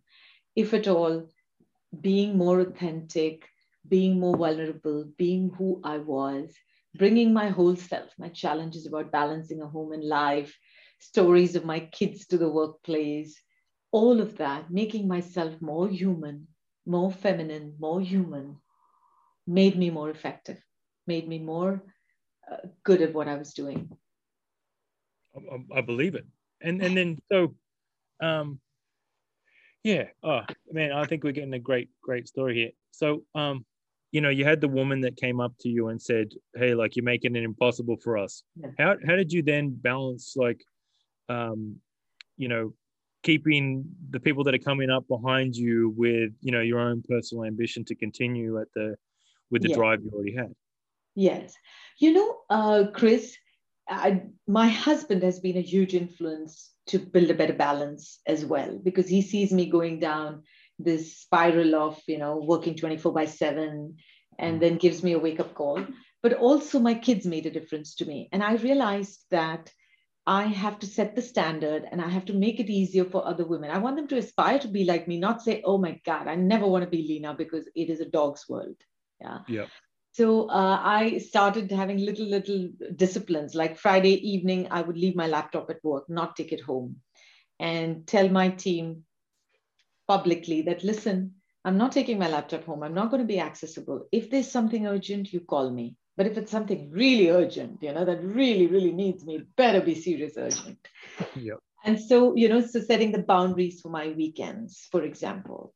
If 0.55 0.73
at 0.73 0.87
all, 0.87 1.29
being 1.99 2.37
more 2.37 2.59
authentic, 2.59 3.47
being 3.87 4.19
more 4.19 4.37
vulnerable, 4.37 5.05
being 5.17 5.51
who 5.57 5.81
I 5.83 5.97
was, 5.97 6.53
bringing 6.95 7.33
my 7.33 7.49
whole 7.49 7.75
self, 7.75 8.09
my 8.17 8.29
challenges 8.29 8.85
about 8.85 9.11
balancing 9.11 9.61
a 9.61 9.67
home 9.67 9.93
and 9.93 10.03
life, 10.03 10.57
stories 10.99 11.55
of 11.55 11.65
my 11.65 11.79
kids 11.79 12.27
to 12.27 12.37
the 12.37 12.49
workplace, 12.49 13.41
all 13.91 14.21
of 14.21 14.37
that, 14.37 14.71
making 14.71 15.07
myself 15.07 15.53
more 15.61 15.87
human, 15.87 16.47
more 16.85 17.11
feminine, 17.11 17.75
more 17.79 18.01
human, 18.01 18.57
made 19.45 19.77
me 19.77 19.89
more 19.89 20.09
effective, 20.09 20.59
made 21.05 21.27
me 21.27 21.39
more 21.39 21.83
uh, 22.51 22.67
good 22.83 23.01
at 23.01 23.13
what 23.13 23.27
I 23.27 23.35
was 23.35 23.53
doing. 23.53 23.89
I, 25.35 25.79
I, 25.79 25.81
believe 25.81 26.15
it. 26.15 26.25
And 26.61 26.81
and 26.81 26.95
then 26.95 27.17
so, 27.31 27.55
um, 28.21 28.59
yeah. 29.83 30.05
Oh 30.23 30.41
man, 30.71 30.91
I 30.91 31.05
think 31.05 31.23
we're 31.23 31.31
getting 31.31 31.53
a 31.53 31.59
great 31.59 31.89
great 32.01 32.27
story 32.27 32.55
here. 32.55 32.71
So 32.91 33.23
um, 33.35 33.65
you 34.13 34.21
know, 34.21 34.29
you 34.29 34.45
had 34.45 34.61
the 34.61 34.67
woman 34.67 35.01
that 35.01 35.17
came 35.17 35.41
up 35.41 35.53
to 35.61 35.69
you 35.69 35.87
and 35.89 35.99
said, 35.99 36.33
"Hey, 36.55 36.75
like 36.75 36.95
you're 36.95 37.03
making 37.03 37.35
it 37.35 37.43
impossible 37.43 37.97
for 37.97 38.15
us." 38.15 38.43
Yeah. 38.55 38.69
How 38.77 38.95
how 39.05 39.15
did 39.15 39.33
you 39.33 39.41
then 39.41 39.71
balance 39.71 40.35
like, 40.37 40.63
um, 41.29 41.77
you 42.37 42.47
know, 42.47 42.73
keeping 43.23 43.83
the 44.11 44.19
people 44.19 44.43
that 44.43 44.53
are 44.53 44.59
coming 44.59 44.91
up 44.91 45.07
behind 45.07 45.55
you 45.55 45.95
with 45.97 46.31
you 46.41 46.51
know 46.51 46.61
your 46.61 46.79
own 46.79 47.01
personal 47.09 47.43
ambition 47.43 47.83
to 47.85 47.95
continue 47.95 48.61
at 48.61 48.67
the 48.75 48.95
with 49.49 49.63
the 49.63 49.69
yeah. 49.69 49.75
drive 49.75 50.03
you 50.03 50.11
already 50.13 50.35
had? 50.35 50.53
Yes, 51.15 51.55
you 51.97 52.13
know, 52.13 52.37
uh, 52.51 52.83
Chris, 52.93 53.35
I, 53.89 54.21
my 54.47 54.67
husband 54.67 55.23
has 55.23 55.39
been 55.39 55.57
a 55.57 55.61
huge 55.61 55.95
influence 55.95 56.71
to 56.85 56.99
build 56.99 57.31
a 57.31 57.33
better 57.33 57.53
balance 57.53 58.19
as 58.27 58.45
well 58.45 58.77
because 58.83 59.07
he 59.07 59.23
sees 59.23 59.51
me 59.51 59.65
going 59.65 59.99
down 59.99 60.43
this 60.79 61.17
spiral 61.17 61.75
of 61.75 62.01
you 62.07 62.17
know 62.17 62.37
working 62.37 62.75
24 62.75 63.13
by 63.13 63.25
7 63.25 63.95
and 64.39 64.61
then 64.61 64.77
gives 64.77 65.03
me 65.03 65.13
a 65.13 65.19
wake 65.19 65.39
up 65.39 65.53
call. 65.53 65.85
But 66.21 66.33
also 66.33 66.79
my 66.79 66.95
kids 66.95 67.25
made 67.25 67.45
a 67.45 67.51
difference 67.51 67.95
to 67.95 68.05
me. 68.05 68.29
And 68.31 68.43
i 68.43 68.55
realized 68.55 69.25
that 69.31 69.71
i 70.25 70.43
have 70.43 70.79
to 70.79 70.87
set 70.87 71.15
the 71.15 71.21
standard 71.21 71.85
and 71.91 72.01
i 72.01 72.07
have 72.07 72.23
to 72.25 72.33
make 72.33 72.59
it 72.59 72.69
easier 72.69 73.05
for 73.05 73.27
other 73.27 73.45
women. 73.45 73.69
I 73.69 73.77
want 73.77 73.97
them 73.97 74.07
to 74.07 74.17
aspire 74.17 74.59
to 74.59 74.67
be 74.67 74.85
like 74.85 75.07
me 75.07 75.17
not 75.19 75.41
say 75.41 75.61
oh 75.65 75.77
my 75.77 75.99
god 76.05 76.27
i 76.27 76.35
never 76.35 76.67
want 76.67 76.83
to 76.83 76.89
be 76.89 77.05
Leena 77.07 77.33
because 77.33 77.67
it 77.75 77.89
is 77.89 77.99
a 77.99 78.05
dog's 78.05 78.47
world. 78.49 78.77
Yeah. 79.21 79.39
Yeah. 79.47 79.65
So 80.11 80.47
uh, 80.49 80.79
i 80.81 81.17
started 81.17 81.71
having 81.71 81.97
little 81.97 82.25
little 82.25 82.69
disciplines. 82.95 83.53
Like 83.53 83.77
friday 83.77 84.15
evening 84.33 84.67
i 84.71 84.81
would 84.81 84.97
leave 84.97 85.15
my 85.15 85.27
laptop 85.27 85.69
at 85.69 85.83
work 85.83 86.05
not 86.09 86.35
take 86.37 86.53
it 86.53 86.61
home 86.61 86.95
and 87.59 88.07
tell 88.07 88.29
my 88.29 88.49
team 88.49 89.03
publicly 90.07 90.61
that 90.63 90.83
listen, 90.83 91.35
I'm 91.65 91.77
not 91.77 91.91
taking 91.91 92.19
my 92.19 92.27
laptop 92.27 92.65
home. 92.65 92.83
I'm 92.83 92.93
not 92.93 93.09
going 93.09 93.21
to 93.21 93.27
be 93.27 93.39
accessible. 93.39 94.07
If 94.11 94.29
there's 94.29 94.51
something 94.51 94.85
urgent, 94.85 95.31
you 95.31 95.39
call 95.39 95.71
me. 95.71 95.95
But 96.15 96.27
if 96.27 96.37
it's 96.37 96.51
something 96.51 96.91
really 96.91 97.29
urgent, 97.29 97.81
you 97.81 97.91
know, 97.93 98.05
that 98.05 98.23
really, 98.23 98.67
really 98.67 98.91
needs 98.91 99.25
me, 99.25 99.43
better 99.57 99.81
be 99.81 99.95
serious 99.95 100.33
urgent. 100.37 100.77
Yep. 101.35 101.59
And 101.85 101.99
so, 101.99 102.35
you 102.35 102.49
know, 102.49 102.61
so 102.61 102.81
setting 102.81 103.11
the 103.11 103.23
boundaries 103.23 103.81
for 103.81 103.89
my 103.89 104.09
weekends, 104.09 104.87
for 104.91 105.03
example, 105.03 105.73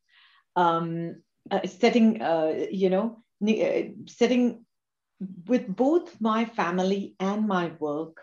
um, 0.55 1.23
uh, 1.49 1.65
setting, 1.65 2.21
uh, 2.21 2.67
you 2.69 2.89
know, 2.89 3.23
uh, 3.47 3.81
setting 4.07 4.65
with 5.47 5.67
both 5.67 6.19
my 6.21 6.45
family 6.45 7.15
and 7.19 7.47
my 7.47 7.71
work 7.79 8.21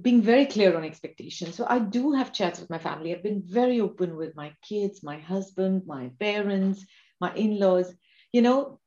being 0.00 0.22
very 0.22 0.46
clear 0.46 0.76
on 0.76 0.84
expectations. 0.84 1.54
So 1.54 1.66
I 1.68 1.78
do 1.78 2.12
have 2.12 2.32
chats 2.32 2.60
with 2.60 2.70
my 2.70 2.78
family. 2.78 3.14
I've 3.14 3.22
been 3.22 3.42
very 3.44 3.80
open 3.80 4.16
with 4.16 4.34
my 4.34 4.54
kids, 4.62 5.02
my 5.02 5.18
husband, 5.18 5.82
my 5.86 6.10
parents, 6.18 6.84
my 7.20 7.34
in-laws. 7.34 7.92
You 8.32 8.42
know, 8.42 8.80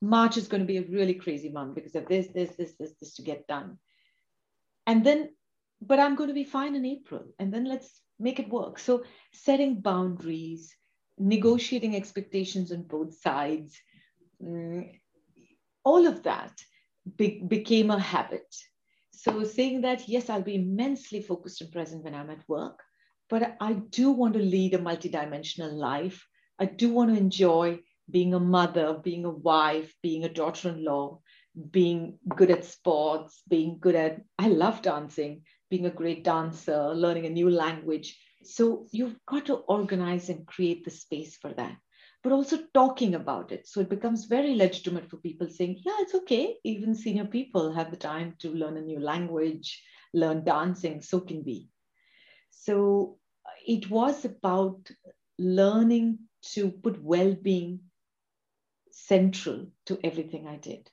March 0.00 0.36
is 0.36 0.48
going 0.48 0.62
to 0.62 0.66
be 0.66 0.78
a 0.78 0.82
really 0.82 1.14
crazy 1.14 1.50
month 1.50 1.74
because 1.74 1.94
of 1.94 2.08
this, 2.08 2.28
this, 2.34 2.50
this, 2.56 2.74
this, 2.78 2.92
this 3.00 3.14
to 3.14 3.22
get 3.22 3.46
done. 3.46 3.78
And 4.86 5.04
then, 5.04 5.30
but 5.80 6.00
I'm 6.00 6.16
going 6.16 6.28
to 6.28 6.34
be 6.34 6.44
fine 6.44 6.74
in 6.74 6.84
April. 6.84 7.24
And 7.38 7.52
then 7.52 7.64
let's 7.64 8.00
make 8.18 8.40
it 8.40 8.48
work. 8.48 8.78
So 8.78 9.04
setting 9.32 9.80
boundaries, 9.80 10.74
negotiating 11.18 11.94
expectations 11.94 12.72
on 12.72 12.82
both 12.82 13.20
sides, 13.20 13.78
mm, 14.42 14.90
all 15.84 16.06
of 16.06 16.24
that 16.24 16.52
be- 17.16 17.42
became 17.46 17.90
a 17.90 17.98
habit 17.98 18.54
so 19.28 19.44
saying 19.44 19.82
that, 19.82 20.08
yes, 20.08 20.30
I'll 20.30 20.42
be 20.42 20.54
immensely 20.54 21.20
focused 21.20 21.60
and 21.60 21.70
present 21.70 22.02
when 22.02 22.14
I'm 22.14 22.30
at 22.30 22.48
work, 22.48 22.82
but 23.28 23.56
I 23.60 23.74
do 23.74 24.10
want 24.10 24.34
to 24.34 24.40
lead 24.40 24.74
a 24.74 24.78
multidimensional 24.78 25.72
life. 25.72 26.26
I 26.58 26.64
do 26.64 26.92
want 26.92 27.10
to 27.10 27.16
enjoy 27.16 27.80
being 28.10 28.32
a 28.32 28.40
mother, 28.40 28.98
being 29.02 29.24
a 29.24 29.30
wife, 29.30 29.92
being 30.02 30.24
a 30.24 30.32
daughter-in-law, 30.32 31.20
being 31.70 32.18
good 32.28 32.50
at 32.50 32.64
sports, 32.64 33.42
being 33.48 33.78
good 33.78 33.94
at, 33.94 34.22
I 34.38 34.48
love 34.48 34.80
dancing, 34.80 35.42
being 35.70 35.84
a 35.84 35.90
great 35.90 36.24
dancer, 36.24 36.94
learning 36.94 37.26
a 37.26 37.30
new 37.30 37.50
language. 37.50 38.18
So 38.44 38.86
you've 38.92 39.16
got 39.26 39.46
to 39.46 39.54
organize 39.54 40.30
and 40.30 40.46
create 40.46 40.84
the 40.84 40.90
space 40.90 41.36
for 41.36 41.52
that 41.52 41.76
but 42.22 42.32
also 42.32 42.58
talking 42.74 43.14
about 43.14 43.52
it. 43.52 43.66
So 43.66 43.80
it 43.80 43.88
becomes 43.88 44.24
very 44.24 44.54
legitimate 44.54 45.08
for 45.08 45.18
people 45.18 45.48
saying, 45.48 45.80
yeah, 45.84 45.96
it's 46.00 46.14
okay. 46.14 46.56
Even 46.64 46.94
senior 46.94 47.26
people 47.26 47.72
have 47.72 47.90
the 47.90 47.96
time 47.96 48.34
to 48.40 48.52
learn 48.52 48.76
a 48.76 48.82
new 48.82 48.98
language, 48.98 49.82
learn 50.12 50.44
dancing, 50.44 51.00
so 51.00 51.20
can 51.20 51.44
we. 51.44 51.68
So 52.50 53.18
uh, 53.46 53.50
it 53.66 53.88
was 53.90 54.24
about 54.24 54.90
learning 55.38 56.18
to 56.54 56.70
put 56.70 57.02
well-being 57.02 57.80
central 58.90 59.66
to 59.86 59.98
everything 60.02 60.46
I 60.46 60.56
did. 60.56 60.90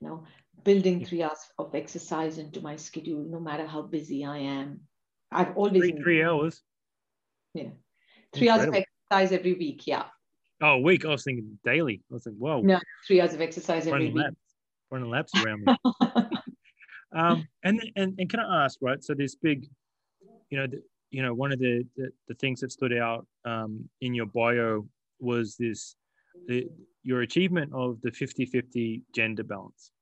You 0.00 0.08
know, 0.08 0.24
building 0.62 1.04
three 1.04 1.22
hours 1.22 1.38
of 1.58 1.74
exercise 1.74 2.38
into 2.38 2.60
my 2.60 2.76
schedule, 2.76 3.24
no 3.28 3.40
matter 3.40 3.66
how 3.66 3.82
busy 3.82 4.24
I 4.24 4.38
am. 4.38 4.80
I've 5.32 5.56
always 5.56 5.82
three, 5.82 6.02
three 6.02 6.22
hours. 6.22 6.62
Yeah, 7.54 7.70
three 8.32 8.48
Incredible. 8.48 8.74
hours 8.74 8.84
of 8.84 8.84
exercise 9.10 9.38
every 9.38 9.54
week. 9.54 9.86
Yeah, 9.86 10.04
Oh, 10.62 10.74
a 10.74 10.78
week. 10.80 11.04
I 11.04 11.08
was 11.08 11.24
thinking 11.24 11.58
daily. 11.64 12.02
I 12.10 12.14
was 12.14 12.26
like, 12.26 12.34
whoa. 12.36 12.60
No, 12.62 12.80
three 13.06 13.20
hours 13.20 13.34
of 13.34 13.40
exercise 13.40 13.86
every 13.86 14.06
week. 14.06 14.24
Laps, 14.24 14.36
running 14.90 15.10
laps 15.10 15.32
around 15.44 15.64
me. 15.64 15.76
um, 17.14 17.46
and, 17.62 17.80
and 17.96 18.18
and 18.18 18.30
can 18.30 18.40
I 18.40 18.64
ask, 18.64 18.78
right? 18.80 19.02
So 19.02 19.14
this 19.14 19.34
big, 19.34 19.66
you 20.50 20.58
know, 20.58 20.66
the, 20.66 20.82
you 21.10 21.22
know, 21.22 21.34
one 21.34 21.52
of 21.52 21.58
the, 21.58 21.84
the, 21.96 22.10
the 22.28 22.34
things 22.34 22.60
that 22.60 22.72
stood 22.72 22.96
out 22.96 23.26
um, 23.44 23.88
in 24.00 24.14
your 24.14 24.26
bio 24.26 24.86
was 25.20 25.56
this, 25.58 25.96
the 26.46 26.66
your 27.02 27.22
achievement 27.22 27.70
of 27.72 28.00
the 28.02 28.10
50-50 28.10 29.02
gender 29.14 29.44
balance. 29.44 29.92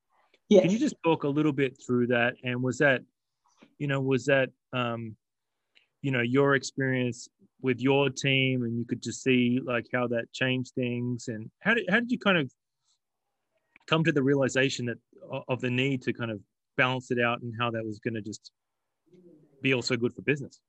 Yes. 0.48 0.62
Can 0.62 0.70
you 0.70 0.78
just 0.78 0.94
talk 1.04 1.24
a 1.24 1.28
little 1.28 1.52
bit 1.52 1.76
through 1.84 2.06
that? 2.08 2.34
And 2.44 2.62
was 2.62 2.78
that, 2.78 3.02
you 3.78 3.86
know, 3.86 4.00
was 4.00 4.24
that, 4.26 4.50
um, 4.72 5.14
you 6.00 6.10
know, 6.10 6.20
your 6.20 6.54
experience 6.54 7.28
with 7.64 7.80
your 7.80 8.10
team 8.10 8.62
and 8.62 8.76
you 8.78 8.84
could 8.84 9.02
just 9.02 9.22
see 9.22 9.58
like 9.64 9.86
how 9.92 10.06
that 10.06 10.30
changed 10.34 10.72
things 10.74 11.28
and 11.28 11.50
how 11.60 11.72
did, 11.72 11.86
how 11.88 11.98
did 11.98 12.12
you 12.12 12.18
kind 12.18 12.36
of 12.36 12.52
come 13.86 14.04
to 14.04 14.12
the 14.12 14.22
realization 14.22 14.84
that 14.84 14.98
of 15.48 15.62
the 15.62 15.70
need 15.70 16.02
to 16.02 16.12
kind 16.12 16.30
of 16.30 16.38
balance 16.76 17.10
it 17.10 17.18
out 17.18 17.40
and 17.40 17.54
how 17.58 17.70
that 17.70 17.82
was 17.82 17.98
going 18.00 18.12
to 18.12 18.20
just 18.20 18.52
be 19.62 19.72
also 19.72 19.96
good 19.96 20.12
for 20.14 20.20
business? 20.22 20.60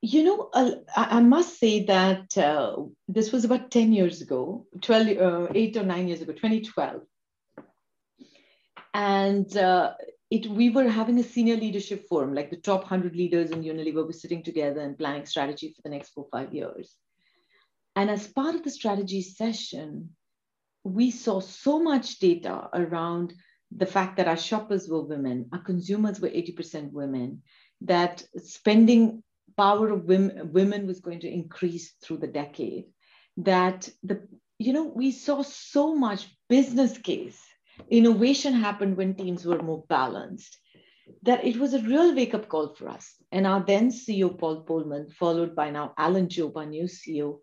You 0.00 0.22
know 0.22 0.50
i 0.94 1.20
must 1.20 1.58
say 1.58 1.84
that 1.84 2.36
uh, 2.36 2.76
this 3.08 3.32
was 3.32 3.44
about 3.46 3.70
10 3.70 3.92
years 3.92 4.20
ago 4.20 4.66
12 4.82 5.08
uh, 5.18 5.46
8 5.54 5.76
or 5.78 5.82
9 5.82 6.08
years 6.08 6.20
ago 6.20 6.32
2012 6.32 7.00
and 8.92 9.56
uh, 9.56 9.94
it, 10.30 10.46
we 10.46 10.70
were 10.70 10.88
having 10.88 11.18
a 11.18 11.22
senior 11.22 11.56
leadership 11.56 12.08
forum, 12.08 12.34
like 12.34 12.50
the 12.50 12.56
top 12.56 12.80
100 12.80 13.14
leaders 13.14 13.50
in 13.50 13.62
Unilever 13.62 14.06
were 14.06 14.12
sitting 14.12 14.42
together 14.42 14.80
and 14.80 14.98
planning 14.98 15.26
strategy 15.26 15.72
for 15.74 15.82
the 15.82 15.90
next 15.90 16.10
four, 16.10 16.26
five 16.32 16.52
years. 16.54 16.96
And 17.96 18.10
as 18.10 18.26
part 18.26 18.54
of 18.54 18.64
the 18.64 18.70
strategy 18.70 19.22
session, 19.22 20.10
we 20.82 21.10
saw 21.10 21.40
so 21.40 21.80
much 21.80 22.18
data 22.18 22.68
around 22.74 23.34
the 23.76 23.86
fact 23.86 24.16
that 24.16 24.28
our 24.28 24.36
shoppers 24.36 24.88
were 24.88 25.02
women, 25.02 25.48
our 25.52 25.60
consumers 25.60 26.20
were 26.20 26.28
80% 26.28 26.92
women, 26.92 27.42
that 27.82 28.22
spending 28.38 29.22
power 29.56 29.90
of 29.90 30.04
women, 30.04 30.52
women 30.52 30.86
was 30.86 31.00
going 31.00 31.20
to 31.20 31.32
increase 31.32 31.92
through 32.02 32.18
the 32.18 32.26
decade, 32.26 32.86
that 33.36 33.88
the 34.02 34.26
you 34.58 34.72
know 34.72 34.84
we 34.84 35.10
saw 35.10 35.42
so 35.42 35.94
much 35.94 36.28
business 36.48 36.96
case 36.98 37.40
innovation 37.90 38.54
happened 38.54 38.96
when 38.96 39.14
teams 39.14 39.44
were 39.44 39.62
more 39.62 39.84
balanced 39.88 40.58
that 41.22 41.44
it 41.44 41.56
was 41.56 41.74
a 41.74 41.82
real 41.82 42.14
wake 42.14 42.34
up 42.34 42.48
call 42.48 42.74
for 42.74 42.88
us. 42.88 43.14
And 43.30 43.46
our 43.46 43.62
then 43.64 43.90
CEO, 43.90 44.36
Paul 44.38 44.64
Polman, 44.64 45.12
followed 45.12 45.54
by 45.54 45.70
now 45.70 45.92
Alan 45.98 46.28
Jope, 46.28 46.56
our 46.56 46.66
new 46.66 46.84
CEO, 46.84 47.40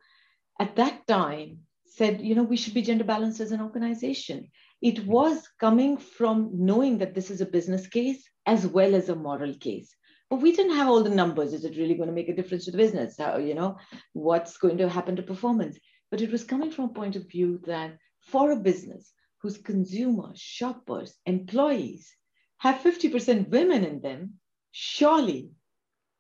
at 0.60 0.76
that 0.76 1.06
time 1.08 1.60
said, 1.86 2.22
you 2.22 2.36
know, 2.36 2.44
we 2.44 2.58
should 2.58 2.74
be 2.74 2.82
gender 2.82 3.04
balanced 3.04 3.40
as 3.40 3.52
an 3.52 3.62
organization. 3.62 4.50
It 4.82 5.06
was 5.06 5.48
coming 5.60 5.98
from 5.98 6.50
knowing 6.54 6.98
that 7.00 7.14
this 7.14 7.30
is 7.30 7.42
a 7.42 7.46
business 7.46 7.88
case 7.88 8.28
as 8.46 8.66
well 8.66 8.96
as 8.96 9.10
a 9.10 9.16
moral 9.16 9.54
case. 9.56 9.96
But 10.30 10.42
we 10.42 10.56
didn't 10.56 10.78
have 10.78 10.88
all 10.88 11.04
the 11.04 11.10
numbers. 11.10 11.54
Is 11.54 11.66
it 11.66 11.78
really 11.78 11.96
going 11.96 12.08
to 12.08 12.16
make 12.16 12.30
a 12.30 12.36
difference 12.36 12.66
to 12.66 12.72
the 12.72 12.78
business? 12.78 13.18
How, 13.20 13.38
you 13.38 13.54
know, 13.54 13.78
what's 14.14 14.58
going 14.58 14.78
to 14.78 14.90
happen 14.90 15.18
to 15.18 15.24
performance? 15.24 15.78
But 16.10 16.22
it 16.22 16.32
was 16.32 16.44
coming 16.44 16.72
from 16.72 16.86
a 16.86 16.94
point 16.94 17.16
of 17.16 17.30
view 17.30 17.60
that 17.66 17.98
for 18.22 18.52
a 18.52 18.56
business 18.56 19.12
whose 19.42 19.58
consumers, 19.58 20.40
shoppers, 20.40 21.18
employees 21.26 22.14
have 22.58 22.82
50% 22.82 23.50
women 23.50 23.84
in 23.84 24.02
them, 24.02 24.36
surely 24.72 25.52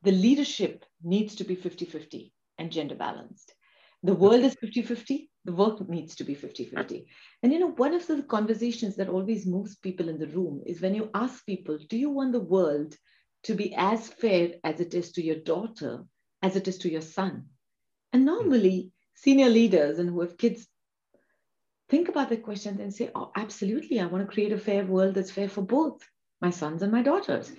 the 0.01 0.11
leadership 0.11 0.83
needs 1.03 1.35
to 1.35 1.43
be 1.43 1.55
50 1.55 1.85
50 1.85 2.33
and 2.57 2.71
gender 2.71 2.95
balanced. 2.95 3.53
The 4.03 4.15
world 4.15 4.43
is 4.43 4.55
50 4.55 4.81
50, 4.81 5.29
the 5.45 5.53
work 5.53 5.87
needs 5.87 6.15
to 6.15 6.23
be 6.23 6.33
50 6.33 6.65
50. 6.65 7.05
And 7.43 7.53
you 7.53 7.59
know, 7.59 7.71
one 7.71 7.93
of 7.93 8.07
the 8.07 8.23
conversations 8.23 8.95
that 8.95 9.09
always 9.09 9.45
moves 9.45 9.75
people 9.75 10.09
in 10.09 10.17
the 10.17 10.27
room 10.27 10.63
is 10.65 10.81
when 10.81 10.95
you 10.95 11.09
ask 11.13 11.45
people, 11.45 11.77
do 11.89 11.97
you 11.97 12.09
want 12.09 12.31
the 12.31 12.39
world 12.39 12.95
to 13.43 13.53
be 13.53 13.75
as 13.75 14.07
fair 14.07 14.53
as 14.63 14.79
it 14.79 14.93
is 14.95 15.11
to 15.13 15.23
your 15.23 15.37
daughter 15.37 16.03
as 16.41 16.55
it 16.55 16.67
is 16.67 16.79
to 16.79 16.91
your 16.91 17.01
son? 17.01 17.45
And 18.11 18.25
normally, 18.25 18.91
senior 19.13 19.49
leaders 19.49 19.99
and 19.99 20.09
who 20.09 20.21
have 20.21 20.37
kids 20.37 20.67
think 21.91 22.07
about 22.07 22.29
the 22.29 22.37
question 22.37 22.79
and 22.79 22.93
say, 22.93 23.11
oh, 23.13 23.31
absolutely, 23.35 23.99
I 23.99 24.05
want 24.05 24.25
to 24.25 24.33
create 24.33 24.53
a 24.53 24.57
fair 24.57 24.85
world 24.85 25.13
that's 25.13 25.29
fair 25.29 25.49
for 25.49 25.61
both 25.61 25.99
my 26.39 26.49
sons 26.49 26.81
and 26.81 26.91
my 26.91 27.03
daughters. 27.03 27.51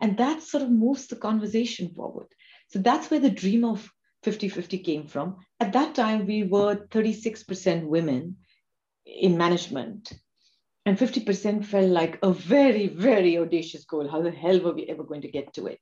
And 0.00 0.16
that 0.16 0.42
sort 0.42 0.62
of 0.62 0.70
moves 0.70 1.08
the 1.08 1.16
conversation 1.16 1.92
forward. 1.92 2.28
So 2.68 2.78
that's 2.78 3.10
where 3.10 3.18
the 3.20 3.30
dream 3.30 3.64
of 3.64 3.90
50 4.22 4.48
50 4.48 4.78
came 4.78 5.06
from. 5.08 5.38
At 5.58 5.72
that 5.72 5.96
time, 5.96 6.26
we 6.26 6.44
were 6.44 6.86
36% 6.86 7.84
women 7.84 8.36
in 9.04 9.36
management. 9.36 10.12
And 10.86 10.96
50% 10.96 11.64
felt 11.64 11.90
like 11.90 12.18
a 12.22 12.32
very, 12.32 12.86
very 12.86 13.38
audacious 13.38 13.84
goal. 13.84 14.08
How 14.08 14.22
the 14.22 14.30
hell 14.30 14.60
were 14.60 14.72
we 14.72 14.86
ever 14.86 15.02
going 15.02 15.22
to 15.22 15.30
get 15.30 15.52
to 15.54 15.66
it? 15.66 15.80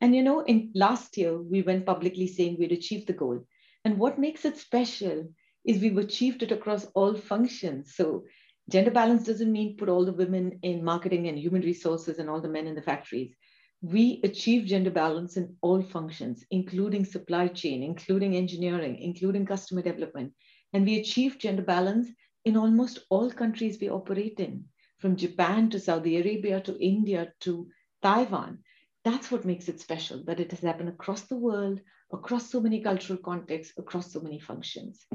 And 0.00 0.16
you 0.16 0.22
know, 0.22 0.40
in 0.40 0.72
last 0.74 1.16
year, 1.16 1.40
we 1.40 1.62
went 1.62 1.86
publicly 1.86 2.28
saying 2.28 2.56
we'd 2.58 2.72
achieved 2.72 3.06
the 3.06 3.12
goal. 3.12 3.44
And 3.84 3.98
what 3.98 4.18
makes 4.18 4.44
it 4.44 4.58
special 4.58 5.28
is 5.66 5.80
we've 5.80 5.98
achieved 5.98 6.42
it 6.42 6.52
across 6.52 6.86
all 6.94 7.14
functions. 7.14 7.94
So 7.94 8.24
Gender 8.68 8.90
balance 8.90 9.22
doesn't 9.22 9.52
mean 9.52 9.76
put 9.76 9.88
all 9.88 10.04
the 10.04 10.12
women 10.12 10.58
in 10.62 10.82
marketing 10.82 11.28
and 11.28 11.38
human 11.38 11.62
resources 11.62 12.18
and 12.18 12.28
all 12.28 12.40
the 12.40 12.48
men 12.48 12.66
in 12.66 12.74
the 12.74 12.82
factories. 12.82 13.32
We 13.80 14.20
achieve 14.24 14.66
gender 14.66 14.90
balance 14.90 15.36
in 15.36 15.54
all 15.60 15.82
functions, 15.82 16.44
including 16.50 17.04
supply 17.04 17.46
chain, 17.46 17.84
including 17.84 18.34
engineering, 18.34 18.98
including 18.98 19.46
customer 19.46 19.82
development. 19.82 20.32
And 20.72 20.84
we 20.84 20.98
achieve 20.98 21.38
gender 21.38 21.62
balance 21.62 22.08
in 22.44 22.56
almost 22.56 23.06
all 23.08 23.30
countries 23.30 23.78
we 23.80 23.88
operate 23.88 24.40
in, 24.40 24.64
from 24.98 25.14
Japan 25.14 25.70
to 25.70 25.78
Saudi 25.78 26.16
Arabia 26.16 26.60
to 26.62 26.76
India 26.84 27.32
to 27.42 27.68
Taiwan. 28.02 28.58
That's 29.04 29.30
what 29.30 29.44
makes 29.44 29.68
it 29.68 29.78
special, 29.78 30.24
that 30.24 30.40
it 30.40 30.50
has 30.50 30.60
happened 30.60 30.88
across 30.88 31.22
the 31.22 31.36
world, 31.36 31.80
across 32.12 32.50
so 32.50 32.60
many 32.60 32.80
cultural 32.80 33.18
contexts, 33.20 33.74
across 33.78 34.12
so 34.12 34.18
many 34.18 34.40
functions. 34.40 35.06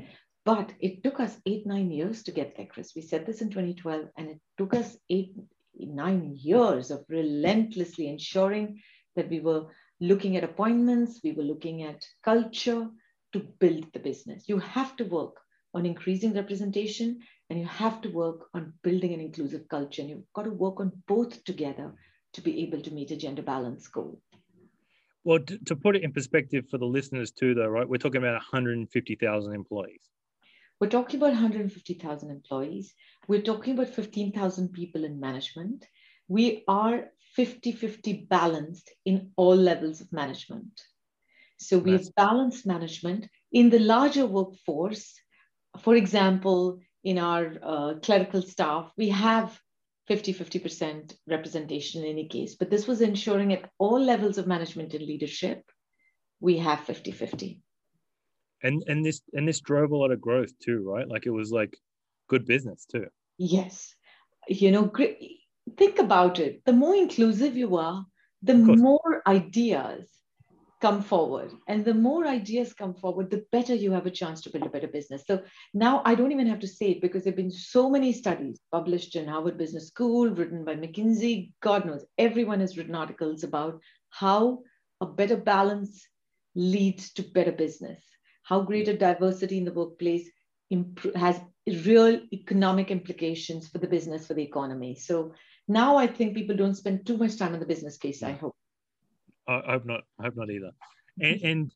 But 0.43 0.73
it 0.79 1.03
took 1.03 1.19
us 1.19 1.37
eight, 1.45 1.67
nine 1.67 1.91
years 1.91 2.23
to 2.23 2.31
get 2.31 2.55
there, 2.55 2.65
Chris. 2.65 2.93
We 2.95 3.01
said 3.01 3.25
this 3.25 3.41
in 3.41 3.49
2012, 3.49 4.09
and 4.17 4.29
it 4.29 4.39
took 4.57 4.73
us 4.73 4.97
eight, 5.09 5.33
nine 5.75 6.35
years 6.35 6.89
of 6.89 7.05
relentlessly 7.09 8.07
ensuring 8.07 8.81
that 9.15 9.29
we 9.29 9.39
were 9.39 9.67
looking 9.99 10.35
at 10.35 10.43
appointments, 10.43 11.19
we 11.23 11.31
were 11.31 11.43
looking 11.43 11.83
at 11.83 12.03
culture 12.23 12.89
to 13.33 13.39
build 13.59 13.85
the 13.93 13.99
business. 13.99 14.49
You 14.49 14.57
have 14.57 14.95
to 14.97 15.05
work 15.05 15.35
on 15.73 15.85
increasing 15.85 16.33
representation 16.33 17.19
and 17.49 17.59
you 17.59 17.65
have 17.65 18.01
to 18.01 18.09
work 18.09 18.47
on 18.53 18.73
building 18.83 19.13
an 19.13 19.21
inclusive 19.21 19.67
culture. 19.69 20.01
And 20.01 20.09
you've 20.09 20.33
got 20.33 20.43
to 20.43 20.51
work 20.51 20.79
on 20.79 20.91
both 21.07 21.43
together 21.43 21.93
to 22.33 22.41
be 22.41 22.61
able 22.63 22.81
to 22.81 22.91
meet 22.91 23.11
a 23.11 23.15
gender 23.15 23.41
balance 23.41 23.87
goal. 23.87 24.19
Well, 25.23 25.39
to, 25.39 25.57
to 25.65 25.75
put 25.75 25.95
it 25.95 26.03
in 26.03 26.11
perspective 26.13 26.65
for 26.69 26.77
the 26.77 26.85
listeners 26.85 27.31
too, 27.31 27.53
though, 27.53 27.67
right? 27.67 27.87
We're 27.87 27.97
talking 27.97 28.21
about 28.21 28.33
150,000 28.33 29.53
employees. 29.53 30.01
We're 30.81 30.89
talking 30.89 31.19
about 31.19 31.33
150,000 31.33 32.31
employees. 32.31 32.95
We're 33.27 33.43
talking 33.43 33.75
about 33.75 33.93
15,000 33.93 34.73
people 34.73 35.05
in 35.05 35.19
management. 35.19 35.85
We 36.27 36.63
are 36.67 37.11
50 37.35 37.73
50 37.73 38.25
balanced 38.27 38.89
in 39.05 39.29
all 39.35 39.55
levels 39.55 40.01
of 40.01 40.11
management. 40.11 40.81
So 41.59 41.77
we 41.77 41.91
have 41.91 42.15
balanced 42.15 42.65
management 42.65 43.27
in 43.51 43.69
the 43.69 43.77
larger 43.77 44.25
workforce. 44.25 45.13
For 45.81 45.95
example, 45.95 46.79
in 47.03 47.19
our 47.19 47.53
uh, 47.61 47.93
clerical 48.01 48.41
staff, 48.41 48.91
we 48.97 49.09
have 49.09 49.59
50 50.07 50.33
50% 50.33 51.13
representation 51.27 52.03
in 52.03 52.09
any 52.09 52.27
case, 52.27 52.55
but 52.55 52.71
this 52.71 52.87
was 52.87 53.01
ensuring 53.01 53.53
at 53.53 53.69
all 53.77 54.03
levels 54.03 54.39
of 54.39 54.47
management 54.47 54.95
and 54.95 55.05
leadership, 55.05 55.61
we 56.39 56.57
have 56.57 56.79
50 56.79 57.11
50 57.11 57.61
and 58.63 58.83
and 58.87 59.05
this 59.05 59.21
and 59.33 59.47
this 59.47 59.59
drove 59.59 59.91
a 59.91 59.97
lot 59.97 60.11
of 60.11 60.21
growth 60.21 60.57
too 60.59 60.83
right? 60.83 61.07
Like 61.07 61.25
it 61.25 61.31
was 61.31 61.51
like 61.51 61.77
good 62.27 62.45
business 62.45 62.85
too. 62.85 63.07
Yes. 63.37 63.95
You 64.47 64.71
know 64.71 64.91
think 65.77 65.99
about 65.99 66.39
it. 66.39 66.63
The 66.65 66.73
more 66.73 66.95
inclusive 66.95 67.55
you 67.55 67.77
are 67.77 68.05
the 68.43 68.55
more 68.55 69.21
ideas 69.27 70.09
come 70.81 71.03
forward. 71.03 71.51
And 71.67 71.85
the 71.85 71.93
more 71.93 72.25
ideas 72.25 72.73
come 72.73 72.95
forward 72.95 73.29
the 73.29 73.45
better 73.51 73.75
you 73.75 73.91
have 73.91 74.07
a 74.07 74.11
chance 74.11 74.41
to 74.41 74.49
build 74.49 74.65
a 74.65 74.69
better 74.69 74.87
business. 74.87 75.23
So 75.27 75.43
now 75.73 76.01
i 76.05 76.15
don't 76.15 76.31
even 76.31 76.47
have 76.47 76.59
to 76.59 76.67
say 76.67 76.91
it 76.91 77.01
because 77.01 77.23
there 77.23 77.31
have 77.31 77.37
been 77.37 77.51
so 77.51 77.89
many 77.89 78.11
studies 78.11 78.59
published 78.71 79.15
in 79.15 79.27
harvard 79.27 79.57
business 79.57 79.87
school 79.87 80.29
written 80.29 80.65
by 80.65 80.75
mckinsey. 80.75 81.51
God 81.61 81.85
knows 81.85 82.05
everyone 82.17 82.59
has 82.61 82.77
written 82.77 82.95
articles 82.95 83.43
about 83.43 83.79
how 84.09 84.63
a 85.01 85.05
better 85.05 85.37
balance 85.37 86.07
leads 86.55 87.13
to 87.13 87.23
better 87.23 87.51
business 87.51 88.01
how 88.51 88.59
greater 88.59 88.95
diversity 88.95 89.57
in 89.57 89.63
the 89.63 89.71
workplace 89.71 90.29
has 91.15 91.39
real 91.85 92.19
economic 92.33 92.91
implications 92.91 93.69
for 93.69 93.77
the 93.77 93.87
business, 93.87 94.27
for 94.27 94.33
the 94.33 94.43
economy. 94.43 94.93
So 94.93 95.33
now 95.69 95.95
I 95.95 96.05
think 96.05 96.35
people 96.35 96.57
don't 96.57 96.75
spend 96.75 97.05
too 97.05 97.15
much 97.15 97.37
time 97.37 97.53
on 97.53 97.61
the 97.61 97.65
business 97.65 97.95
case. 97.95 98.21
I 98.21 98.33
hope. 98.33 98.55
I 99.47 99.71
hope 99.71 99.85
not. 99.85 100.01
I 100.19 100.23
hope 100.25 100.35
not 100.35 100.49
either. 100.49 100.71
And 101.21 101.41
and 101.51 101.71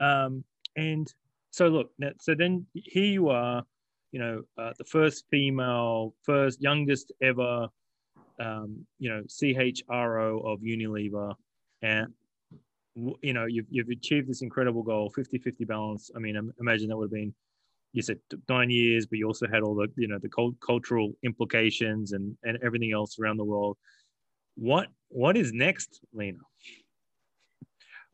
um, 0.00 0.44
and 0.76 1.06
so 1.50 1.68
look. 1.68 1.90
So 2.20 2.34
then 2.34 2.66
here 2.74 3.12
you 3.18 3.30
are. 3.30 3.64
You 4.12 4.20
know, 4.20 4.42
uh, 4.58 4.72
the 4.78 4.84
first 4.84 5.24
female, 5.30 6.14
first 6.22 6.62
youngest 6.62 7.12
ever, 7.22 7.68
um, 8.40 8.86
you 8.98 9.10
know, 9.10 9.22
CHRO 9.28 10.30
of 10.50 10.60
Unilever, 10.60 11.34
and 11.82 12.12
you 13.22 13.32
know 13.32 13.46
you've, 13.46 13.66
you've 13.70 13.88
achieved 13.88 14.28
this 14.28 14.42
incredible 14.42 14.82
goal 14.82 15.10
50 15.10 15.38
50 15.38 15.64
balance. 15.64 16.10
I 16.14 16.18
mean 16.18 16.52
imagine 16.60 16.88
that 16.88 16.96
would 16.96 17.06
have 17.06 17.12
been 17.12 17.34
you 17.92 18.02
said 18.02 18.18
nine 18.48 18.70
years 18.70 19.06
but 19.06 19.18
you 19.18 19.26
also 19.26 19.46
had 19.46 19.62
all 19.62 19.74
the 19.74 19.88
you 19.96 20.08
know 20.08 20.18
the 20.18 20.28
cult- 20.28 20.60
cultural 20.60 21.12
implications 21.22 22.12
and 22.12 22.36
and 22.44 22.58
everything 22.62 22.92
else 22.92 23.18
around 23.18 23.36
the 23.36 23.44
world. 23.44 23.76
What 24.56 24.88
what 25.08 25.36
is 25.36 25.52
next 25.52 26.00
Leena? 26.12 26.38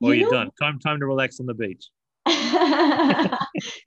Well 0.01 0.15
you 0.15 0.29
are 0.29 0.31
done? 0.31 0.51
Time 0.61 0.79
time 0.79 1.01
to 1.01 1.07
relax 1.07 1.41
on 1.41 1.47
the 1.47 1.55
beach. 1.55 1.89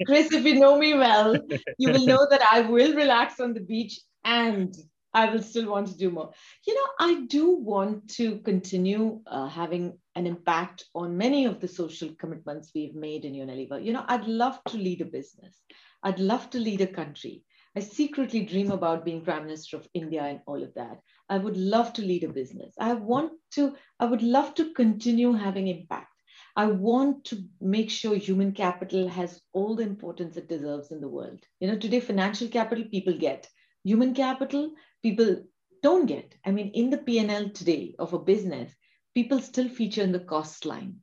Chris 0.06 0.32
if 0.32 0.46
you 0.46 0.60
know 0.60 0.78
me 0.78 0.94
well 0.94 1.36
you 1.80 1.92
will 1.92 2.06
know 2.06 2.28
that 2.30 2.42
i 2.52 2.62
will 2.62 2.94
relax 2.94 3.40
on 3.40 3.52
the 3.52 3.60
beach 3.60 4.00
and 4.26 4.76
I 5.14 5.30
will 5.30 5.42
still 5.42 5.70
want 5.72 5.88
to 5.88 5.98
do 5.98 6.12
more. 6.12 6.32
You 6.66 6.76
know, 6.76 6.88
I 7.00 7.22
do 7.26 7.52
want 7.56 8.10
to 8.16 8.40
continue 8.40 9.22
uh, 9.28 9.48
having 9.48 9.98
an 10.16 10.28
impact 10.28 10.86
on 10.94 11.18
many 11.18 11.46
of 11.46 11.60
the 11.60 11.68
social 11.68 12.10
commitments 12.20 12.72
we've 12.76 12.96
made 12.96 13.26
in 13.26 13.34
Unilever. 13.34 13.84
You 13.84 13.94
know, 13.94 14.06
I'd 14.08 14.28
love 14.28 14.60
to 14.70 14.78
lead 14.78 15.02
a 15.02 15.06
business. 15.06 15.58
I'd 16.04 16.20
love 16.20 16.50
to 16.52 16.60
lead 16.60 16.82
a 16.82 16.88
country. 16.88 17.44
I 17.76 17.80
secretly 17.80 18.44
dream 18.44 18.72
about 18.72 19.06
being 19.06 19.22
Prime 19.22 19.44
Minister 19.46 19.78
of 19.78 19.88
India 19.94 20.24
and 20.24 20.40
all 20.48 20.64
of 20.64 20.74
that. 20.74 21.00
I 21.30 21.38
would 21.38 21.58
love 21.58 21.94
to 21.94 22.02
lead 22.02 22.24
a 22.24 22.30
business. 22.30 22.74
I 22.80 22.94
want 22.94 23.34
to, 23.52 23.76
I 24.00 24.06
would 24.06 24.24
love 24.24 24.56
to 24.56 24.74
continue 24.74 25.34
having 25.34 25.68
impact. 25.68 26.12
I 26.56 26.66
want 26.66 27.26
to 27.26 27.44
make 27.62 27.92
sure 27.92 28.16
human 28.16 28.52
capital 28.52 29.08
has 29.08 29.42
all 29.54 29.76
the 29.76 29.84
importance 29.84 30.38
it 30.38 30.50
deserves 30.50 30.92
in 30.92 31.02
the 31.02 31.08
world. 31.08 31.40
You 31.60 31.68
know, 31.68 31.78
today 31.78 32.00
financial 32.00 32.48
capital 32.48 32.86
people 32.86 33.16
get. 33.16 33.48
Human 33.84 34.14
capital, 34.14 34.72
people 35.02 35.44
don't 35.84 36.06
get. 36.06 36.36
I 36.46 36.52
mean, 36.52 36.72
in 36.74 36.90
the 36.90 36.98
P&L 36.98 37.50
today 37.50 37.96
of 38.00 38.14
a 38.14 38.20
business, 38.20 38.72
people 39.14 39.40
still 39.40 39.70
feature 39.70 40.04
in 40.04 40.12
the 40.12 40.20
cost 40.20 40.66
line. 40.66 40.98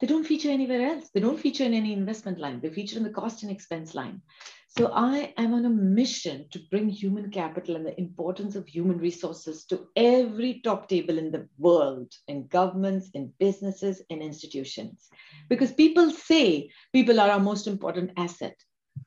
they 0.00 0.06
don't 0.06 0.26
feature 0.26 0.50
anywhere 0.50 0.82
else. 0.82 1.10
They 1.12 1.20
don't 1.20 1.40
feature 1.40 1.64
in 1.64 1.74
any 1.74 1.92
investment 1.92 2.38
line. 2.38 2.60
They 2.60 2.70
feature 2.70 2.96
in 2.96 3.02
the 3.02 3.10
cost 3.10 3.42
and 3.42 3.50
expense 3.50 3.94
line. 3.94 4.22
So 4.68 4.92
I 4.92 5.34
am 5.36 5.54
on 5.54 5.64
a 5.64 5.70
mission 5.70 6.46
to 6.52 6.60
bring 6.70 6.88
human 6.88 7.30
capital 7.30 7.74
and 7.74 7.84
the 7.84 7.98
importance 7.98 8.54
of 8.54 8.68
human 8.68 8.98
resources 8.98 9.64
to 9.66 9.88
every 9.96 10.60
top 10.62 10.88
table 10.88 11.18
in 11.18 11.32
the 11.32 11.48
world, 11.58 12.12
in 12.28 12.46
governments, 12.46 13.10
in 13.14 13.32
businesses, 13.40 14.02
in 14.08 14.22
institutions. 14.22 15.08
Because 15.48 15.72
people 15.72 16.10
say 16.10 16.70
people 16.92 17.18
are 17.18 17.30
our 17.30 17.40
most 17.40 17.66
important 17.66 18.12
asset. 18.16 18.54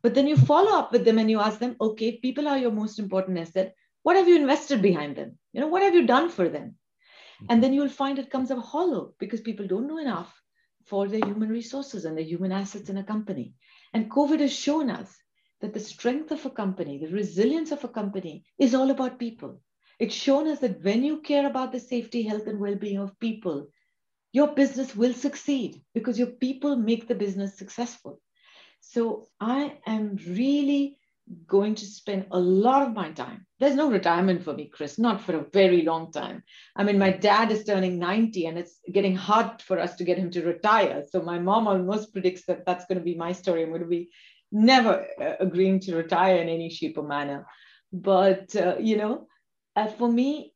But 0.02 0.14
then 0.16 0.28
you 0.28 0.38
follow 0.38 0.78
up 0.78 0.92
with 0.92 1.06
them 1.06 1.18
and 1.20 1.30
you 1.30 1.40
ask 1.40 1.60
them, 1.60 1.76
okay, 1.80 2.18
people 2.18 2.48
are 2.48 2.58
your 2.58 2.72
most 2.72 3.00
important 3.00 3.38
asset. 3.38 3.76
What 4.04 4.16
have 4.16 4.28
you 4.28 4.36
invested 4.36 4.82
behind 4.82 5.16
them? 5.16 5.38
You 5.54 5.62
know, 5.62 5.68
what 5.68 5.84
have 5.84 5.94
you 5.94 6.06
done 6.06 6.30
for 6.30 6.50
them? 6.50 6.76
And 7.50 7.64
then 7.64 7.74
you'll 7.74 7.90
find 7.90 8.20
it 8.20 8.30
comes 8.30 8.52
up 8.52 8.60
hollow 8.60 9.14
because 9.20 9.42
people 9.42 9.68
don't 9.68 9.88
know 9.88 9.98
enough 9.98 10.42
for 10.86 11.08
their 11.08 11.26
human 11.26 11.50
resources 11.50 12.06
and 12.06 12.18
their 12.18 12.26
human 12.26 12.52
assets 12.52 12.90
in 12.90 12.98
a 12.98 13.04
company. 13.04 13.54
And 13.94 14.12
COVID 14.12 14.40
has 14.40 14.54
shown 14.54 14.90
us 14.90 15.16
that 15.62 15.74
the 15.74 15.80
strength 15.80 16.32
of 16.32 16.46
a 16.46 16.50
company, 16.50 16.98
the 16.98 17.12
resilience 17.12 17.72
of 17.72 17.84
a 17.84 17.88
company 17.88 18.44
is 18.58 18.74
all 18.74 18.90
about 18.90 19.20
people. 19.20 19.62
It's 20.00 20.16
shown 20.16 20.48
us 20.48 20.60
that 20.60 20.84
when 20.84 21.04
you 21.04 21.22
care 21.22 21.48
about 21.48 21.72
the 21.72 21.80
safety, 21.80 22.24
health, 22.24 22.48
and 22.48 22.60
well 22.60 22.76
being 22.76 22.98
of 22.98 23.20
people, 23.20 23.68
your 24.34 24.48
business 24.48 24.96
will 24.96 25.14
succeed 25.14 25.82
because 25.94 26.18
your 26.18 26.28
people 26.28 26.76
make 26.76 27.08
the 27.08 27.16
business 27.16 27.58
successful. 27.58 28.20
So 28.82 29.28
I 29.40 29.78
am 29.86 30.18
really 30.28 30.98
going 31.48 31.76
to 31.76 31.86
spend 31.86 32.26
a 32.32 32.40
lot 32.40 32.86
of 32.88 32.94
my 32.94 33.12
time. 33.12 33.46
There's 33.60 33.76
no 33.76 33.90
retirement 33.90 34.44
for 34.44 34.54
me, 34.54 34.66
Chris, 34.68 35.00
not 35.00 35.22
for 35.22 35.36
a 35.36 35.46
very 35.54 35.84
long 35.84 36.12
time. 36.12 36.44
I 36.76 36.84
mean, 36.84 36.98
my 36.98 37.12
dad 37.12 37.52
is 37.52 37.64
turning 37.64 38.00
90 38.00 38.48
and 38.48 38.58
it's 38.58 38.80
getting 38.92 39.16
hard 39.16 39.62
for 39.62 39.80
us 39.80 39.96
to 39.96 40.04
get 40.04 40.18
him 40.18 40.32
to 40.32 40.46
retire. 40.46 41.06
So 41.10 41.22
my 41.22 41.40
mom 41.40 41.68
almost 41.68 42.12
predicts 42.12 42.46
that 42.48 42.66
that's 42.66 42.86
going 42.86 42.98
to 42.98 43.04
be 43.04 43.16
my 43.16 43.32
story. 43.32 43.64
I'm 43.64 43.70
going 43.70 43.82
to 43.82 43.88
be 43.88 44.10
never 44.52 45.08
uh, 45.22 45.36
agreeing 45.40 45.80
to 45.82 45.96
retire 45.96 46.38
in 46.38 46.50
any 46.50 46.70
shape 46.70 46.98
or 46.98 47.08
manner. 47.08 47.46
But, 47.94 48.56
uh, 48.56 48.76
you 48.80 48.98
know, 48.98 49.28
uh, 49.76 49.88
for 49.88 50.12
me, 50.12 50.54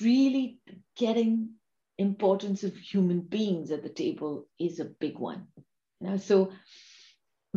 really 0.00 0.58
getting 0.96 1.50
importance 1.98 2.64
of 2.64 2.76
human 2.76 3.20
beings 3.20 3.70
at 3.70 3.82
the 3.82 3.88
table 3.88 4.46
is 4.58 4.80
a 4.80 4.84
big 4.84 5.18
one. 5.18 5.46
You 6.00 6.10
know, 6.10 6.16
so 6.16 6.52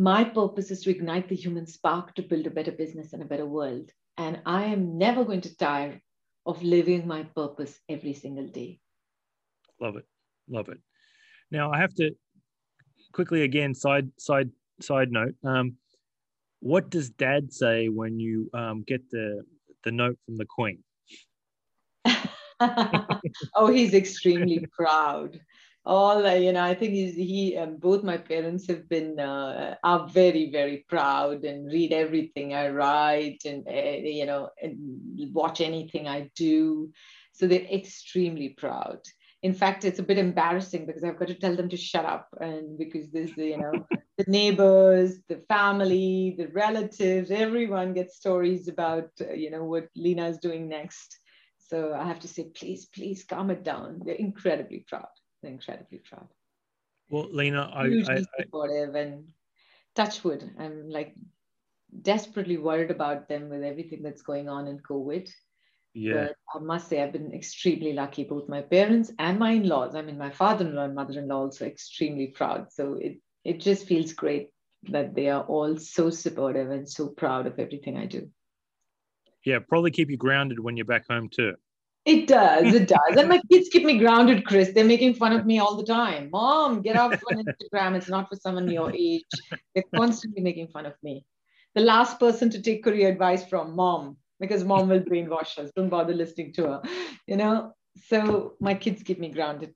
my 0.00 0.24
purpose 0.24 0.70
is 0.70 0.80
to 0.82 0.90
ignite 0.90 1.28
the 1.28 1.36
human 1.36 1.66
spark 1.66 2.14
to 2.14 2.22
build 2.22 2.46
a 2.46 2.50
better 2.50 2.72
business 2.72 3.12
and 3.12 3.22
a 3.22 3.26
better 3.26 3.46
world. 3.46 3.90
And 4.16 4.40
I 4.46 4.64
am 4.64 4.96
never 4.96 5.24
going 5.24 5.42
to 5.42 5.56
tire 5.56 6.00
of 6.46 6.62
living 6.62 7.06
my 7.06 7.24
purpose 7.24 7.78
every 7.88 8.14
single 8.14 8.46
day. 8.46 8.80
Love 9.80 9.96
it. 9.96 10.06
Love 10.48 10.68
it. 10.70 10.78
Now 11.50 11.70
I 11.70 11.78
have 11.78 11.94
to 11.96 12.12
quickly 13.12 13.42
again 13.42 13.74
side 13.74 14.10
side 14.18 14.50
side 14.80 15.12
note. 15.12 15.34
Um, 15.44 15.76
what 16.60 16.90
does 16.90 17.10
Dad 17.10 17.52
say 17.52 17.88
when 17.88 18.18
you 18.18 18.50
um, 18.54 18.82
get 18.86 19.10
the 19.10 19.42
the 19.84 19.92
note 19.92 20.18
from 20.24 20.36
the 20.36 20.46
Queen? 20.46 20.82
oh, 22.60 23.72
he's 23.72 23.94
extremely 23.94 24.64
proud. 24.72 25.40
All 25.86 26.26
uh, 26.26 26.34
you 26.34 26.52
know, 26.52 26.62
I 26.62 26.74
think 26.74 26.92
he's, 26.92 27.14
he 27.14 27.56
um, 27.56 27.76
both 27.78 28.02
my 28.02 28.18
parents 28.18 28.66
have 28.68 28.86
been 28.86 29.18
uh, 29.18 29.76
are 29.82 30.08
very 30.08 30.50
very 30.50 30.84
proud 30.88 31.44
and 31.44 31.72
read 31.72 31.92
everything 31.92 32.52
I 32.52 32.68
write 32.68 33.42
and 33.46 33.66
uh, 33.66 33.72
you 33.72 34.26
know 34.26 34.50
and 34.60 34.76
watch 35.32 35.62
anything 35.62 36.06
I 36.06 36.30
do. 36.36 36.92
So 37.32 37.46
they're 37.46 37.62
extremely 37.62 38.50
proud. 38.50 38.98
In 39.42 39.54
fact 39.54 39.86
it's 39.86 39.98
a 39.98 40.02
bit 40.02 40.18
embarrassing 40.18 40.84
because 40.84 41.02
i've 41.02 41.18
got 41.18 41.28
to 41.28 41.34
tell 41.34 41.56
them 41.56 41.70
to 41.70 41.76
shut 41.78 42.04
up 42.04 42.28
and 42.42 42.76
because 42.76 43.10
there's 43.10 43.34
the 43.36 43.46
you 43.46 43.56
know 43.56 43.86
the 44.18 44.24
neighbors 44.28 45.20
the 45.30 45.42
family 45.48 46.34
the 46.36 46.48
relatives 46.48 47.30
everyone 47.30 47.94
gets 47.94 48.16
stories 48.16 48.68
about 48.68 49.08
uh, 49.22 49.32
you 49.32 49.50
know 49.50 49.64
what 49.64 49.88
Leena 49.96 50.28
is 50.28 50.36
doing 50.36 50.68
next. 50.68 51.18
So 51.56 51.94
i 51.94 52.06
have 52.06 52.20
to 52.20 52.28
say 52.28 52.50
please 52.54 52.84
please 52.84 53.24
calm 53.24 53.50
it 53.50 53.64
down. 53.64 54.02
They're 54.04 54.26
incredibly 54.28 54.84
proud 54.86 55.08
incredibly 55.42 55.98
proud 55.98 56.28
well 57.08 57.28
Leena 57.32 57.70
i 57.74 57.88
hugely 57.88 58.26
I, 58.38 58.42
supportive 58.42 58.94
and 58.94 59.28
touchwood 59.94 60.50
i'm 60.58 60.88
like 60.88 61.14
desperately 62.02 62.56
worried 62.56 62.90
about 62.90 63.28
them 63.28 63.48
with 63.48 63.64
everything 63.64 64.02
that's 64.02 64.22
going 64.22 64.48
on 64.48 64.68
in 64.68 64.78
covid 64.78 65.28
yeah. 65.94 66.28
But 66.28 66.36
I 66.54 66.58
must 66.62 66.88
say, 66.88 67.02
I've 67.02 67.12
been 67.12 67.34
extremely 67.34 67.92
lucky. 67.92 68.24
Both 68.24 68.48
my 68.48 68.62
parents 68.62 69.10
and 69.18 69.38
my 69.38 69.52
in 69.52 69.68
laws, 69.68 69.94
I 69.94 70.02
mean, 70.02 70.18
my 70.18 70.30
father 70.30 70.66
in 70.66 70.74
law 70.74 70.84
and 70.84 70.94
mother 70.94 71.18
in 71.18 71.28
law, 71.28 71.40
also 71.40 71.66
extremely 71.66 72.28
proud. 72.28 72.72
So 72.72 72.94
it, 72.94 73.18
it 73.44 73.60
just 73.60 73.86
feels 73.86 74.12
great 74.12 74.50
that 74.84 75.14
they 75.14 75.28
are 75.28 75.42
all 75.42 75.76
so 75.76 76.10
supportive 76.10 76.70
and 76.70 76.88
so 76.88 77.08
proud 77.08 77.46
of 77.46 77.58
everything 77.58 77.96
I 77.96 78.06
do. 78.06 78.30
Yeah, 79.44 79.58
probably 79.68 79.90
keep 79.90 80.10
you 80.10 80.16
grounded 80.16 80.60
when 80.60 80.76
you're 80.76 80.86
back 80.86 81.06
home 81.08 81.28
too. 81.28 81.54
It 82.04 82.26
does, 82.26 82.74
it 82.74 82.88
does. 82.96 83.16
and 83.16 83.28
my 83.28 83.40
kids 83.50 83.68
keep 83.68 83.84
me 83.84 83.98
grounded, 83.98 84.46
Chris. 84.46 84.72
They're 84.72 84.84
making 84.84 85.14
fun 85.14 85.32
of 85.32 85.46
me 85.46 85.58
all 85.58 85.76
the 85.76 85.84
time. 85.84 86.30
Mom, 86.30 86.82
get 86.82 86.96
off 86.96 87.20
on 87.30 87.44
Instagram. 87.44 87.96
It's 87.96 88.08
not 88.08 88.28
for 88.28 88.36
someone 88.36 88.68
your 88.68 88.92
age. 88.92 89.42
They're 89.74 89.84
constantly 89.94 90.42
making 90.42 90.68
fun 90.68 90.86
of 90.86 90.94
me. 91.02 91.24
The 91.74 91.82
last 91.82 92.18
person 92.18 92.50
to 92.50 92.60
take 92.60 92.82
career 92.82 93.08
advice 93.08 93.44
from, 93.44 93.76
mom, 93.76 94.16
because 94.40 94.64
mom 94.64 94.88
will 94.88 95.00
brainwash 95.00 95.58
us. 95.58 95.70
Don't 95.76 95.88
bother 95.88 96.14
listening 96.14 96.52
to 96.54 96.62
her, 96.64 96.82
you 97.26 97.36
know. 97.36 97.72
So 98.06 98.54
my 98.60 98.74
kids 98.74 99.02
keep 99.02 99.20
me 99.20 99.28
grounded. 99.28 99.74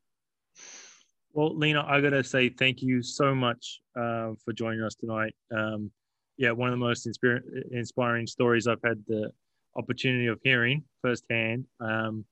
Well, 1.32 1.56
Leena, 1.56 1.84
I 1.86 2.00
gotta 2.00 2.24
say 2.24 2.48
thank 2.48 2.80
you 2.82 3.02
so 3.02 3.34
much 3.34 3.80
uh, 3.96 4.32
for 4.44 4.52
joining 4.54 4.82
us 4.82 4.94
tonight. 4.94 5.34
Um, 5.54 5.90
yeah, 6.36 6.52
one 6.52 6.68
of 6.68 6.72
the 6.72 6.84
most 6.84 7.06
inspir- 7.06 7.42
inspiring 7.70 8.26
stories 8.26 8.66
I've 8.66 8.82
had 8.84 9.02
the 9.06 9.30
opportunity 9.76 10.26
of 10.26 10.40
hearing 10.42 10.84
firsthand. 11.02 11.66
Um, 11.80 12.24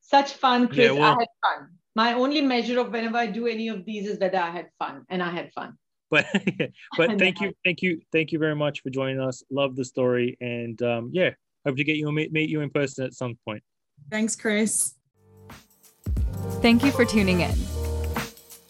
Such 0.00 0.32
fun, 0.34 0.68
Chris. 0.68 0.78
Yeah, 0.78 0.92
well, 0.92 1.16
I 1.18 1.20
had 1.20 1.28
fun. 1.42 1.68
My 1.94 2.14
only 2.14 2.40
measure 2.40 2.80
of 2.80 2.90
whenever 2.90 3.18
I 3.18 3.26
do 3.26 3.46
any 3.46 3.68
of 3.68 3.84
these 3.84 4.08
is 4.08 4.18
whether 4.18 4.38
I 4.38 4.50
had 4.50 4.70
fun, 4.78 5.04
and 5.08 5.22
I 5.22 5.30
had 5.30 5.52
fun. 5.52 5.78
But 6.10 6.26
but 6.96 7.08
thank 7.18 7.40
you, 7.40 7.52
thank 7.64 7.82
you, 7.82 8.00
thank 8.12 8.32
you 8.32 8.38
very 8.38 8.56
much 8.56 8.80
for 8.82 8.90
joining 8.90 9.20
us. 9.20 9.42
Love 9.50 9.76
the 9.76 9.84
story, 9.84 10.36
and 10.40 10.80
um, 10.82 11.10
yeah, 11.12 11.30
Hope 11.64 11.76
to 11.76 11.84
get 11.84 11.96
you 11.96 12.10
meet, 12.10 12.32
meet 12.32 12.48
you 12.48 12.60
in 12.60 12.70
person 12.70 13.04
at 13.04 13.14
some 13.14 13.38
point. 13.44 13.62
Thanks, 14.10 14.34
Chris. 14.34 14.94
Thank 16.60 16.82
you 16.84 16.90
for 16.90 17.04
tuning 17.04 17.40
in. 17.40 17.54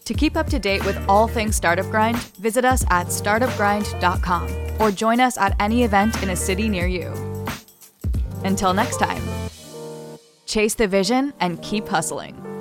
To 0.05 0.13
keep 0.13 0.35
up 0.35 0.47
to 0.47 0.59
date 0.59 0.85
with 0.85 0.97
all 1.07 1.27
things 1.27 1.55
Startup 1.55 1.85
Grind, 1.85 2.17
visit 2.17 2.65
us 2.65 2.85
at 2.89 3.07
startupgrind.com 3.07 4.81
or 4.81 4.91
join 4.91 5.19
us 5.19 5.37
at 5.37 5.55
any 5.59 5.83
event 5.83 6.21
in 6.21 6.29
a 6.29 6.35
city 6.35 6.67
near 6.67 6.87
you. 6.87 7.32
Until 8.45 8.73
next 8.73 8.97
time, 8.97 9.23
chase 10.45 10.75
the 10.75 10.87
vision 10.87 11.33
and 11.39 11.61
keep 11.61 11.87
hustling. 11.87 12.52